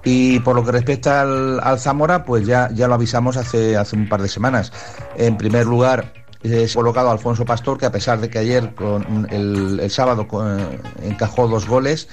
Y 0.05 0.41
por 0.41 0.57
lo 0.57 0.65
que 0.65 0.73
respecta 0.73 1.23
al, 1.23 1.61
al 1.61 1.79
Zamora, 1.79 2.25
pues 2.25 2.47
ya, 2.47 2.71
ya 2.73 2.89
lo 2.89 2.95
avisamos 2.95 3.37
hace, 3.37 3.77
hace 3.77 3.97
un 3.97 4.09
par 4.09 4.23
de 4.23 4.29
semanas. 4.29 4.73
En 5.17 5.37
primer 5.37 5.67
lugar, 5.67 6.13
es 6.43 6.75
colocado 6.75 7.11
Alfonso 7.11 7.45
Pastor, 7.45 7.79
que 7.79 7.87
a 7.87 7.93
pesar 7.93 8.21
de 8.21 8.31
que 8.31 8.39
ayer, 8.39 8.75
con 8.75 9.29
el, 9.31 9.79
el 9.79 9.91
sábado, 9.91 10.27
con, 10.27 10.59
encajó 11.03 11.49
dos 11.49 11.69
goles, 11.69 12.09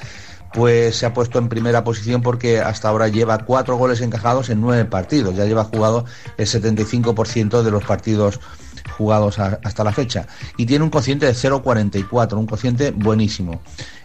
pues 0.54 0.98
se 0.98 1.06
ha 1.06 1.14
puesto 1.14 1.40
en 1.40 1.50
primera 1.50 1.84
posición 1.84 2.22
porque 2.22 2.60
hasta 2.60 2.90
ahora 2.90 3.08
lleva 3.08 3.40
cuatro 3.40 3.76
goles 3.78 4.02
encajados 4.02 4.50
en 4.50 4.62
nueve 4.62 4.86
partidos. 4.86 5.36
Ya 5.36 5.46
lleva 5.46 5.64
jugado 5.64 6.06
el 6.38 6.46
75% 6.46 7.62
de 7.62 7.72
los 7.72 7.84
partidos 7.84 8.40
jugados 8.98 9.40
hasta 9.40 9.84
la 9.84 9.92
fecha 9.92 10.28
y 10.58 10.66
tiene 10.66 10.84
un 10.84 10.90
cociente 10.90 11.26
de 11.26 11.34
0,44, 11.34 12.34
un 12.34 12.48
cociente 12.48 12.92
buenísimo. 12.92 13.62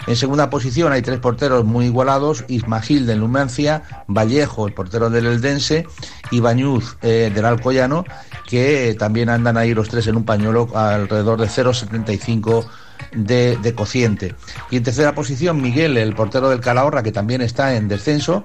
En 0.06 0.16
segunda 0.16 0.50
posición 0.50 0.92
hay 0.92 1.02
tres 1.02 1.20
porteros 1.20 1.64
muy 1.64 1.86
igualados, 1.86 2.44
Ismagil 2.48 3.06
del 3.06 3.20
Numancia, 3.20 4.04
Vallejo, 4.08 4.66
el 4.66 4.74
portero 4.74 5.10
del 5.10 5.26
Eldense, 5.26 5.86
y 6.30 6.40
Bañuz 6.40 6.96
eh, 7.02 7.30
del 7.32 7.44
Alcoyano, 7.44 8.04
que 8.48 8.96
también 8.98 9.28
andan 9.28 9.56
ahí 9.56 9.74
los 9.74 9.88
tres 9.88 10.06
en 10.06 10.16
un 10.16 10.24
pañuelo 10.24 10.68
alrededor 10.74 11.40
de 11.40 11.46
0,75 11.46 12.66
de, 13.14 13.56
de, 13.58 13.74
cociente. 13.74 14.34
Y 14.70 14.76
en 14.76 14.82
tercera 14.82 15.14
posición, 15.14 15.60
Miguel, 15.60 15.96
el 15.96 16.14
portero 16.14 16.48
del 16.48 16.60
Calahorra, 16.60 17.02
que 17.02 17.12
también 17.12 17.42
está 17.42 17.74
en 17.74 17.88
descenso, 17.88 18.42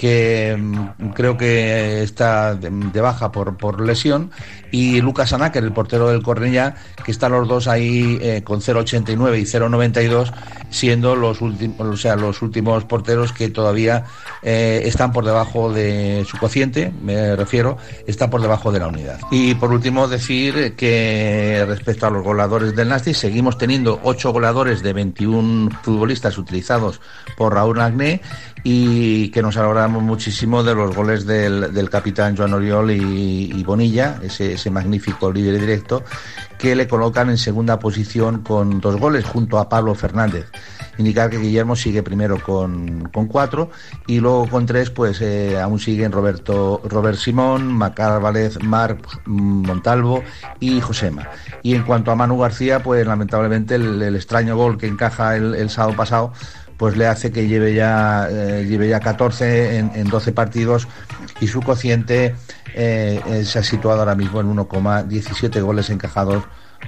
que 0.00 0.56
mmm, 0.58 1.10
creo 1.14 1.36
que 1.36 2.02
está 2.02 2.54
de, 2.54 2.70
de 2.70 3.00
baja 3.02 3.30
por, 3.30 3.58
por, 3.58 3.82
lesión, 3.82 4.30
y 4.70 5.02
Lucas 5.02 5.34
Anáquer, 5.34 5.62
el 5.62 5.72
portero 5.72 6.08
del 6.08 6.22
Cornellá, 6.22 6.74
que 7.04 7.10
están 7.10 7.32
los 7.32 7.46
dos 7.46 7.68
ahí 7.68 8.18
eh, 8.22 8.40
con 8.42 8.60
0,89 8.60 9.38
y 9.38 9.42
0,92, 9.42 10.32
siendo 10.70 11.16
los, 11.16 11.42
últimos, 11.42 11.78
o 11.80 11.96
sea, 11.98 12.16
los 12.16 12.40
últimos 12.40 12.84
porteros 12.86 13.34
que 13.34 13.50
todavía 13.50 14.04
eh, 14.42 14.80
están 14.86 15.12
por 15.12 15.26
debajo 15.26 15.70
de 15.70 16.24
su 16.26 16.38
cociente, 16.38 16.94
me 17.02 17.36
refiero, 17.36 17.76
está 18.06 18.30
por 18.30 18.40
debajo 18.40 18.72
de 18.72 18.78
la 18.78 18.86
unidad. 18.86 19.20
Y 19.30 19.54
por 19.56 19.70
último, 19.70 20.08
decir 20.08 20.76
que 20.76 21.62
respecto 21.68 22.06
a 22.06 22.10
los 22.10 22.24
goleadores 22.24 22.74
del 22.74 22.88
Nasti, 22.88 23.12
seguimos 23.12 23.58
teniendo 23.58 24.00
8 24.02 24.32
goleadores 24.32 24.82
de 24.82 24.94
21 24.94 25.78
futbolistas 25.82 26.38
utilizados 26.38 27.02
por 27.36 27.52
Raúl 27.52 27.80
Agné 27.80 28.22
y 28.62 29.30
que 29.30 29.42
nos 29.42 29.56
alegramos 29.56 30.02
muchísimo 30.02 30.62
de 30.62 30.74
los 30.74 30.94
goles 30.94 31.26
del, 31.26 31.72
del 31.72 31.90
capitán 31.90 32.36
Joan 32.36 32.54
Oriol 32.54 32.90
y, 32.90 33.62
Bonilla, 33.64 34.18
ese, 34.22 34.54
ese, 34.54 34.70
magnífico 34.70 35.32
líder 35.32 35.60
directo, 35.60 36.02
que 36.58 36.74
le 36.74 36.88
colocan 36.88 37.30
en 37.30 37.38
segunda 37.38 37.78
posición 37.78 38.42
con 38.42 38.80
dos 38.80 38.96
goles 38.96 39.24
junto 39.24 39.58
a 39.58 39.68
Pablo 39.68 39.94
Fernández. 39.94 40.46
Indicar 40.98 41.30
que 41.30 41.38
Guillermo 41.38 41.76
sigue 41.76 42.02
primero 42.02 42.42
con, 42.42 43.08
con 43.08 43.26
cuatro 43.26 43.70
y 44.06 44.20
luego 44.20 44.46
con 44.48 44.66
tres 44.66 44.90
pues 44.90 45.22
eh, 45.22 45.58
aún 45.58 45.78
siguen 45.78 46.12
Roberto 46.12 46.82
Robert 46.84 47.16
Simón, 47.16 47.66
Macar 47.72 48.20
Valez, 48.20 48.62
Marc 48.62 49.22
Montalvo 49.24 50.22
y 50.58 50.80
Josema. 50.80 51.30
Y 51.62 51.74
en 51.74 51.84
cuanto 51.84 52.10
a 52.10 52.16
Manu 52.16 52.36
García, 52.38 52.82
pues 52.82 53.06
lamentablemente 53.06 53.76
el, 53.76 54.02
el 54.02 54.16
extraño 54.16 54.56
gol 54.56 54.76
que 54.76 54.88
encaja 54.88 55.36
el, 55.36 55.54
el 55.54 55.70
sábado 55.70 55.96
pasado 55.96 56.32
pues 56.80 56.96
le 56.96 57.06
hace 57.06 57.30
que 57.30 57.46
lleve 57.46 57.74
ya, 57.74 58.26
eh, 58.30 58.64
lleve 58.66 58.88
ya 58.88 59.00
14 59.00 59.76
en, 59.76 59.92
en, 59.94 60.08
12 60.08 60.32
partidos 60.32 60.88
y 61.38 61.46
su 61.46 61.60
cociente 61.60 62.34
eh, 62.74 63.42
se 63.44 63.58
ha 63.58 63.62
situado 63.62 63.98
ahora 64.00 64.14
mismo 64.14 64.40
en 64.40 64.56
1,17 64.56 65.60
goles 65.60 65.90
encajados 65.90 66.42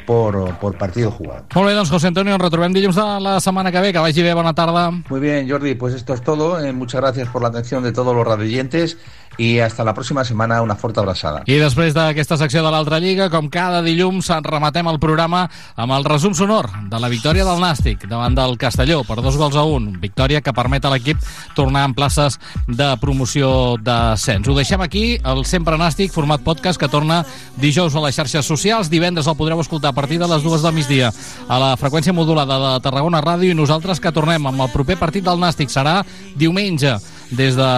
por, 0.07 0.57
por 0.57 0.79
partido 0.79 1.11
jugado. 1.11 1.45
Molt 1.55 1.69
bé, 1.69 1.75
doncs 1.77 1.91
José 1.93 2.09
Antonio, 2.09 2.33
ens 2.33 2.41
retrobem 2.41 2.73
dilluns 2.73 2.97
de 2.97 3.05
la 3.21 3.37
setmana 3.45 3.71
que 3.71 3.83
ve, 3.85 3.93
que 3.93 4.01
vagi 4.01 4.23
bé, 4.25 4.33
bona 4.33 4.55
tarda. 4.55 4.91
Muy 4.91 5.21
bien, 5.21 5.45
Jordi, 5.49 5.75
pues 5.75 5.93
esto 5.93 6.15
es 6.15 6.23
todo. 6.23 6.59
Eh, 6.59 6.73
muchas 6.73 7.03
gracias 7.03 7.29
por 7.29 7.43
la 7.43 7.49
atención 7.49 7.83
de 7.83 7.93
todos 7.93 8.17
los 8.17 8.27
radioyentes 8.27 8.97
y 9.39 9.59
hasta 9.59 9.85
la 9.85 9.95
próxima 9.95 10.25
semana 10.25 10.63
una 10.63 10.77
fuerte 10.77 11.01
abraçada. 11.01 11.43
I 11.47 11.59
després 11.61 11.95
d'aquesta 11.97 12.37
secció 12.41 12.63
de 12.65 12.71
l'altra 12.73 13.01
lliga, 13.03 13.29
com 13.33 13.49
cada 13.53 13.83
dilluns, 13.83 14.29
rematem 14.45 14.89
el 14.89 15.01
programa 15.03 15.47
amb 15.77 15.97
el 15.97 16.05
resum 16.05 16.35
sonor 16.35 16.69
de 16.91 17.01
la 17.01 17.11
victòria 17.13 17.47
del 17.47 17.63
Nàstic 17.63 18.07
davant 18.11 18.37
del 18.37 18.57
Castelló 18.61 19.03
per 19.09 19.21
dos 19.23 19.37
gols 19.41 19.57
a 19.57 19.65
un. 19.65 19.93
Victòria 20.03 20.43
que 20.43 20.55
permet 20.55 20.85
a 20.85 20.93
l'equip 20.93 21.21
tornar 21.57 21.85
en 21.89 21.95
places 21.95 22.39
de 22.69 22.91
promoció 23.01 23.77
d'ascens. 23.79 24.49
Ho 24.49 24.57
deixem 24.57 24.81
aquí, 24.85 25.19
el 25.25 25.45
Sempre 25.49 25.79
Nàstic, 25.81 26.13
format 26.13 26.43
podcast, 26.45 26.81
que 26.81 26.91
torna 26.93 27.23
dijous 27.57 27.95
a 27.95 28.05
les 28.05 28.17
xarxes 28.17 28.47
socials. 28.47 28.91
Divendres 28.93 29.27
el 29.27 29.39
podreu 29.39 29.61
escoltar 29.61 29.93
a 29.93 29.97
partir 29.97 30.21
de 30.21 30.29
les 30.29 30.43
dues 30.43 30.63
del 30.63 30.77
migdia 30.77 31.13
a 31.49 31.59
la 31.59 31.73
freqüència 31.81 32.13
modulada 32.13 32.59
de 32.59 32.77
Tarragona 32.85 33.23
Ràdio 33.23 33.53
i 33.53 33.59
nosaltres 33.59 34.01
que 34.01 34.13
tornem 34.13 34.47
amb 34.47 34.67
el 34.67 34.73
proper 34.73 34.99
partit 35.01 35.25
del 35.25 35.41
Nàstic 35.41 35.73
serà 35.73 36.01
diumenge 36.37 36.97
des 37.33 37.57
de 37.57 37.69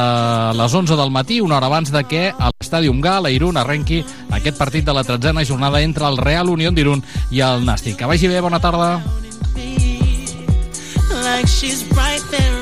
les 0.59 0.74
11 0.74 0.96
del 0.96 1.11
matí, 1.11 1.40
una 1.40 1.57
hora 1.57 1.66
abans 1.66 1.92
de 1.92 2.05
que 2.05 2.28
a 2.30 2.50
l'estadi 2.50 2.88
Umgal, 2.88 3.26
a 3.26 3.30
Irún, 3.30 3.57
arrenqui 3.57 4.05
aquest 4.30 4.59
partit 4.59 4.84
de 4.84 4.94
la 4.94 5.05
tretzena 5.05 5.44
jornada 5.44 5.82
entre 5.82 6.07
el 6.07 6.18
Real 6.18 6.50
Unión 6.50 6.74
d'Irún 6.74 7.05
i 7.30 7.40
el 7.40 7.64
Nàstic. 7.64 7.96
Que 7.96 8.11
vagi 8.11 8.28
bé, 8.28 8.40
bona 8.40 8.61
tarda. 8.61 9.02
like 11.24 11.46
she's 11.48 11.84
right 11.96 12.22
there 12.30 12.53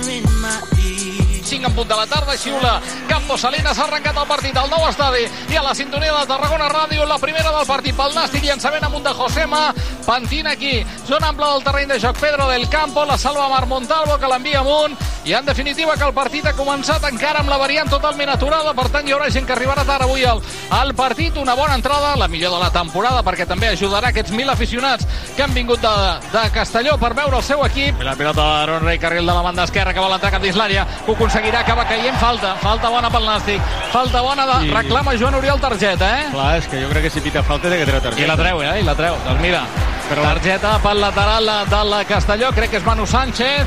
5 1.53 1.67
en 1.67 1.75
punt 1.75 1.89
de 1.89 1.97
la 1.97 2.07
tarda, 2.07 2.33
xiula 2.33 2.81
Campos 3.07 3.43
Salinas 3.43 3.77
ha 3.77 3.85
arrencat 3.85 4.17
el 4.17 4.25
partit 4.31 4.57
al 4.57 4.71
nou 4.73 4.87
estadi 4.89 5.27
i 5.53 5.59
a 5.61 5.65
la 5.67 5.75
sintonia 5.77 6.15
de 6.15 6.25
Tarragona 6.31 6.71
Ràdio 6.73 7.05
la 7.05 7.19
primera 7.21 7.53
del 7.53 7.67
partit 7.69 7.93
pel 7.99 8.17
Nàstic 8.17 8.47
llançament 8.47 8.87
amunt 8.89 9.05
de 9.05 9.13
Josema 9.19 9.61
Pantina 10.07 10.57
aquí, 10.57 10.81
zona 11.05 11.29
ampla 11.29 11.51
del 11.53 11.65
terreny 11.67 11.93
de 11.93 11.99
joc 12.01 12.17
Pedro 12.19 12.49
del 12.49 12.71
Campo, 12.73 13.05
la 13.05 13.19
salva 13.19 13.51
Mar 13.53 13.67
Montalvo 13.69 14.17
que 14.17 14.31
l'envia 14.33 14.63
amunt 14.65 14.97
i 15.25 15.35
en 15.37 15.45
definitiva 15.45 15.95
que 15.97 16.09
el 16.09 16.15
partit 16.17 16.49
ha 16.49 16.55
començat 16.57 17.05
encara 17.07 17.45
amb 17.45 17.53
la 17.53 17.59
variant 17.61 17.91
totalment 17.91 18.33
aturada, 18.33 18.73
per 18.75 18.89
tant 18.91 19.07
hi 19.07 19.13
haurà 19.15 19.29
gent 19.31 19.45
que 19.47 19.55
arribarà 19.55 19.85
tard 19.87 20.03
avui 20.03 20.25
al, 20.27 20.41
al 20.75 20.95
partit, 20.99 21.37
una 21.39 21.55
bona 21.55 21.77
entrada 21.79 22.17
la 22.17 22.27
millor 22.33 22.57
de 22.57 22.63
la 22.65 22.73
temporada 22.75 23.21
perquè 23.23 23.47
també 23.47 23.69
ajudarà 23.71 24.11
aquests 24.11 24.33
mil 24.35 24.51
aficionats 24.51 25.07
que 25.37 25.45
han 25.45 25.55
vingut 25.55 25.85
de, 25.85 25.95
de 26.33 26.43
Castelló 26.57 26.97
per 26.99 27.13
veure 27.15 27.39
el 27.39 27.47
seu 27.47 27.63
equip. 27.69 28.03
La 28.03 28.17
pilota 28.19 28.41
d'Aaron 28.41 28.89
Rey, 28.89 28.99
carril 28.99 29.29
de 29.29 29.37
la 29.37 29.47
banda 29.47 29.69
esquerra 29.69 29.95
que 29.95 30.03
vol 30.03 30.17
entrar 30.17 30.33
cap 30.35 30.43
dins 30.43 30.59
l'àrea, 30.59 30.89
que 31.05 31.13
ho 31.13 31.19
aconseguirà 31.43 31.61
acaba 31.61 31.85
caient 31.85 32.17
falta, 32.19 32.55
falta 32.63 32.89
bona 32.91 33.11
pel 33.11 33.25
Nàstic 33.27 33.61
falta 33.91 34.21
bona, 34.23 34.45
de... 34.47 34.59
Sí. 34.63 34.71
reclama 34.71 35.15
Joan 35.19 35.35
Oriol 35.35 35.59
targeta, 35.61 36.09
eh? 36.21 36.27
Clar, 36.31 36.57
és 36.59 36.69
que 36.71 36.81
jo 36.81 36.89
crec 36.89 37.03
que 37.05 37.11
si 37.11 37.21
pita 37.21 37.43
falta 37.43 37.69
té 37.69 37.79
que 37.81 37.87
treure 37.87 38.03
targeta. 38.03 38.23
I 38.23 38.29
la 38.31 38.37
treu, 38.39 38.63
eh? 38.63 38.81
I 38.81 38.85
la 38.87 38.95
treu. 38.95 39.17
Doncs 39.27 39.41
mira, 39.43 39.63
Però- 40.09 40.23
targeta 40.23 40.77
pel 40.83 41.01
lateral 41.03 41.51
del 41.73 41.97
Castelló, 42.07 42.53
crec 42.55 42.71
que 42.71 42.79
és 42.79 42.87
Manu 42.87 43.07
Sánchez, 43.07 43.67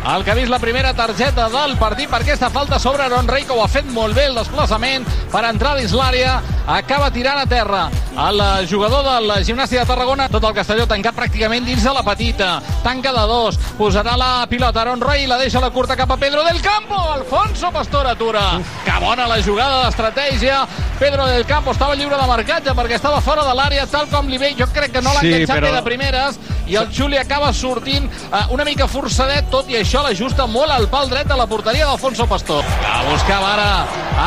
el 0.00 0.24
que 0.24 0.30
ha 0.30 0.34
vist 0.34 0.48
la 0.48 0.58
primera 0.58 0.94
targeta 0.94 1.48
del 1.52 1.76
partit 1.76 2.08
per 2.08 2.22
aquesta 2.22 2.48
falta 2.50 2.78
sobre 2.80 3.02
Aaron 3.04 3.28
Rey, 3.28 3.44
que 3.44 3.52
ho 3.52 3.62
ha 3.62 3.68
fet 3.68 3.84
molt 3.92 4.16
bé 4.16 4.26
el 4.30 4.34
desplaçament 4.38 5.04
per 5.30 5.44
entrar 5.44 5.74
dins 5.76 5.92
l'àrea, 5.92 6.38
acaba 6.66 7.10
tirant 7.12 7.38
a 7.38 7.46
terra 7.46 7.88
el 8.20 8.66
jugador 8.68 9.04
del 9.04 9.30
Gimnàstic 9.46 9.78
de 9.80 9.86
Tarragona, 9.86 10.28
tot 10.28 10.44
el 10.44 10.54
Castelló 10.56 10.86
tancat 10.88 11.14
pràcticament 11.16 11.64
dins 11.64 11.84
de 11.84 11.92
la 11.94 12.02
petita, 12.04 12.48
tanca 12.82 13.12
de 13.14 13.22
dos, 13.28 13.56
posarà 13.78 14.16
la 14.18 14.46
pilota. 14.50 14.80
Aaron 14.82 15.00
Rey, 15.00 15.26
la 15.26 15.38
deixa 15.38 15.60
la 15.60 15.70
curta 15.70 15.96
cap 15.96 16.10
a 16.12 16.16
Pedro 16.16 16.42
del 16.44 16.60
Campo, 16.60 16.96
Alfonso 17.12 17.70
Pastor 17.72 18.06
atura, 18.08 18.58
que 18.84 18.98
bona 19.04 19.26
la 19.28 19.40
jugada 19.42 19.84
d'estratègia, 19.84 20.66
Pedro 20.98 21.26
del 21.26 21.46
Campo 21.46 21.70
estava 21.72 21.94
lliure 21.96 22.16
de 22.16 22.26
marcatge 22.28 22.74
perquè 22.76 22.96
estava 22.98 23.20
fora 23.20 23.44
de 23.46 23.54
l'àrea, 23.56 23.86
tal 23.86 24.08
com 24.08 24.28
li 24.28 24.38
ve, 24.38 24.54
jo 24.58 24.66
crec 24.72 24.92
que 24.92 25.00
no 25.02 25.12
l'ha 25.14 25.20
Sí, 25.20 25.32
enganxat 25.32 25.60
però- 25.62 25.74
de 25.76 25.82
primeres, 25.82 26.40
i 26.66 26.76
el 26.76 26.90
Xuli 26.92 27.16
acaba 27.18 27.52
sortint 27.52 28.04
eh, 28.10 28.44
una 28.50 28.64
mica 28.64 28.86
forçadet, 28.86 29.48
tot 29.50 29.68
i 29.70 29.76
això 29.80 29.89
l'ajusta 29.98 30.46
molt 30.46 30.70
al 30.70 30.86
pal 30.86 31.08
dret 31.10 31.26
de 31.26 31.34
la 31.34 31.46
porteria 31.50 31.86
d'Alfonso 31.88 32.22
Pastor. 32.30 32.62
La 32.84 33.00
buscava 33.08 33.48
ara 33.56 33.70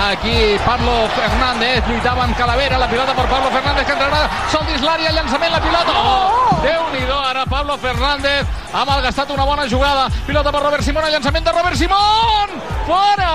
aquí 0.09 0.57
Pablo 0.65 1.07
Fernández, 1.15 1.87
lluitava 1.87 2.25
amb 2.25 2.35
Calavera, 2.35 2.77
la 2.77 2.89
pilota 2.91 3.15
per 3.15 3.25
Pablo 3.31 3.51
Fernández 3.53 3.85
que 3.87 3.95
entrarà 3.95 4.27
sol 4.51 4.65
dins 4.67 4.83
l'àrea, 4.83 5.13
llançament, 5.15 5.53
la 5.53 5.61
pilota, 5.63 5.95
oh! 5.95 6.59
Déu-n'hi-do, 6.65 7.15
ara 7.29 7.45
Pablo 7.47 7.77
Fernández 7.77 8.43
ha 8.73 8.83
malgastat 8.83 9.31
una 9.31 9.45
bona 9.47 9.67
jugada, 9.69 10.09
pilota 10.27 10.51
per 10.51 10.63
Robert 10.65 10.83
Simón, 10.83 11.07
llançament 11.07 11.47
de 11.47 11.55
Robert 11.55 11.79
Simón, 11.79 12.59
fora! 12.89 13.31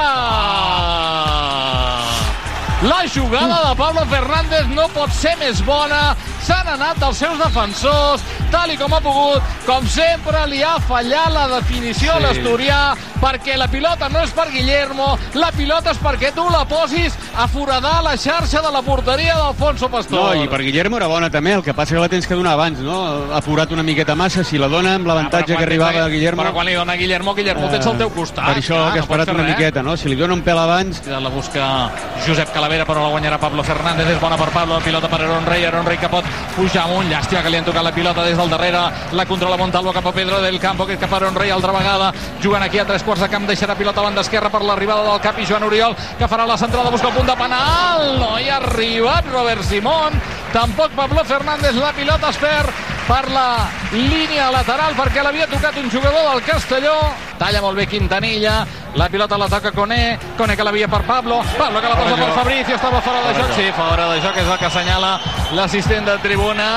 La 2.83 3.09
jugada 3.09 3.71
de 3.71 3.75
Pablo 3.75 4.05
Fernández 4.07 4.69
no 4.71 4.85
pot 4.95 5.11
ser 5.11 5.33
més 5.41 5.59
bona. 5.67 6.15
S'han 6.49 6.69
anat 6.73 6.97
dels 7.03 7.19
seus 7.21 7.37
defensors, 7.39 8.23
tal 8.51 8.71
i 8.73 8.77
com 8.81 8.93
ha 8.97 9.01
pogut. 9.05 9.43
Com 9.67 9.85
sempre, 9.93 10.47
li 10.49 10.63
ha 10.65 10.79
fallat 10.81 11.29
la 11.35 11.47
definició 11.59 12.15
a 12.15 12.19
Sí. 12.19 12.23
l'Asturià, 12.25 12.95
perquè 13.21 13.57
la 13.61 13.67
pilota 13.69 14.09
no 14.09 14.23
és 14.25 14.31
per 14.33 14.47
Guillermo, 14.51 15.19
la 15.35 15.51
pilota 15.53 15.91
és 15.93 15.99
perquè 16.01 16.33
tu 16.33 16.49
la 16.51 16.65
posis 16.65 17.13
a 17.37 17.47
foradar 17.49 18.03
la 18.03 18.17
xarxa 18.17 18.63
de 18.63 18.71
la 18.73 18.81
porteria 18.83 19.35
d'Alfonso 19.37 19.91
Pastor. 19.91 20.37
No, 20.37 20.43
i 20.45 20.49
per 20.49 20.61
Guillermo 20.63 20.97
era 20.97 21.07
bona 21.07 21.29
també, 21.31 21.53
el 21.53 21.63
que 21.63 21.75
passa 21.75 21.95
que 21.95 22.01
la 22.01 22.09
tens 22.09 22.27
que 22.27 22.35
donar 22.35 22.53
abans, 22.55 22.79
no? 22.81 23.27
Ha 23.33 23.39
apurat 23.43 23.71
una 23.73 23.83
miqueta 23.83 24.15
massa, 24.15 24.43
si 24.43 24.57
la 24.59 24.69
dona 24.69 24.95
amb 24.95 25.07
l'avantatge 25.07 25.53
Ah, 25.53 25.57
que 25.59 25.65
arribava 25.65 26.05
de 26.05 26.11
Guillermo... 26.11 26.43
Però 26.43 26.53
quan 26.55 26.67
li 26.67 26.73
dona 26.75 26.95
Guillermo, 26.97 27.35
Guillermo 27.35 27.67
el 27.67 27.71
tens 27.73 27.87
al 27.87 27.99
teu 27.99 28.11
costat. 28.11 28.47
Per 28.47 28.57
això 28.63 28.75
clar, 28.75 28.93
que 28.93 28.99
ha 28.99 29.03
no 29.03 29.07
esperat 29.07 29.29
una 29.35 29.43
res. 29.43 29.57
miqueta, 29.57 29.83
no? 29.83 29.97
Si 29.97 30.09
li 30.09 30.17
dona 30.17 30.33
un 30.35 30.43
pèl 30.43 30.59
abans... 30.59 31.03
La 31.07 31.29
busca 31.29 31.91
Josep 32.27 32.53
Calavera, 32.55 32.87
però 32.87 33.03
la 33.05 33.11
guanyarà 33.11 33.39
Pablo 33.39 33.63
Fernández. 33.63 34.09
És 34.09 34.21
bona 34.21 34.37
per 34.39 34.49
Pablo, 34.51 34.79
pilota 34.81 35.09
per 35.09 35.21
Aaron 35.23 35.45
Rey. 35.45 35.65
Aaron 35.65 35.85
Rey 35.85 35.99
que 35.99 36.09
pot 36.09 36.25
pujar 36.57 36.85
amunt. 36.85 37.09
Llàstima 37.11 37.43
que 37.43 37.51
li 37.51 37.59
han 37.61 37.67
tocat 37.67 37.85
la 37.85 37.93
pilota 37.95 38.25
des 38.27 38.37
del 38.37 38.51
darrere. 38.51 38.83
La 39.13 39.27
controla 39.27 39.57
Montalvo 39.57 39.93
cap 39.93 40.07
a 40.07 40.13
Pedro 40.13 40.41
del 40.41 40.61
Campo, 40.61 40.87
que 40.87 40.99
cap 40.99 41.13
a 41.13 41.17
Aaron 41.17 41.35
Rey 41.35 41.51
altra 41.51 41.73
vegada. 41.73 42.13
Jugant 42.43 42.63
aquí 42.63 42.79
a 42.79 42.87
tres 42.87 43.03
quarts 43.03 43.23
de 43.23 43.29
camp, 43.29 43.49
deixarà 43.49 43.77
pilota 43.77 44.01
a 44.01 44.05
banda 44.05 44.23
esquerra 44.23 44.51
per 44.51 44.63
l'arribada 44.63 45.07
del 45.11 45.21
cap 45.21 45.39
i 45.39 45.47
Joan 45.47 45.65
Oriol, 45.65 45.97
que 46.19 46.29
farà 46.29 46.47
la 46.47 46.59
centrada, 46.59 46.91
busca 46.91 47.09
el 47.09 47.15
punt 47.15 47.27
de 47.27 47.37
penal. 47.37 48.19
No 48.19 48.39
hi 48.39 48.49
ha 48.49 48.61
arribat 48.63 49.27
Robert 49.33 49.63
Simón. 49.63 50.21
Tampoc 50.53 50.93
Pablo 50.97 51.25
Fernández, 51.25 51.75
la 51.75 51.93
pilota 51.93 52.31
es 52.31 52.39
perd 52.39 52.98
per 53.09 53.31
la 53.33 53.67
línia 53.93 54.51
lateral 54.53 54.93
perquè 54.95 55.23
l'havia 55.25 55.47
tocat 55.49 55.77
un 55.81 55.89
jugador 55.91 56.27
del 56.35 56.43
Castelló. 56.45 56.95
Talla 57.39 57.63
molt 57.65 57.79
bé 57.79 57.87
Quintanilla, 57.89 58.67
la 58.95 59.09
pilota 59.09 59.39
la 59.39 59.49
toca 59.49 59.73
Coné, 59.73 60.19
Coné 60.37 60.57
que 60.57 60.65
l'havia 60.67 60.89
per 60.89 61.03
Pablo, 61.07 61.41
Pablo 61.57 61.81
que 61.81 61.89
la 61.89 61.97
posa 61.97 62.17
per 62.17 62.31
Fabricio, 62.37 62.75
estava 62.77 63.01
fora 63.01 63.23
de 63.29 63.35
joc, 63.39 63.53
sí, 63.57 63.69
fora 63.77 64.09
de 64.13 64.21
joc, 64.21 64.37
és 64.37 64.49
el 64.49 64.59
que 64.59 64.67
assenyala 64.67 65.13
l'assistent 65.57 66.05
de 66.05 66.19
tribuna 66.25 66.69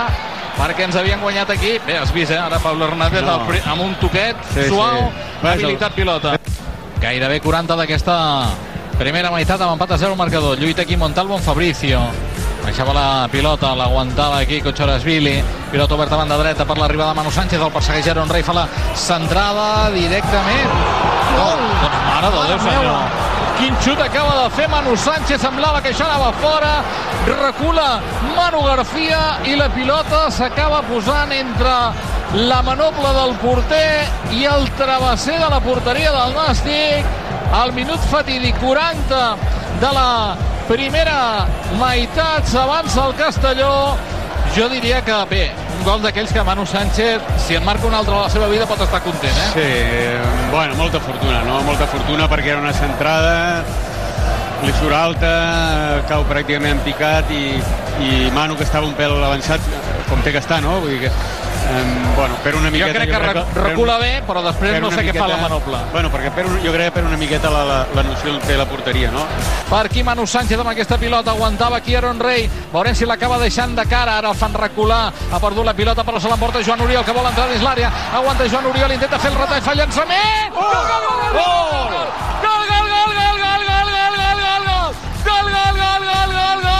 perquè 0.57 0.86
ens 0.86 0.95
havien 0.95 1.19
guanyat 1.19 1.49
aquí. 1.49 1.77
Bé, 1.88 1.97
has 1.97 2.11
vist, 2.13 2.32
eh? 2.32 2.38
Ara 2.38 2.59
Pablo 2.59 2.86
Hernández 2.86 3.23
No. 3.23 3.39
amb 3.65 3.82
un 3.82 3.95
toquet 3.95 4.36
Sí, 4.53 4.67
suau, 4.69 5.09
sí. 5.41 5.47
habilitat 5.47 5.93
pilota. 5.93 6.36
Gairebé 7.01 7.39
40 7.41 7.75
d'aquesta 7.75 8.45
primera 8.99 9.32
meitat 9.32 9.59
amb 9.61 9.73
empat 9.73 9.91
a 9.95 9.97
0 9.97 10.11
al 10.11 10.17
marcador. 10.17 10.59
Lluita 10.59 10.84
aquí 10.84 10.95
Montalvo 10.97 11.36
amb 11.36 11.43
Fabricio. 11.43 11.99
Baixava 12.62 12.93
la 12.93 13.28
pilota, 13.32 13.74
l'aguantava 13.76 14.41
aquí 14.43 14.62
Cochorasvili. 14.62 15.41
Pilota 15.72 15.95
oberta 15.95 16.16
a 16.16 16.20
banda 16.20 16.38
dreta 16.38 16.66
per 16.66 16.78
l'arribada 16.78 17.09
de 17.12 17.18
Manu 17.18 17.32
Sánchez. 17.32 17.59
El 17.59 17.72
persegueix 17.74 18.07
Aaron 18.07 18.30
Rey, 18.30 18.43
fa 18.43 18.53
la 18.53 18.68
centrada 18.95 19.89
directament. 19.95 20.76
Gol! 21.36 21.66
Doncs 21.82 21.99
mare 22.07 22.32
de 22.36 22.43
Déu, 22.51 22.59
senyor. 22.68 23.20
Quin 23.62 23.76
xut 23.82 23.99
acaba 24.01 24.43
de 24.43 24.45
fer 24.55 24.68
Manu 24.70 24.95
Sánchez, 24.97 25.41
semblava 25.41 25.82
que 25.82 25.91
això 25.91 26.05
anava 26.05 26.32
fora, 26.41 26.72
recula 27.28 27.99
Manu 28.36 28.64
García 28.66 29.20
i 29.45 29.57
la 29.57 29.70
pilota 29.70 30.24
s'acaba 30.34 30.82
posant 30.89 31.34
entre 31.36 31.76
la 32.47 32.62
manopla 32.66 33.12
del 33.20 33.36
porter 33.41 34.07
i 34.38 34.45
el 34.49 34.70
travesser 34.80 35.38
de 35.38 35.49
la 35.51 35.59
porteria 35.62 36.14
del 36.16 36.34
Nàstic 36.38 37.53
al 37.53 37.74
minut 37.76 37.99
fatídic 38.09 38.57
40 38.64 39.22
de 39.82 39.91
la 39.93 40.07
primera 40.68 41.47
meitat 41.80 42.47
s'avança 42.49 43.05
el 43.07 43.16
Castelló 43.20 43.97
jo 44.55 44.68
diria 44.70 45.01
que 45.01 45.16
bé, 45.30 45.43
un 45.78 45.86
gol 45.88 46.01
d'aquells 46.03 46.34
que 46.36 46.43
Manu 46.43 46.66
Sánchez 46.66 47.22
si 47.45 47.55
en 47.55 47.64
marca 47.66 47.88
un 47.88 47.95
altre 47.95 48.16
a 48.16 48.26
la 48.26 48.30
seva 48.30 48.49
vida 48.51 48.68
pot 48.68 48.82
estar 48.84 49.01
content 49.03 49.32
eh? 49.32 49.47
Sí, 49.53 49.64
eh, 49.64 50.20
bueno, 50.51 50.76
molta 50.76 50.99
fortuna, 50.99 51.41
no? 51.47 51.62
Molta 51.68 51.88
fortuna 51.88 52.28
perquè 52.30 52.51
era 52.55 52.59
una 52.59 52.74
centrada, 52.76 53.64
li 54.66 54.74
surt 54.78 54.93
alta, 54.93 55.32
cau 56.09 56.26
pràcticament 56.30 56.78
en 56.78 56.84
picat 56.86 57.32
i, 57.34 57.45
i 58.03 58.12
Manu, 58.36 58.57
que 58.59 58.68
estava 58.68 58.86
un 58.86 58.93
pèl 58.97 59.16
avançat, 59.24 59.64
com 60.09 60.22
té 60.26 60.36
que 60.36 60.43
estar, 60.43 60.59
no? 60.62 60.80
Vull 60.84 60.97
dir 60.97 61.07
que, 61.07 61.14
eh, 61.62 62.16
bueno, 62.18 62.36
per 62.43 62.55
una 62.55 62.68
jo 62.70 62.72
miqueta... 62.72 62.93
crec 62.99 63.09
que 63.12 63.20
rec- 63.20 63.45
per- 63.53 63.64
recula 63.64 63.97
bé 64.01 64.12
però 64.28 64.41
després 64.45 64.74
per 64.74 64.82
no 64.82 64.91
sé 64.91 65.03
què 65.05 65.14
fa 65.14 65.28
la 65.28 65.36
miqueta- 65.38 65.41
manopla 65.49 65.80
Bueno, 65.91 66.09
perquè 66.12 66.32
per, 66.36 66.45
jo 66.64 66.72
crec 66.74 66.86
que 66.89 66.91
per 66.99 67.03
una 67.05 67.18
miqueta 67.18 67.49
la, 67.53 67.64
la, 67.66 67.78
la 67.95 68.03
noció 68.03 68.38
té 68.47 68.57
la 68.57 68.66
porteria, 68.66 69.12
no? 69.12 69.26
per 69.70 69.86
aquí 69.86 70.03
Manu 70.03 70.26
Sánchez 70.28 70.59
amb 70.59 70.70
aquesta 70.74 70.97
pilota 70.97 71.32
aguantava 71.32 71.78
aquí 71.78 71.95
Aaron 71.95 72.20
Rey 72.20 72.49
veurem 72.74 72.95
si 72.95 73.05
l'acaba 73.05 73.38
deixant 73.39 73.76
de 73.78 73.86
cara 73.88 74.18
ara 74.20 74.30
el 74.34 74.36
fan 74.39 74.53
recular 74.53 75.12
ha 75.32 75.39
perdut 75.39 75.66
la 75.66 75.74
pilota 75.74 76.03
però 76.03 76.20
se 76.20 76.28
l'emporta 76.30 76.62
Joan 76.64 76.82
Oriol 76.82 77.05
que 77.05 77.12
vol 77.16 77.26
entrar 77.30 77.47
dins 77.49 77.64
l'àrea 77.64 77.91
aguanta 78.14 78.47
Joan 78.51 78.66
Oriol 78.74 78.91
intenta 78.97 79.20
fer 79.20 79.32
el 79.32 79.38
retall 79.39 79.62
fa 79.62 79.74
llançament 79.76 80.51
gol, 80.53 80.62
gol, 80.66 81.07
gol, 81.07 81.38
gol, 81.38 81.62
gol, 82.41 82.64
gol, 82.72 82.88
gol, 82.91 82.91
gol, 82.91 83.16
gol, 83.16 83.41
gol, 83.41 83.62
gol, 83.62 83.64
gol, 83.68 83.91
gol, 83.91 84.12
gol, 84.12 84.39
gol, 84.41 84.66
gol. 84.68 84.91
Gol, 85.22 85.45
gol, 85.51 85.76
gol, 85.78 86.01
gol, 86.01 86.32
gol, 86.32 86.72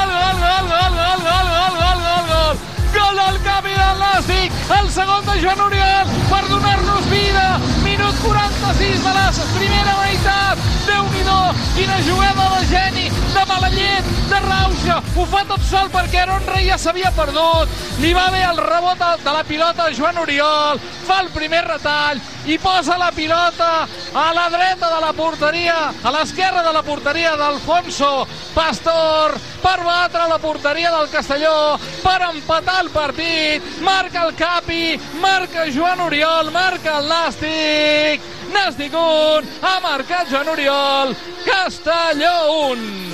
gol, 2.92 3.12
gol, 3.12 3.61
fantàstic, 3.92 4.52
el 4.80 4.90
segon 4.90 5.26
de 5.26 5.40
Joan 5.42 5.62
Oriol 5.68 6.14
per 6.30 6.44
donar-nos 6.50 7.10
vida. 7.12 7.48
Minut 7.84 8.01
46 8.24 9.04
de 9.04 9.14
la 9.14 9.32
primera 9.58 9.96
meitat. 10.02 10.58
Déu-n'hi-do, 10.86 11.40
quina 11.76 11.98
jugada 12.06 12.48
de 12.56 12.66
geni, 12.70 13.06
de 13.10 13.46
mala 13.50 13.70
llet, 13.74 14.10
de 14.30 14.40
rauxa. 14.46 14.98
Ho 15.16 15.26
fa 15.26 15.44
tot 15.50 15.64
sol 15.70 15.90
perquè 15.94 16.24
Aronre 16.24 16.62
ja 16.66 16.78
s'havia 16.78 17.12
perdut. 17.18 17.70
Li 18.02 18.14
va 18.18 18.30
bé 18.34 18.44
el 18.46 18.62
rebot 18.62 19.02
de 19.24 19.34
la 19.38 19.44
pilota 19.48 19.88
a 19.88 19.96
Joan 19.96 20.22
Oriol. 20.22 20.82
Fa 21.08 21.22
el 21.26 21.32
primer 21.34 21.64
retall 21.68 22.22
i 22.46 22.58
posa 22.58 22.98
la 22.98 23.12
pilota 23.12 23.88
a 24.14 24.28
la 24.34 24.50
dreta 24.50 24.90
de 24.96 25.02
la 25.02 25.14
porteria, 25.14 25.78
a 26.04 26.12
l'esquerra 26.12 26.64
de 26.66 26.74
la 26.74 26.84
porteria 26.84 27.36
d'Alfonso 27.38 28.28
Pastor 28.54 29.38
per 29.62 29.78
batre 29.86 30.28
la 30.28 30.40
porteria 30.40 30.90
del 30.92 31.10
Castelló, 31.10 31.78
per 32.02 32.20
empatar 32.32 32.82
el 32.82 32.90
partit. 32.90 33.64
Marca 33.86 34.26
el 34.26 34.34
Capi, 34.36 35.00
marca 35.22 35.68
Joan 35.72 36.02
Oriol, 36.08 36.52
marca 36.52 36.98
el 36.98 37.08
Nàstic. 37.08 38.11
Nàstic 38.52 38.94
1, 38.94 39.48
ha 39.64 39.80
marcat 39.80 40.28
Joan 40.32 40.50
Oriol, 40.52 41.16
Castelló 41.46 42.36
1. 42.74 43.12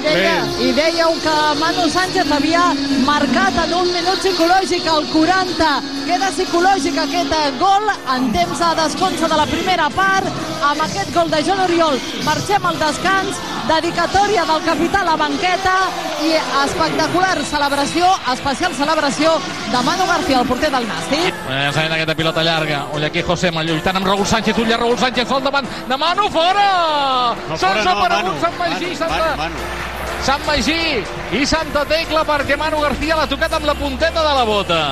Deia, 0.00 0.36
I 0.64 0.70
dèieu 0.72 1.12
que 1.20 1.34
Manu 1.60 1.84
Sánchez 1.92 2.30
havia 2.32 2.62
marcat 3.04 3.58
en 3.66 3.74
un 3.76 3.90
minut 3.92 4.22
psicològic 4.22 4.86
al 4.88 5.04
40. 5.12 5.68
Queda 6.06 6.30
psicològic 6.32 6.96
aquest 7.02 7.34
eh, 7.36 7.50
gol 7.60 7.84
en 8.14 8.30
temps 8.32 8.62
de 8.64 8.70
desconsa 8.80 9.28
de 9.28 9.40
la 9.42 9.46
primera 9.50 9.90
part. 9.92 10.24
Amb 10.70 10.80
aquest 10.86 11.12
gol 11.12 11.28
de 11.32 11.42
Joan 11.44 11.60
Oriol 11.66 12.00
marxem 12.24 12.64
al 12.64 12.80
descans. 12.80 13.44
Dedicatòria 13.68 14.46
del 14.48 14.64
capità 14.64 15.04
a 15.04 15.10
la 15.12 15.18
banqueta 15.20 15.76
i 16.24 16.32
espectacular 16.64 17.36
celebració, 17.52 18.08
especial 18.32 18.74
celebració 18.74 19.36
de 19.70 19.84
Manu 19.84 20.08
García, 20.08 20.40
el 20.40 20.48
porter 20.48 20.72
del 20.72 20.88
Nàstic. 20.88 21.29
Llançament 21.50 21.94
aquesta 21.96 22.14
pilota 22.14 22.44
llarga. 22.46 22.84
Ulla 22.94 23.10
aquí 23.10 23.22
José 23.26 23.50
lluitant 23.50 23.96
amb 23.96 24.06
Raúl 24.06 24.26
Sánchez. 24.26 24.58
Ulla 24.58 24.76
Raúl 24.76 24.98
Sánchez 24.98 25.30
al 25.30 25.42
davant 25.42 25.66
de 25.88 25.96
Manu, 25.96 26.28
fora! 26.30 27.34
No, 27.48 27.56
Se'ns 27.56 27.60
fora 27.60 27.80
ha 27.80 27.84
no, 27.84 27.98
aparegut 27.98 28.34
Manu. 28.34 28.40
Sant 28.40 28.58
Magí, 28.58 28.84
Manu, 28.84 28.96
Santa... 28.96 29.18
Manu, 29.18 29.36
Manu. 29.36 29.88
Sant 30.20 30.44
Magí 30.46 31.40
i 31.40 31.46
Santa 31.46 31.84
Tecla 31.88 32.26
perquè 32.28 32.58
Manu 32.60 32.82
García 32.84 33.16
l'ha 33.16 33.26
tocat 33.26 33.56
amb 33.56 33.66
la 33.66 33.74
punteta 33.74 34.20
de 34.20 34.36
la 34.36 34.44
bota. 34.44 34.82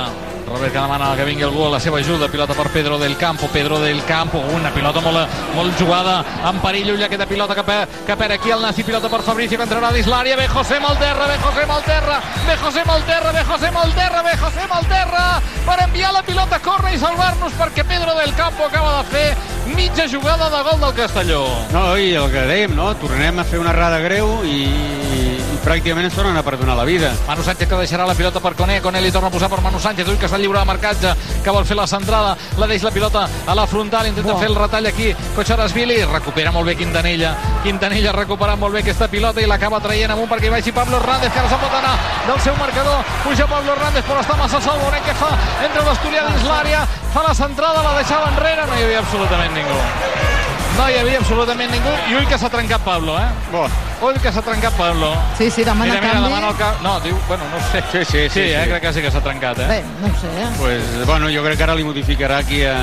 Robert 0.48 0.72
que 0.72 0.80
demana 0.80 1.14
que 1.16 1.24
vingui 1.24 1.44
algú 1.44 1.66
a 1.66 1.70
la 1.70 1.80
seva 1.80 1.98
ajuda. 1.98 2.28
Pilota 2.28 2.54
per 2.54 2.68
Pedro 2.72 2.98
del 2.98 3.16
Campo. 3.16 3.48
Pedro 3.52 3.78
del 3.80 4.02
Campo. 4.04 4.38
Una 4.54 4.70
pilota 4.70 5.00
molt, 5.00 5.36
molt 5.54 5.78
jugada. 5.78 6.24
En 6.48 6.60
perill 6.62 6.94
ulla 6.94 7.06
aquesta 7.06 7.26
pilota 7.26 7.54
que, 7.54 7.64
per, 7.64 7.80
que 8.06 8.16
per 8.16 8.30
aquí 8.32 8.50
el 8.50 8.62
Nasi. 8.62 8.84
Pilota 8.84 9.08
per 9.08 9.22
Fabricio 9.22 9.58
que 9.58 9.66
entrarà 9.68 9.92
dins 9.92 10.08
l'àrea. 10.08 10.36
Ve 10.36 10.48
José 10.48 10.80
Malterra. 10.80 11.28
Ve 11.28 11.38
José 11.44 11.66
Malterra. 11.66 12.20
Ve 12.46 12.56
José 12.64 12.84
Malterra. 12.86 13.32
Ve 13.32 13.44
José 13.44 13.70
Malterra. 13.70 14.22
Ve 14.22 14.36
José 14.40 14.66
Malterra. 14.72 15.26
Per 15.68 15.78
enviar 15.84 16.12
la 16.12 16.22
pilota 16.24 16.56
a 16.56 16.64
córrer 16.64 16.94
i 16.96 16.98
salvar-nos 16.98 17.52
perquè 17.60 17.84
Pedro 17.84 18.14
del 18.16 18.34
Campo 18.34 18.64
acaba 18.64 18.98
de 18.98 19.04
fer 19.12 19.28
mitja 19.76 20.08
jugada 20.08 20.48
de 20.48 20.62
gol 20.64 20.80
del 20.80 20.94
Castelló. 20.94 21.44
No, 21.74 21.96
i 21.98 22.14
el 22.16 22.30
que 22.32 22.46
dèiem, 22.48 22.76
no? 22.76 22.94
Tornem 22.96 23.38
a 23.38 23.44
fer 23.44 23.60
una 23.60 23.74
errada 23.76 24.00
greu 24.00 24.38
i 24.48 25.27
pràcticament 25.64 26.08
ens 26.08 26.16
tornen 26.16 26.36
a 26.36 26.42
perdonar 26.42 26.76
la 26.76 26.84
vida. 26.88 27.10
Manu 27.26 27.42
Sánchez 27.44 27.68
que 27.68 27.78
deixarà 27.80 28.06
la 28.06 28.14
pilota 28.14 28.40
per 28.40 28.54
Coné, 28.58 28.80
Coné 28.82 29.00
li 29.00 29.12
torna 29.12 29.28
a 29.28 29.34
posar 29.34 29.48
per 29.50 29.60
Manu 29.64 29.80
Sánchez, 29.80 30.08
ull 30.08 30.18
que 30.18 30.26
està 30.26 30.38
lliure 30.40 30.58
de 30.58 30.68
marcatge, 30.68 31.14
que 31.44 31.54
vol 31.54 31.66
fer 31.68 31.76
la 31.78 31.86
centrada, 31.86 32.36
la 32.58 32.66
deix 32.70 32.82
la 32.86 32.92
pilota 32.94 33.26
a 33.46 33.54
la 33.54 33.66
frontal, 33.66 34.08
intenta 34.10 34.32
Bo. 34.32 34.38
fer 34.38 34.48
el 34.50 34.56
retall 34.56 34.86
aquí, 34.90 35.12
Cocharas-Vili, 35.36 36.00
recupera 36.12 36.52
molt 36.52 36.66
bé 36.70 36.76
Quintanilla, 36.76 37.34
Quintanilla 37.62 38.12
recupera 38.12 38.56
molt 38.56 38.74
bé 38.74 38.82
aquesta 38.84 39.08
pilota 39.08 39.40
i 39.40 39.46
l'acaba 39.46 39.80
traient 39.80 40.10
amunt 40.14 40.30
perquè 40.30 40.48
hi 40.48 40.54
vagi 40.56 40.72
Pablo 40.72 40.98
Hernández, 40.98 41.32
que 41.32 41.40
ara 41.40 41.48
se'n 41.52 41.62
pot 41.62 41.78
anar 41.80 41.94
del 42.26 42.40
seu 42.40 42.56
marcador, 42.56 43.04
puja 43.24 43.46
Pablo 43.46 43.72
Hernández 43.76 44.04
però 44.08 44.20
està 44.24 44.36
massa 44.36 44.60
sol, 44.60 44.78
veurem 44.82 45.04
què 45.06 45.16
fa 45.20 45.32
entre 45.64 45.86
l'Asturià 45.86 46.26
dins 46.28 46.48
l'àrea, 46.48 46.84
fa 47.14 47.24
la 47.28 47.34
centrada, 47.34 47.82
la 47.82 47.96
deixava 48.00 48.30
enrere, 48.34 48.66
no 48.66 48.78
hi 48.78 48.86
havia 48.88 49.02
absolutament 49.04 49.58
ningú. 49.58 50.47
No 50.78 50.84
hi 50.86 50.94
havia 51.00 51.18
absolutament 51.18 51.72
ningú 51.74 51.92
i 52.06 52.14
ull 52.14 52.26
que 52.30 52.36
s'ha 52.38 52.48
trencat 52.52 52.84
Pablo, 52.86 53.16
eh? 53.18 53.26
Bo. 53.50 53.64
Ull 54.06 54.18
que 54.22 54.30
s'ha 54.30 54.42
trencat 54.46 54.76
Pablo. 54.78 55.10
Sí, 55.36 55.50
sí, 55.50 55.64
demana 55.66 55.90
mira, 55.90 56.00
mira, 56.00 56.12
canvi. 56.12 56.28
demana 56.28 56.50
el 56.52 56.56
cap... 56.60 56.82
No, 56.84 56.92
diu, 57.02 57.18
bueno, 57.26 57.48
no 57.50 57.58
sé. 57.72 57.82
Sí, 57.90 58.04
sí, 58.04 58.04
sí. 58.04 58.28
Sí, 58.30 58.44
eh, 58.52 58.60
sí. 58.62 58.70
crec 58.70 58.82
que 58.84 58.92
sí 58.94 59.02
que 59.02 59.10
s'ha 59.10 59.22
trencat, 59.24 59.58
eh? 59.64 59.66
Bé, 59.72 59.78
no 60.00 60.06
ho 60.06 60.20
sé, 60.20 60.30
eh? 60.30 60.46
Pues, 60.60 61.06
bueno, 61.06 61.26
jo 61.34 61.42
crec 61.42 61.58
que 61.58 61.66
ara 61.66 61.74
li 61.74 61.84
modificarà 61.88 62.38
aquí 62.44 62.62
a, 62.62 62.76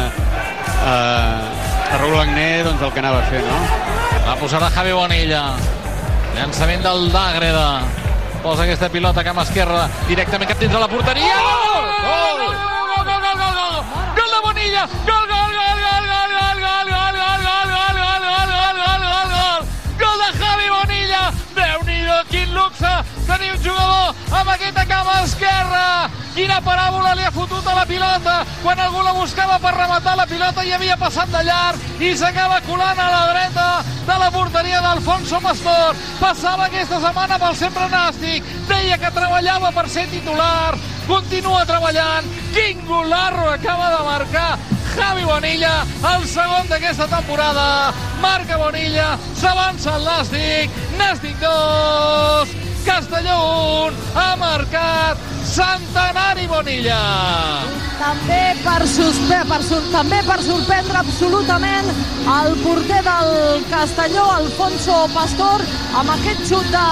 a, 0.83 0.95
a 1.93 1.97
Raúl 2.01 2.19
Agné 2.19 2.63
doncs, 2.67 2.83
el 2.83 2.91
que 2.91 2.99
anava 2.99 3.23
a 3.23 3.29
fer, 3.31 3.41
no? 3.47 3.61
La 4.27 4.35
posarà 4.43 4.69
Javi 4.75 4.91
Bonilla. 4.91 5.45
Llançament 6.35 6.83
del 6.83 7.07
D'Àgreda. 7.15 7.67
Posa 8.43 8.67
aquesta 8.67 8.91
pilota 8.91 9.23
cama 9.23 9.47
esquerra 9.47 9.87
directament 10.09 10.51
cap 10.51 10.59
dins 10.59 10.73
de 10.75 10.83
la 10.83 10.89
porteria. 10.91 11.39
Gol! 11.47 11.87
Gol! 12.03 12.43
Gol, 12.43 12.59
gol, 12.91 13.07
gol, 13.07 13.21
gol, 13.23 13.39
gol, 13.39 13.55
gol! 13.55 13.77
Gol 14.19 14.29
de 14.35 14.41
Bonilla! 14.49 14.83
Gol, 15.07 15.25
gol, 15.31 15.55
gol, 15.55 15.79
gol, 15.79 15.79
gol, 15.85 16.05
gol, 16.11 16.29
gol, 16.35 16.35
gol, 16.35 16.59
gol, 16.59 16.91
gol, 16.91 17.04
Quina 26.35 26.57
paràbola 26.59 27.13
li 27.15 27.23
ha 27.23 27.31
fotut 27.31 27.63
a 27.63 27.73
la 27.77 27.85
pilota 27.87 28.33
quan 28.59 28.79
algú 28.83 28.99
la 29.05 29.13
buscava 29.15 29.55
per 29.63 29.71
rematar 29.71 30.17
la 30.19 30.25
pilota 30.27 30.65
i 30.67 30.73
havia 30.75 30.97
passat 30.99 31.29
de 31.31 31.43
llarg 31.47 32.01
i 32.03 32.09
s'acaba 32.19 32.57
colant 32.65 32.99
a 32.99 33.05
la 33.13 33.21
dreta 33.29 33.67
de 34.05 34.17
la 34.19 34.27
porteria 34.33 34.81
d'Alfonso 34.83 35.39
Pastor. 35.39 35.95
Passava 36.19 36.65
aquesta 36.65 36.99
setmana 36.99 37.39
pel 37.39 37.55
sempre 37.55 37.87
nàstic. 37.87 38.49
Deia 38.67 38.97
que 38.99 39.13
treballava 39.15 39.71
per 39.77 39.85
ser 39.89 40.09
titular. 40.11 40.75
Continua 41.07 41.63
treballant. 41.69 42.27
Quin 42.51 42.83
golarro 42.89 43.47
acaba 43.53 43.93
de 43.95 44.01
marcar 44.09 44.49
Javi 44.95 45.23
Bonilla, 45.27 45.85
el 46.11 46.27
segon 46.27 46.67
d'aquesta 46.67 47.07
temporada. 47.11 47.93
Marca 48.19 48.59
Bonilla, 48.59 49.13
s'avança 49.39 49.95
el 49.95 50.03
Nàstic. 50.07 50.83
Nàstic 50.99 51.39
2, 51.39 52.55
Castelló 52.85 53.39
1, 53.87 54.03
ha 54.19 54.35
marcat 54.39 55.34
Centenari 55.45 56.47
Bonilla. 56.49 56.97
També 57.95 58.41
per, 58.63 58.81
suspe, 58.89 59.37
per, 59.47 59.59
sur, 59.63 59.79
també 59.93 60.17
per 60.25 60.37
sorprendre 60.43 60.99
absolutament 60.99 61.91
el 62.25 62.55
porter 62.63 62.99
del 63.05 63.29
Castelló, 63.69 64.25
Alfonso 64.33 64.97
Pastor, 65.13 65.63
amb 66.01 66.11
aquest 66.15 66.41
xut 66.49 66.67
de 66.73 66.83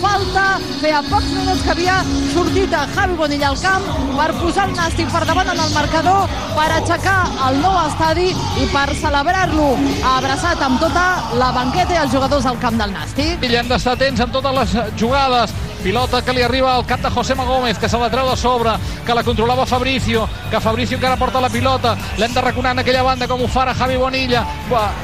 falta. 0.00 0.46
Feia 0.80 1.02
pocs 1.10 1.28
minuts 1.36 1.62
que 1.66 1.74
havia 1.74 2.00
sortit 2.32 2.74
a 2.74 2.86
Javi 2.96 3.18
Bonilla 3.20 3.52
al 3.52 3.60
camp 3.60 3.86
per 4.16 4.30
posar 4.40 4.66
el 4.70 4.74
Nàstic 4.78 5.12
per 5.12 5.24
davant 5.28 5.52
en 5.52 5.62
el 5.66 5.72
marcador, 5.76 6.34
per 6.56 6.68
aixecar 6.80 7.20
el 7.50 7.60
nou 7.62 7.78
estadi 7.84 8.28
i 8.32 8.68
per 8.72 8.88
celebrar-lo 8.98 9.70
abraçat 10.16 10.64
amb 10.64 10.80
tota 10.82 11.06
la 11.38 11.52
banqueta 11.54 11.94
i 11.94 12.02
els 12.06 12.14
jugadors 12.16 12.48
al 12.48 12.60
camp 12.64 12.80
del 12.80 12.96
Nàstic. 12.96 13.44
I 13.44 13.56
hem 13.60 13.70
d'estar 13.70 13.98
atents 13.98 14.24
en 14.24 14.32
totes 14.34 14.62
les 14.62 14.78
jugades. 14.96 15.58
Pilota 15.82 16.20
que 16.22 16.32
li 16.34 16.42
arriba 16.42 16.74
al 16.74 16.84
cap 16.86 17.00
de 17.00 17.10
José 17.10 17.34
Gómez, 17.34 17.78
que 17.78 17.88
se 17.88 17.98
la 17.98 18.10
treu 18.10 18.28
de 18.28 18.36
sobre, 18.36 18.72
que 19.06 19.14
la 19.14 19.22
controlava 19.22 19.64
Fabricio, 19.64 20.28
que 20.50 20.60
Fabricio 20.60 20.96
encara 20.96 21.16
porta 21.16 21.40
la 21.40 21.48
pilota, 21.48 21.96
l'hem 22.18 22.34
de 22.34 22.40
raconar 22.40 22.72
en 22.72 22.80
aquella 22.80 23.02
banda 23.02 23.28
com 23.28 23.42
ho 23.42 23.48
farà 23.48 23.74
Javi 23.74 23.96
Bonilla. 23.96 24.44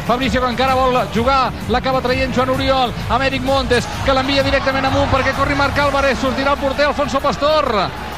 Fabricio 0.07 0.41
que 0.41 0.49
encara 0.51 0.75
vol 0.75 0.99
jugar, 1.15 1.53
l'acaba 1.69 2.03
traient 2.03 2.35
Joan 2.35 2.51
Oriol, 2.51 2.93
amb 3.09 3.23
Eric 3.23 3.43
Montes, 3.43 3.87
que 4.05 4.13
l'envia 4.13 4.43
directament 4.43 4.87
amunt 4.91 5.11
perquè 5.11 5.33
corri 5.39 5.55
Marc 5.55 5.79
Álvarez, 5.79 6.19
sortirà 6.19 6.53
el 6.53 6.59
porter 6.59 6.87
Alfonso 6.87 7.21
Pastor. 7.21 7.71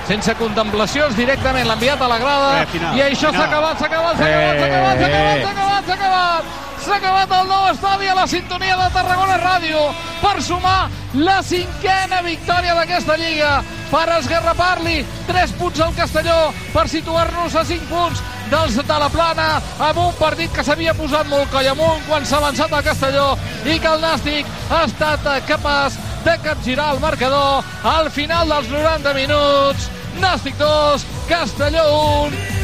Sense 0.08 0.34
contemplacions, 0.38 1.16
directament 1.16 1.66
l'ha 1.66 1.74
enviat 1.74 2.00
a 2.00 2.08
la 2.08 2.18
grada 2.18 2.62
Eh, 2.62 2.66
final, 2.72 2.96
i 2.96 3.02
això 3.02 3.32
s'ha 3.32 3.44
acabat, 3.50 3.78
s'ha 3.78 3.86
acabat, 3.86 4.16
s'ha 4.16 4.24
acabat, 4.24 4.58
s'ha 4.58 4.66
acabat, 4.66 4.98
s'ha 4.98 5.06
acabat, 5.06 5.42
s'ha 5.42 5.50
acabat, 5.50 5.84
s'ha 5.86 5.94
acabat. 5.94 6.65
S'ha 6.86 7.00
acabat 7.00 7.32
el 7.34 7.48
nou 7.50 7.64
estadi 7.66 8.06
a 8.06 8.14
la 8.14 8.24
sintonia 8.30 8.76
de 8.78 8.84
Tarragona 8.94 9.40
Ràdio 9.40 9.80
per 10.20 10.36
sumar 10.38 10.86
la 11.18 11.40
cinquena 11.42 12.20
victòria 12.22 12.76
d'aquesta 12.78 13.16
Lliga, 13.18 13.56
per 13.90 14.04
esgarrapar-li 14.20 15.00
3 15.26 15.54
punts 15.58 15.80
al 15.82 15.96
Castelló, 15.96 16.52
per 16.70 16.84
situar-nos 16.92 17.56
a 17.58 17.64
5 17.66 17.88
punts 17.90 18.22
dels 18.52 18.78
de 18.78 18.98
la 19.02 19.08
Plana, 19.10 19.48
amb 19.88 19.98
un 20.04 20.14
partit 20.20 20.54
que 20.54 20.62
s'havia 20.62 20.94
posat 20.94 21.26
molt 21.26 21.50
coll 21.50 21.66
amunt 21.72 22.06
quan 22.06 22.22
s'ha 22.22 22.38
avançat 22.38 22.70
al 22.70 22.86
Castelló 22.86 23.32
i 23.64 23.80
que 23.82 23.90
el 23.90 24.04
Nàstic 24.06 24.52
ha 24.70 24.84
estat 24.86 25.26
capaç 25.48 25.98
de 26.22 26.36
capgirar 26.44 26.92
el 26.94 27.02
marcador 27.02 27.66
al 27.96 28.12
final 28.14 28.46
dels 28.54 28.70
90 28.70 29.16
minuts. 29.18 29.90
Nàstic 30.22 30.54
2, 30.62 31.02
Castelló 31.26 31.88
1, 32.30 32.55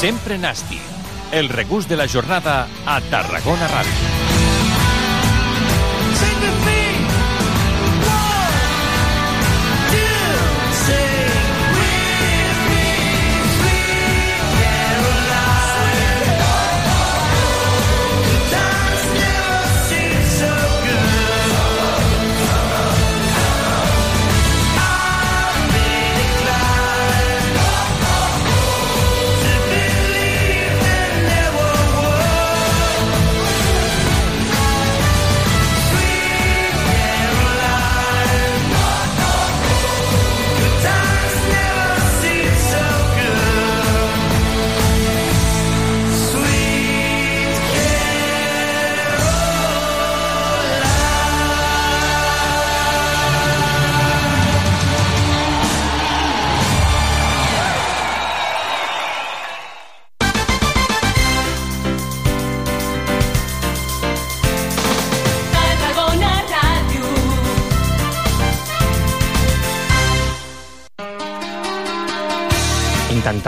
Sempre 0.00 0.38
Nàstic. 0.38 0.80
El 1.30 1.50
regús 1.50 1.86
de 1.86 1.98
la 2.00 2.08
jornada 2.08 2.66
a 2.86 3.00
Tarragona 3.12 3.68
Ràdio. 3.68 4.19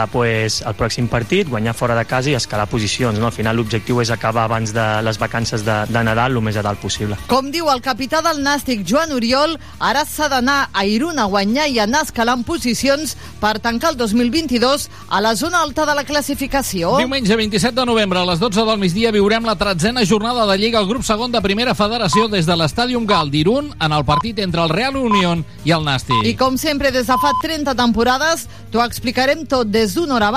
Intentar 0.03 0.09
pues, 0.11 0.62
el 0.62 0.74
pròxim 0.74 1.09
partit, 1.09 1.48
guanyar 1.48 1.74
fora 1.74 1.94
de 1.94 2.05
casa 2.05 2.30
i 2.30 2.34
escalar 2.34 2.68
posicions. 2.68 3.18
No? 3.18 3.26
Al 3.26 3.32
final 3.32 3.57
l'objectiu 3.57 4.00
és 4.00 4.11
acabar 4.11 4.44
abans 4.44 4.72
de 4.72 5.03
les 5.03 5.18
vacances 5.18 5.64
de, 5.64 5.84
de 5.88 6.03
Nadal 6.03 6.32
el 6.32 6.42
més 6.42 6.57
a 6.57 6.62
dalt 6.62 6.80
possible. 6.80 7.16
Com 7.28 7.50
diu 7.53 7.68
el 7.70 7.82
capità 7.82 8.22
del 8.22 8.42
Nàstic, 8.42 8.84
Joan 8.86 9.12
Oriol, 9.12 9.59
ara 9.78 10.05
s'ha 10.05 10.28
d'anar 10.28 10.70
a 10.72 10.84
Irún 10.86 11.18
a 11.18 11.26
guanyar 11.26 11.68
i 11.68 11.78
anar 11.78 12.03
escalant 12.07 12.44
posicions 12.44 13.16
per 13.40 13.59
tancar 13.61 13.92
el 13.92 13.96
2022 13.96 14.88
a 15.09 15.20
la 15.20 15.34
zona 15.36 15.62
alta 15.62 15.86
de 15.86 15.94
la 15.94 16.05
classificació. 16.05 16.96
Diumenge 16.98 17.36
27 17.36 17.74
de 17.78 17.86
novembre 17.86 18.20
a 18.20 18.26
les 18.26 18.40
12 18.40 18.64
del 18.66 18.80
migdia 18.80 19.12
viurem 19.12 19.46
la 19.46 19.57
tretzena 19.57 20.05
jornada 20.07 20.46
de 20.46 20.59
Lliga 20.59 20.80
al 20.80 20.88
grup 20.88 21.05
segon 21.07 21.32
de 21.32 21.42
Primera 21.42 21.74
Federació 21.74 22.28
des 22.32 22.46
de 22.46 22.57
l'Estàdium 22.57 23.07
Gal 23.07 23.30
d'Irún 23.30 23.72
en 23.78 23.92
el 23.92 24.07
partit 24.09 24.38
entre 24.42 24.64
el 24.64 24.72
Real 24.72 24.96
Unión 24.96 25.44
i 25.64 25.74
el 25.74 25.84
Nàstic. 25.86 26.24
I 26.26 26.34
com 26.38 26.57
sempre, 26.59 26.90
des 26.90 27.07
de 27.07 27.18
fa 27.20 27.32
30 27.42 27.76
temporades, 27.78 28.46
t'ho 28.72 28.82
explicarem 28.84 29.44
tot 29.46 29.68
des 29.68 29.91
d'una 29.95 30.14
hora 30.14 30.26
abans 30.26 30.30